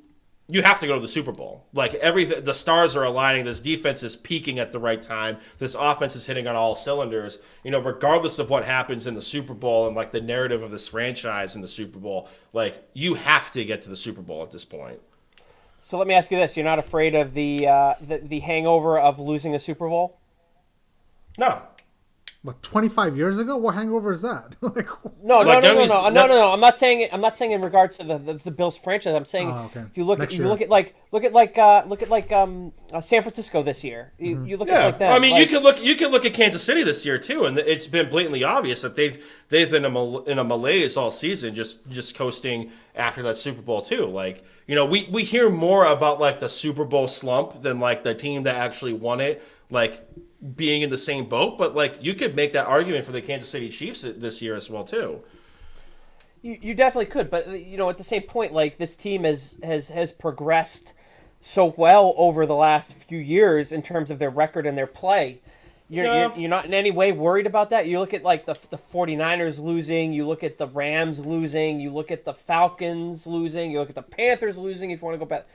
[0.52, 1.64] you have to go to the Super Bowl.
[1.72, 3.46] Like everything, the stars are aligning.
[3.46, 5.38] This defense is peaking at the right time.
[5.56, 7.38] This offense is hitting on all cylinders.
[7.64, 10.70] You know, regardless of what happens in the Super Bowl and like the narrative of
[10.70, 14.42] this franchise in the Super Bowl, like you have to get to the Super Bowl
[14.42, 15.00] at this point.
[15.80, 18.98] So let me ask you this: You're not afraid of the uh, the, the hangover
[18.98, 20.18] of losing the Super Bowl?
[21.38, 21.62] No,
[22.43, 23.56] what 25 years ago?
[23.56, 24.56] What hangover is that?
[24.73, 24.89] Like,
[25.23, 26.10] no like, no no no no, no.
[26.10, 28.78] no no i'm not saying i'm not saying in regards to the, the, the bills
[28.78, 29.14] franchise.
[29.14, 29.81] I'm saying oh, okay.
[29.81, 30.44] if you look Next at year.
[30.44, 33.62] you look at like look at like uh, look at like um, uh, san francisco
[33.62, 34.12] this year.
[34.19, 34.47] You, mm-hmm.
[34.47, 34.78] you look yeah.
[34.78, 36.82] at like that i mean like, you could look you could look at kansas city
[36.82, 40.97] this year too and it's been blatantly obvious that they've they've been in a malaise
[40.97, 44.06] all season just just coasting after that super bowl too.
[44.06, 48.02] Like you know we we hear more about like the super bowl slump than like
[48.02, 50.06] the team that actually won it like
[50.56, 53.48] being in the same boat, but like you could make that argument for the Kansas
[53.48, 55.23] City Chiefs this year as well too.
[56.43, 59.56] You, you definitely could, but you know at the same point, like this team has
[59.62, 60.93] has has progressed
[61.40, 65.40] so well over the last few years in terms of their record and their play.
[65.89, 66.28] You're, yeah.
[66.28, 67.86] you're, you're, not in any way worried about that.
[67.86, 71.93] You look at like the, the 49ers losing, you look at the Rams losing, you
[71.93, 75.19] look at the Falcons losing, you look at the Panthers losing if you want to
[75.19, 75.47] go back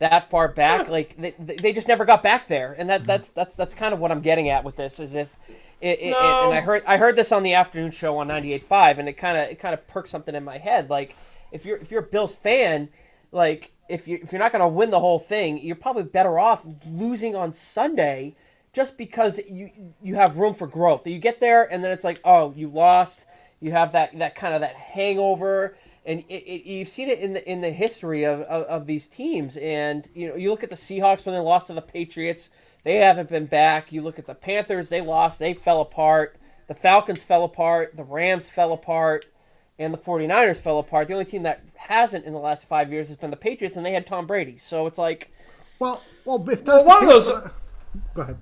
[0.00, 0.88] that far back.
[0.88, 3.06] Like they, they just never got back there, and that mm-hmm.
[3.06, 4.98] that's that's that's kind of what I'm getting at with this.
[4.98, 5.36] Is if
[5.80, 6.18] it, it, no.
[6.18, 9.12] it, and I heard I heard this on the afternoon show on 98.5, and it
[9.14, 10.90] kind of it kind of perked something in my head.
[10.90, 11.16] Like
[11.52, 12.88] if you're if you're a Bills fan,
[13.30, 16.38] like if you if you're not going to win the whole thing, you're probably better
[16.38, 18.34] off losing on Sunday
[18.72, 19.70] just because you
[20.02, 21.06] you have room for growth.
[21.06, 23.26] You get there and then it's like, oh, you lost.
[23.60, 27.34] You have that that kind of that hangover and it, it, you've seen it in
[27.34, 29.56] the in the history of, of, of, these teams.
[29.56, 32.50] And you know, you look at the Seahawks when they lost to the Patriots,
[32.84, 33.92] they haven't been back.
[33.92, 36.36] You look at the Panthers, they lost, they fell apart.
[36.68, 39.26] The Falcons fell apart, the Rams fell apart,
[39.78, 41.08] and the 49ers fell apart.
[41.08, 43.84] The only team that hasn't in the last five years has been the Patriots, and
[43.84, 44.56] they had Tom Brady.
[44.56, 45.32] So it's like,
[45.80, 47.28] well, well, if that's well, one of those.
[47.28, 47.50] Uh,
[48.14, 48.38] go ahead.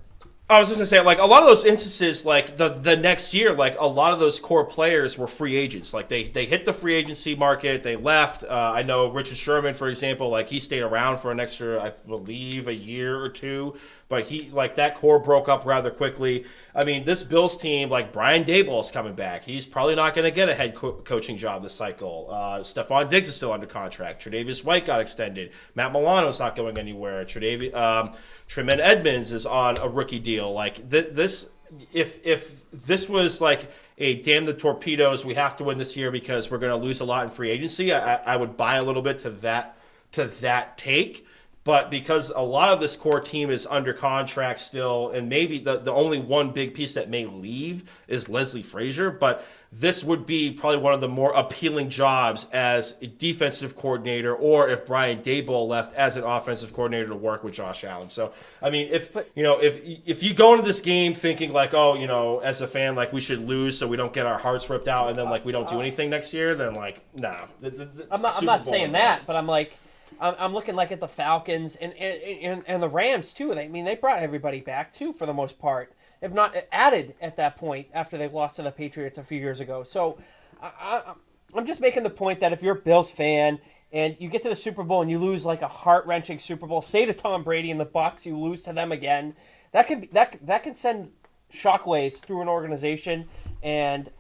[0.50, 3.34] I was just gonna say, like a lot of those instances, like the the next
[3.34, 5.92] year, like a lot of those core players were free agents.
[5.92, 8.44] Like they they hit the free agency market, they left.
[8.44, 11.90] Uh, I know Richard Sherman, for example, like he stayed around for an extra, I
[12.06, 13.76] believe, a year or two
[14.08, 16.44] but he like that core broke up rather quickly.
[16.74, 19.44] I mean, this Bills team, like Brian Daboll is coming back.
[19.44, 22.28] He's probably not going to get a head co- coaching job this cycle.
[22.30, 24.24] Uh, Stefon Diggs is still under contract.
[24.24, 25.52] Tre'Davious White got extended.
[25.74, 27.24] Matt Milano's not going anywhere.
[27.24, 28.12] Tre'Davious, um,
[28.46, 30.37] Tremaine Edmunds is on a rookie deal.
[30.46, 31.50] Like th- this,
[31.92, 36.10] if if this was like a damn the torpedoes, we have to win this year
[36.10, 37.92] because we're going to lose a lot in free agency.
[37.92, 39.76] I, I would buy a little bit to that
[40.12, 41.26] to that take.
[41.64, 45.78] But because a lot of this core team is under contract still, and maybe the,
[45.78, 50.50] the only one big piece that may leave is Leslie Frazier, but this would be
[50.50, 55.68] probably one of the more appealing jobs as a defensive coordinator, or if Brian Daboll
[55.68, 58.08] left as an offensive coordinator to work with Josh Allen.
[58.08, 58.32] So,
[58.62, 61.94] I mean, if you know, if if you go into this game thinking like, oh,
[61.96, 64.70] you know, as a fan, like we should lose so we don't get our hearts
[64.70, 67.36] ripped out, and then like we don't do uh, anything next year, then like, nah.
[67.60, 69.78] The, the, the I'm not, I'm not saying that, but I'm like
[70.20, 73.52] I'm, I'm looking like at the Falcons and, and and the Rams too.
[73.52, 77.36] I mean, they brought everybody back too for the most part, if not added at
[77.36, 79.82] that point after they lost to the Patriots a few years ago.
[79.82, 80.18] So,
[80.60, 81.14] I, I,
[81.54, 83.58] I'm just making the point that if you're a Bills fan
[83.92, 86.66] and you get to the Super Bowl and you lose like a heart wrenching Super
[86.66, 89.34] Bowl, say to Tom Brady and the Bucs, you lose to them again,
[89.72, 91.10] that can be that that can send
[91.52, 93.26] shockwaves through an organization
[93.62, 94.10] and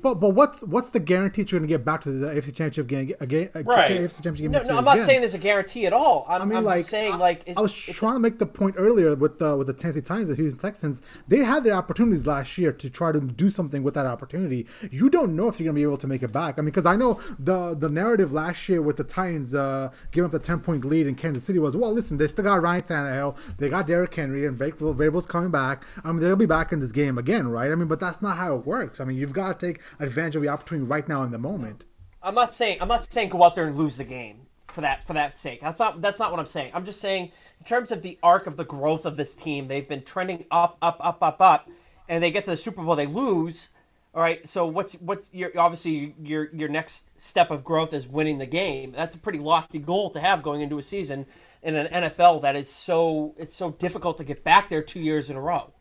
[0.00, 2.46] But but what's what's the guarantee that you're going to get back to the AFC
[2.46, 3.50] Championship game again?
[3.54, 3.90] Right.
[3.90, 5.06] AFC Championship game no, no I'm not again?
[5.06, 6.24] saying there's a guarantee at all.
[6.28, 8.76] I'm, I mean, I'm like saying I, like I was trying to make the point
[8.78, 11.00] earlier with the with the Tennessee Titans, the Houston Texans.
[11.26, 14.66] They had their opportunities last year to try to do something with that opportunity.
[14.90, 16.58] You don't know if you're going to be able to make it back.
[16.58, 20.26] I mean, because I know the the narrative last year with the Titans uh, giving
[20.26, 22.82] up the ten point lead in Kansas City was, well, listen, they still got Ryan
[22.82, 25.84] Tannehill, they got Derrick Henry, and Vrabel, Vrabel's coming back.
[26.04, 27.70] I mean, they'll be back in this game again, right?
[27.70, 29.00] I mean, but that's not how it works.
[29.00, 31.84] I mean, you've got to take advantage of the opportunity right now in the moment.
[32.22, 35.04] I'm not saying I'm not saying go out there and lose the game for that
[35.04, 35.60] for that sake.
[35.60, 36.72] That's not that's not what I'm saying.
[36.74, 39.88] I'm just saying in terms of the arc of the growth of this team, they've
[39.88, 41.70] been trending up, up, up, up, up,
[42.08, 43.70] and they get to the Super Bowl, they lose.
[44.14, 48.38] All right, so what's what's your obviously your your next step of growth is winning
[48.38, 48.92] the game.
[48.92, 51.26] That's a pretty lofty goal to have going into a season
[51.62, 55.30] in an NFL that is so it's so difficult to get back there two years
[55.30, 55.72] in a row.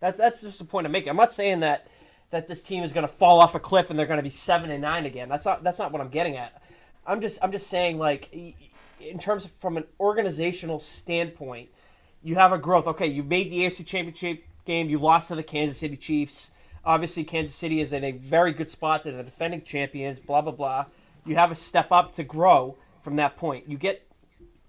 [0.00, 1.10] That's that's just the point I'm making.
[1.10, 1.86] I'm not saying that
[2.30, 4.28] that this team is going to fall off a cliff and they're going to be
[4.28, 5.28] seven and nine again.
[5.28, 6.60] That's not that's not what I'm getting at.
[7.06, 8.32] I'm just I'm just saying like
[9.00, 11.68] in terms of from an organizational standpoint,
[12.22, 12.86] you have a growth.
[12.88, 14.88] Okay, you made the AFC Championship game.
[14.88, 16.50] You lost to the Kansas City Chiefs.
[16.84, 19.02] Obviously, Kansas City is in a very good spot.
[19.02, 20.20] They're the defending champions.
[20.20, 20.86] Blah blah blah.
[21.24, 23.68] You have a step up to grow from that point.
[23.68, 24.06] You get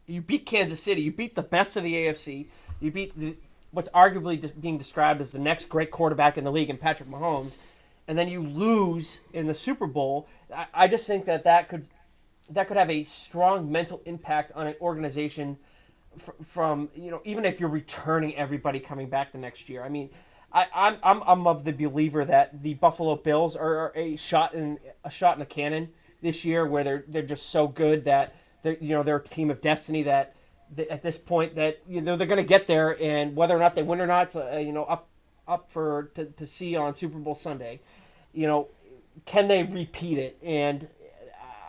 [0.06, 1.02] you beat Kansas City.
[1.02, 2.48] You beat the best of the AFC.
[2.80, 3.36] You beat the,
[3.72, 7.10] what's arguably de- being described as the next great quarterback in the league in Patrick
[7.10, 7.58] Mahomes,
[8.08, 10.28] and then you lose in the Super Bowl.
[10.54, 11.88] I, I just think that that could
[12.50, 15.58] that could have a strong mental impact on an organization
[16.18, 19.84] fr- from you know even if you're returning everybody coming back the next year.
[19.84, 20.10] I mean,
[20.52, 24.80] I, I'm, I'm I'm of the believer that the Buffalo Bills are a shot in
[25.04, 25.90] a shot in the cannon
[26.22, 29.50] this year, where they're they're just so good that they're you know they're a team
[29.50, 30.36] of destiny that
[30.76, 33.60] th- at this point that you know they're going to get there, and whether or
[33.60, 35.08] not they win or not, uh, you know up
[35.48, 37.80] up for to, to see on Super Bowl Sunday.
[38.34, 38.68] You know,
[39.26, 40.38] can they repeat it?
[40.44, 40.90] And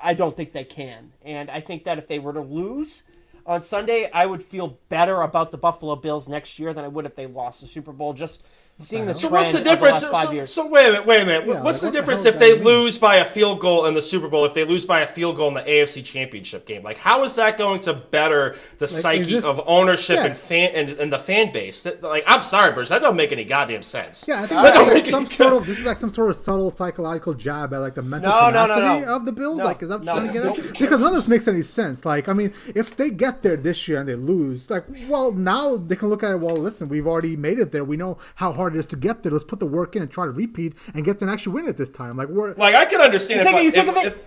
[0.03, 1.13] I don't think they can.
[1.23, 3.05] And I think that if they were to lose
[3.47, 7.07] on Sunday, I would feel better about the Buffalo Bills next year than I would
[7.07, 8.13] if they lost the Super Bowl.
[8.13, 8.45] Just
[8.79, 10.01] seeing the So what's the difference?
[10.01, 10.53] the five so, years.
[10.53, 11.47] so wait a minute, wait a minute.
[11.49, 12.65] Yeah, what's like, the what difference hell if they mean?
[12.65, 14.45] lose by a field goal in the Super Bowl?
[14.45, 17.35] If they lose by a field goal in the AFC Championship game, like how is
[17.37, 20.27] that going to better the psyche this- of ownership Yeah.
[20.27, 21.87] and fan and, and the fan base?
[22.01, 24.27] Like, I'm sorry, Bruce, that doesn't make any goddamn sense.
[24.29, 26.13] Yeah, I think That that's make like some any sort of this is like some
[26.15, 29.17] sort of subtle psychological jab at like the mental No, no, no, no.
[29.17, 29.59] of the Bills.
[29.59, 30.51] No, like, is that no, trying to get no.
[30.51, 30.79] at?
[30.79, 32.05] Because none of this makes any sense.
[32.05, 35.77] Like, I mean, if they get there this year and they lose, like, well, now
[35.77, 36.41] they can look at it.
[36.41, 37.85] Well, listen, we've already made it there.
[37.85, 39.33] We know how hard it is to get there.
[39.33, 41.67] Let's put the work in and try to repeat and get there and actually win
[41.69, 42.17] it this time.
[42.17, 44.25] Like, we're Like I can understand You think- if, you think if, of it- if,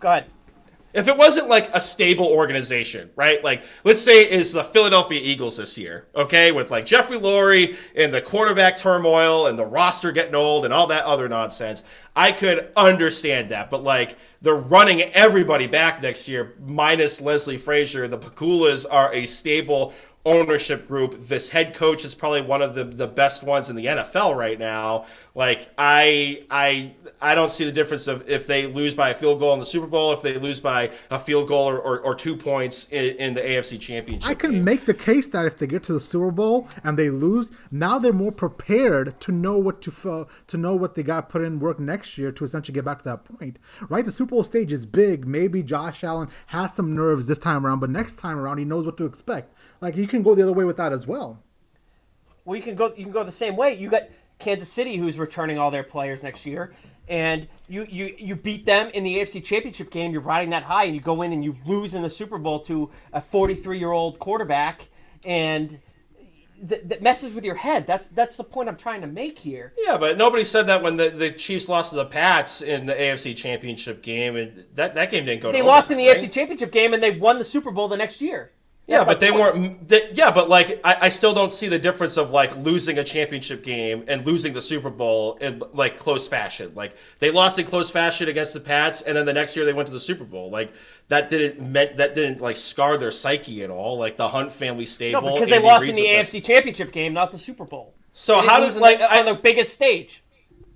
[0.00, 0.26] Go ahead.
[0.92, 3.42] if it wasn't like a stable organization, right?
[3.42, 8.12] Like, let's say it's the Philadelphia Eagles this year, okay, with like Jeffrey Lurie and
[8.14, 11.82] the quarterback turmoil and the roster getting old and all that other nonsense.
[12.14, 18.06] I could understand that, but like they're running everybody back next year, minus Leslie Frazier.
[18.06, 19.94] The Pegulas are a stable
[20.24, 21.20] ownership group.
[21.20, 24.58] This head coach is probably one of the, the best ones in the NFL right
[24.58, 25.06] now.
[25.34, 29.40] Like I I I don't see the difference of if they lose by a field
[29.40, 32.14] goal in the Super Bowl, if they lose by a field goal or, or, or
[32.14, 34.30] two points in, in the AFC Championship.
[34.30, 34.64] I can game.
[34.64, 37.98] make the case that if they get to the Super Bowl and they lose, now
[37.98, 41.58] they're more prepared to know what to uh, to know what they got put in
[41.58, 43.58] work next year to essentially get back to that point.
[43.88, 44.04] Right?
[44.04, 45.26] The Super Bowl stage is big.
[45.26, 48.86] Maybe Josh Allen has some nerves this time around, but next time around he knows
[48.86, 49.52] what to expect.
[49.84, 51.42] Like you can go the other way with that as well.
[52.46, 52.86] Well, you can go.
[52.96, 53.74] You can go the same way.
[53.74, 54.04] You got
[54.38, 56.72] Kansas City, who's returning all their players next year,
[57.06, 60.10] and you you you beat them in the AFC Championship game.
[60.12, 62.60] You're riding that high, and you go in and you lose in the Super Bowl
[62.60, 64.88] to a 43 year old quarterback,
[65.22, 65.78] and
[66.66, 67.86] th- that messes with your head.
[67.86, 69.74] That's that's the point I'm trying to make here.
[69.76, 72.94] Yeah, but nobody said that when the, the Chiefs lost to the Pats in the
[72.94, 75.52] AFC Championship game, and that, that game didn't go.
[75.52, 77.88] They to lost in the overtime, AFC Championship game, and they won the Super Bowl
[77.88, 78.50] the next year.
[78.86, 79.40] Yeah, That's but they point.
[79.40, 79.88] weren't.
[79.88, 83.04] They, yeah, but like I, I still don't see the difference of like losing a
[83.04, 86.72] championship game and losing the Super Bowl in like close fashion.
[86.74, 89.72] Like they lost in close fashion against the Pats, and then the next year they
[89.72, 90.50] went to the Super Bowl.
[90.50, 90.70] Like
[91.08, 93.98] that didn't meant that didn't like scar their psyche at all.
[93.98, 95.22] Like the Hunt family stable.
[95.22, 97.94] No, because they Andy lost in the AFC Championship game, not the Super Bowl.
[98.12, 100.23] So how does like the, I, on the biggest stage?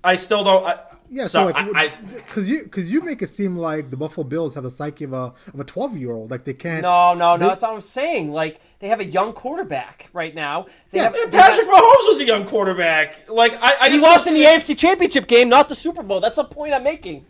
[0.05, 0.65] I still don't.
[0.65, 0.79] I,
[1.11, 3.97] Yeah, so, so, like, I, I, because you because you make it seem like the
[3.97, 6.83] Buffalo Bills have the psyche of a of a twelve year old, like they can't.
[6.83, 7.39] No, no, no.
[7.39, 8.31] they- That's what I'm saying.
[8.31, 10.66] Like they have a young quarterback right now.
[10.91, 13.29] They Yeah, have, and they got- Patrick Mahomes was a young quarterback.
[13.29, 14.43] Like I, I he just lost in the.
[14.45, 16.20] AFC Championship game, not the Super Bowl.
[16.20, 17.25] That's the point I'm making.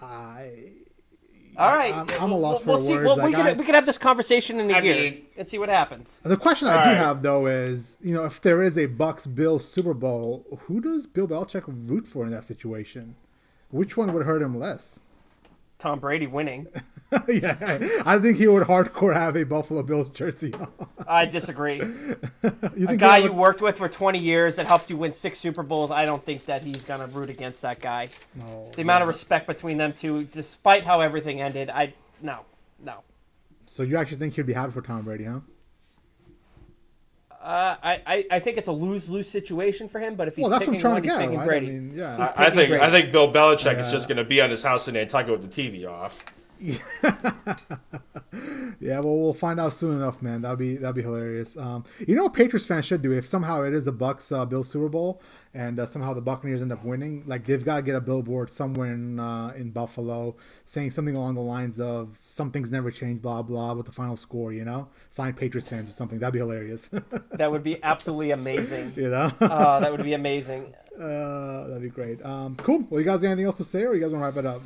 [0.00, 0.71] I
[1.58, 2.94] All right, I'm- I'm a loss we'll, for see.
[2.94, 4.94] words, Well, we like, can I- we can have this conversation in a I year
[4.94, 6.20] mean- and see what happens.
[6.24, 6.96] The question I All do right.
[6.96, 11.06] have though is, you know, if there is a Bucs Bill Super Bowl, who does
[11.06, 13.14] Bill Belichick root for in that situation?
[13.70, 15.00] Which one would hurt him less?
[15.78, 16.68] Tom Brady winning.
[17.28, 20.68] yeah, I think he would hardcore have a Buffalo Bills jersey on.
[21.06, 21.80] I disagree.
[22.76, 25.38] You A guy he you worked with for 20 years that helped you win six
[25.38, 28.08] Super Bowls, I don't think that he's gonna root against that guy.
[28.74, 32.40] the amount of respect between them two, despite how everything ended, I no,
[32.82, 33.02] no.
[33.66, 35.40] So you actually think he'd be happy for Tom Brady, huh?
[37.42, 40.14] Uh, I, I, I think it's a lose lose situation for him.
[40.14, 41.46] But if he's Well, that's what I'm picking trying one, to he's get, picking right?
[41.46, 41.66] Brady.
[41.66, 42.32] I mean, yeah.
[42.36, 42.84] I think Brady.
[42.84, 45.50] I think Bill Belichick is just going to be on his house in Nantucket with
[45.50, 46.24] the TV off.
[48.80, 50.42] Yeah, well, we'll find out soon enough, man.
[50.42, 51.56] That'd be that'd be hilarious.
[51.56, 54.44] Um, you know what Patriots fans should do if somehow it is a Bucs uh,
[54.44, 55.22] Bills Super Bowl
[55.54, 57.22] and uh, somehow the Buccaneers end up winning?
[57.24, 60.34] Like they've got to get a billboard somewhere in uh, in Buffalo
[60.64, 64.52] saying something along the lines of "Something's never changed," blah blah, with the final score.
[64.52, 66.18] You know, signed Patriots fans or something.
[66.18, 66.88] That'd be hilarious.
[67.32, 68.94] that would be absolutely amazing.
[68.96, 70.74] you know, Uh, that would be amazing.
[70.98, 72.20] uh, that'd be great.
[72.24, 72.84] Um, cool.
[72.90, 74.46] Well, you guys got anything else to say, or you guys want to wrap it
[74.46, 74.62] up?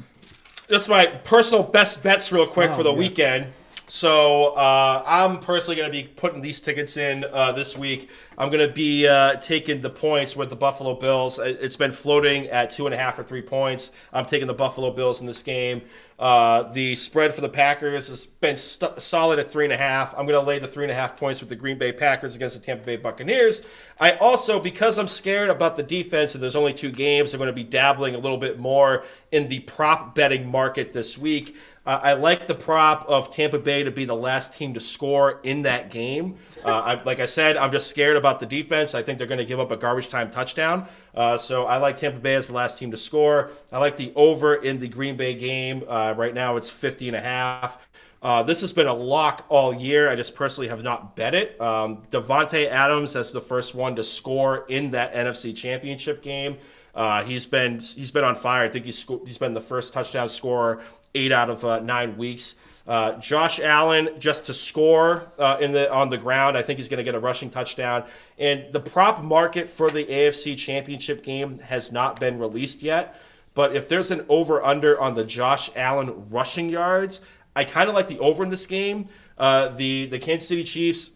[0.68, 2.98] Just my personal best bets, real quick, Oh, for the yes.
[2.98, 3.47] weekend.
[3.88, 8.10] So uh, I'm personally going to be putting these tickets in uh, this week.
[8.36, 11.38] I'm going to be uh, taking the points with the Buffalo Bills.
[11.38, 13.92] It- It's been floating at two and a half or three points.
[14.12, 15.82] I'm taking the Buffalo Bills in this game.
[16.18, 20.14] Uh, the spread for the Packers has been st- solid at three and a half.
[20.18, 22.34] I'm going to lay the three and a half points with the Green Bay Packers
[22.34, 23.62] against the Tampa Bay Buccaneers.
[24.00, 27.48] I also, because I'm scared about the defense and there's only two games, I'm going
[27.48, 31.54] to be dabbling a little bit more in the prop betting market this week.
[31.86, 35.40] Uh, I like the prop of Tampa Bay to be the last team to score
[35.44, 36.36] in that game.
[36.64, 38.94] Uh, I, like I said, I'm just scared about the defense.
[38.94, 40.88] I think they're going to give up a garbage time touchdown.
[41.14, 43.50] Uh, so I like Tampa Bay as the last team to score.
[43.72, 45.84] I like the over in the Green Bay game.
[45.86, 47.78] Uh, right now it's 50 and a half.
[48.20, 50.10] Uh, this has been a lock all year.
[50.10, 51.60] I just personally have not bet it.
[51.60, 56.56] Um, Davante Adams as the first one to score in that NFC Championship game.
[56.94, 58.64] Uh, he's been he's been on fire.
[58.64, 60.82] I think he's he's been the first touchdown scorer
[61.16, 62.55] eight out of uh, nine weeks.
[62.86, 66.56] Uh, Josh Allen just to score uh, in the on the ground.
[66.56, 68.05] I think he's going to get a rushing touchdown.
[68.38, 73.20] And the prop market for the AFC Championship game has not been released yet.
[73.55, 77.22] But if there's an over under on the Josh Allen rushing yards,
[77.56, 79.06] I kind of like the over in this game.
[79.36, 81.10] Uh, the the Kansas City Chiefs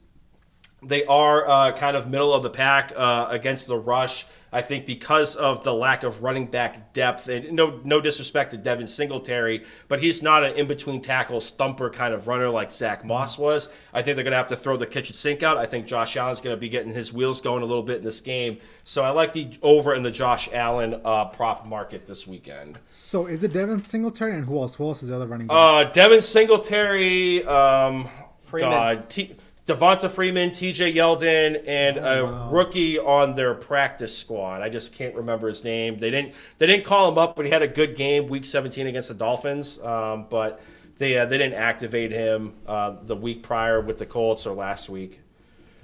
[0.82, 4.26] they are uh, kind of middle of the pack uh, against the rush.
[4.52, 8.56] I think because of the lack of running back depth, and no no disrespect to
[8.56, 13.04] Devin Singletary, but he's not an in between tackle stumper kind of runner like Zach
[13.04, 13.68] Moss was.
[13.92, 15.56] I think they're going to have to throw the kitchen sink out.
[15.56, 18.04] I think Josh Allen's going to be getting his wheels going a little bit in
[18.04, 18.58] this game.
[18.82, 22.80] So I like the over in the Josh Allen uh, prop market this weekend.
[22.88, 24.74] So is it Devin Singletary and who else?
[24.74, 25.56] Who else is the other running back?
[25.56, 28.08] Uh, Devin Singletary, um,
[28.40, 28.70] Freeman.
[28.70, 29.36] God, T-
[29.66, 30.94] Devonta Freeman, T.J.
[30.94, 34.62] Yeldon, and a rookie on their practice squad.
[34.62, 35.98] I just can't remember his name.
[35.98, 38.86] They didn't they didn't call him up, but he had a good game, Week 17
[38.86, 39.80] against the Dolphins.
[39.80, 40.60] Um, but
[40.98, 44.88] they uh, they didn't activate him uh, the week prior with the Colts or last
[44.88, 45.20] week.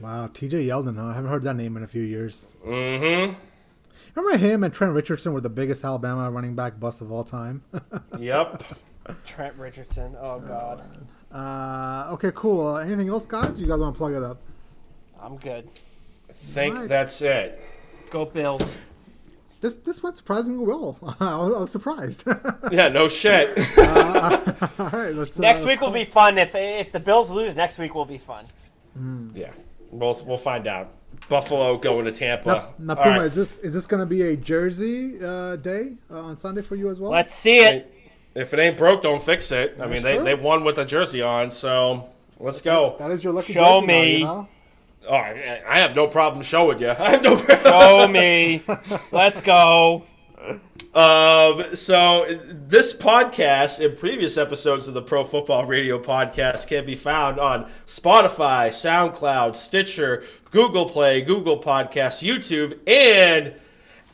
[0.00, 0.66] Wow, T.J.
[0.66, 0.96] Yeldon.
[0.96, 1.06] Huh?
[1.06, 2.48] I haven't heard that name in a few years.
[2.66, 3.34] Mm-hmm.
[4.14, 7.62] Remember him and Trent Richardson were the biggest Alabama running back bust of all time.
[8.18, 8.64] Yep.
[9.24, 10.16] Trent Richardson.
[10.18, 10.82] Oh God,
[11.36, 12.66] uh, okay, cool.
[12.66, 13.58] Uh, anything else, guys?
[13.58, 14.38] You guys want to plug it up?
[15.20, 15.68] I'm good.
[16.28, 16.88] I think Right.
[16.88, 17.60] that's it.
[18.10, 18.78] Go Bills.
[19.60, 20.96] This this went surprisingly well.
[21.20, 22.24] I was, I was surprised.
[22.72, 23.48] Yeah, no shit.
[23.78, 25.38] all right, let's.
[25.38, 26.36] Next uh, week will be fun.
[26.38, 28.44] If if the Bills lose, next week will be fun.
[29.34, 29.50] yeah,
[29.90, 30.92] we'll we'll find out.
[31.28, 32.72] Buffalo going to Tampa.
[32.78, 33.26] Now, now Puma, right.
[33.26, 36.76] is this is this going to be a Jersey uh, day uh, on Sunday for
[36.76, 37.10] you as well?
[37.10, 37.92] Let's see it.
[38.36, 39.78] If it ain't broke, don't fix it.
[39.80, 40.24] I mean, they, true.
[40.24, 42.08] they won with a jersey on, so
[42.38, 42.96] let's go.
[42.98, 44.16] That is your lucky Show Jersey now, me.
[44.18, 44.48] you know?
[45.08, 46.90] Oh, I I have no problem showing you.
[46.98, 47.62] I have no problem.
[47.62, 48.62] Show me.
[49.10, 50.04] Let's go.
[50.94, 56.94] Um, so this podcast and previous episodes of the Pro Football Radio podcast can be
[56.94, 63.54] found on Spotify, SoundCloud, Stitcher, Google Play, Google Podcasts, YouTube, and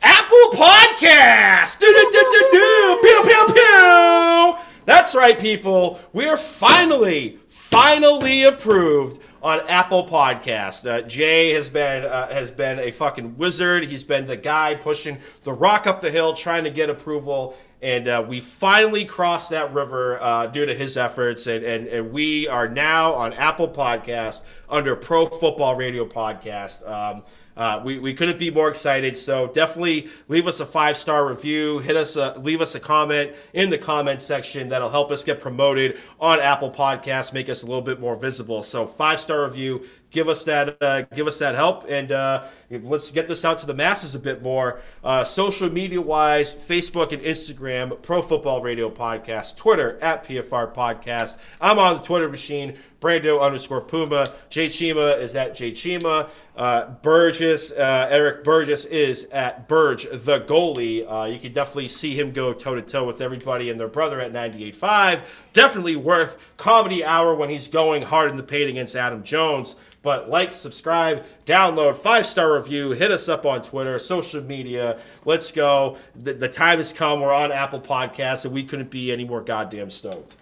[0.03, 1.79] Apple Podcasts.
[1.79, 2.99] Do-do-do-do-do.
[3.01, 4.55] Pew, pew, pew.
[4.85, 5.99] That's right, people.
[6.11, 10.89] We are finally, finally approved on Apple Podcast.
[10.89, 13.85] Uh, Jay has been uh, has been a fucking wizard.
[13.85, 17.55] He's been the guy pushing the rock up the hill, trying to get approval.
[17.81, 22.13] And uh, we finally crossed that river uh, due to his efforts, and, and, and
[22.13, 26.89] we are now on Apple Podcast under Pro Football Radio Podcast.
[26.89, 27.23] Um,
[27.55, 29.15] uh, we, we couldn't be more excited.
[29.15, 31.79] So definitely leave us a five star review.
[31.79, 34.69] Hit us a, leave us a comment in the comment section.
[34.69, 38.63] That'll help us get promoted on Apple Podcasts, make us a little bit more visible.
[38.63, 39.85] So five star review.
[40.13, 43.65] Give us that uh, give us that help, and uh, let's get this out to
[43.65, 44.79] the masses a bit more.
[45.03, 51.37] Uh, social media wise, Facebook and Instagram, Pro Football Radio Podcast, Twitter at PFR Podcast.
[51.59, 52.77] I'm on the Twitter machine.
[53.03, 54.25] Brando underscore Puma.
[54.49, 56.29] Jay Chima is at Jay Chima.
[56.55, 61.05] Uh, Burgess, uh, Eric Burgess is at Burge the goalie.
[61.05, 64.21] Uh, you can definitely see him go toe to toe with everybody and their brother
[64.21, 65.51] at 98.5.
[65.51, 69.75] Definitely worth comedy hour when he's going hard in the paint against Adam Jones.
[70.01, 74.97] But like, subscribe, download, five star review, hit us up on Twitter, social media.
[75.25, 75.97] Let's go.
[76.23, 77.19] The, the time has come.
[77.19, 80.37] We're on Apple Podcasts, and we couldn't be any more goddamn stoked.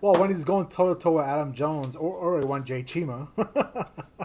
[0.00, 3.28] Well, when he's going toe to toe with Adam Jones or, or one Jay Chima.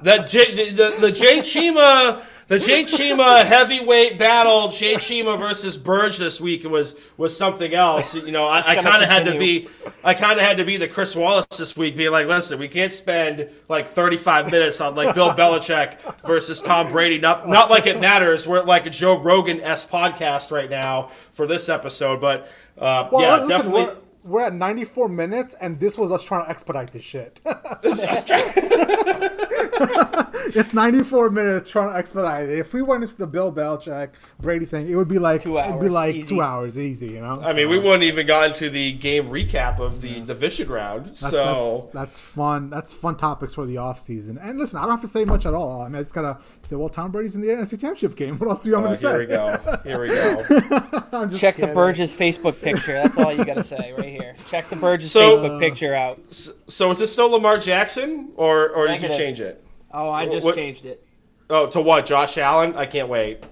[0.03, 5.77] the, J, the, the, the Jay Chima the Jay Chima heavyweight battle, Jay Chima versus
[5.77, 8.13] Burge this week was was something else.
[8.13, 9.69] You know, I, I kind of had to be
[10.03, 12.67] I kind of had to be the Chris Wallace this week, being like, listen, we
[12.67, 17.19] can't spend like 35 minutes on like Bill Belichick versus Tom Brady.
[17.19, 18.45] Not not like it matters.
[18.45, 23.21] We're like a Joe Rogan s podcast right now for this episode, but uh, well,
[23.21, 27.03] yeah, listen, definitely we're at 94 minutes, and this was us trying to expedite this
[27.03, 27.39] shit.
[30.55, 32.59] it's 94 minutes trying to expedite it.
[32.59, 35.69] If we went into the Bill Belichick Brady thing, it would be like two hours,
[35.69, 36.29] it'd be like easy.
[36.29, 37.07] two hours easy.
[37.07, 37.41] You know.
[37.41, 40.25] I so, mean, we wouldn't even got into the game recap of the yeah.
[40.25, 41.07] division round.
[41.07, 42.69] That's, so that's, that's, fun.
[42.69, 44.37] That's fun topics for the off season.
[44.37, 45.81] And listen, I don't have to say much at all.
[45.81, 48.37] I mean, I just gotta say, well, Tom Brady's in the NFC Championship game.
[48.37, 49.85] What else do you want uh, me to here say?
[49.85, 50.37] Here we go.
[50.45, 51.27] Here we go.
[51.37, 51.69] Check kidding.
[51.69, 52.93] the Burgess Facebook picture.
[52.93, 54.33] That's all you gotta say right here.
[54.47, 56.19] Check the Burgess so, Facebook picture out.
[56.31, 59.09] So is this still Lamar Jackson, or or Negative.
[59.09, 59.63] did you change it?
[59.93, 61.05] Oh, I just what, changed it.
[61.49, 62.05] Oh, to what?
[62.05, 62.75] Josh Allen?
[62.75, 63.43] I can't wait.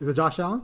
[0.00, 0.62] Is it Josh Allen?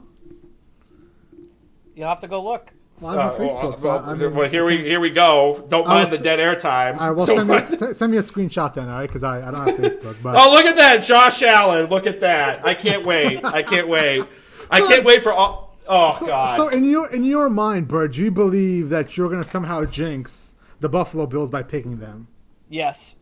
[1.95, 2.73] You'll have to go look.
[2.99, 5.65] Well, uh, Facebook, well, so, well, I mean, well, here we here we go.
[5.67, 6.97] Don't mind the dead air time.
[6.99, 9.07] All right, well, send me, send me a screenshot then, all right?
[9.07, 10.15] Because I, I don't have Facebook.
[10.21, 11.87] But oh, look at that, Josh Allen!
[11.87, 12.65] Look at that!
[12.65, 13.43] I can't wait!
[13.43, 14.23] I can't wait!
[14.71, 15.75] I can't wait for all.
[15.87, 16.55] Oh so, God!
[16.55, 20.55] So in your in your mind, Bert, do you believe that you're gonna somehow jinx
[20.79, 22.27] the Buffalo Bills by picking them?
[22.69, 23.15] Yes.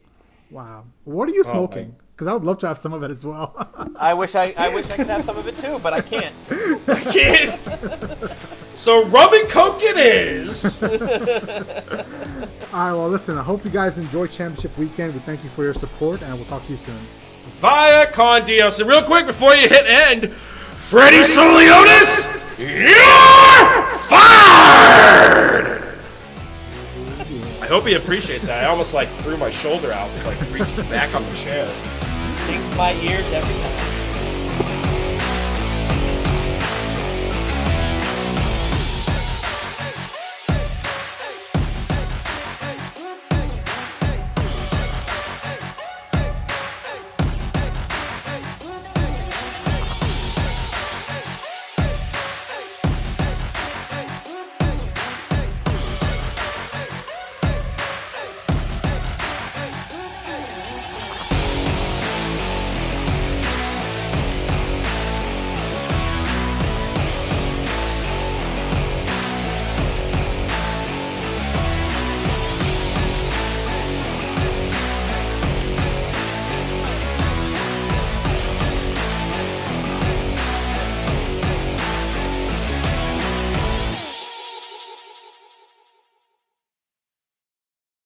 [0.52, 0.84] Wow.
[1.06, 1.96] What are you oh, smoking?
[2.14, 3.56] Because I would love to have some of it as well.
[3.96, 6.36] I wish I, I wish I could have some of it too, but I can't.
[6.88, 7.60] I can't.
[8.74, 10.84] so rum and coke it is.
[10.84, 12.94] All right.
[12.94, 13.38] Well, listen.
[13.38, 15.14] I hope you guys enjoy Championship Weekend.
[15.14, 17.00] We thank you for your support, and we'll talk to you soon.
[17.54, 18.80] Via con Dios.
[18.80, 22.28] And real quick before you hit end, Freddie Soliotis,
[22.60, 25.91] you're fired
[27.72, 28.66] hope he appreciates that.
[28.66, 31.66] I almost like threw my shoulder out, like reached back on the chair.
[32.28, 33.91] Stings my ears every time.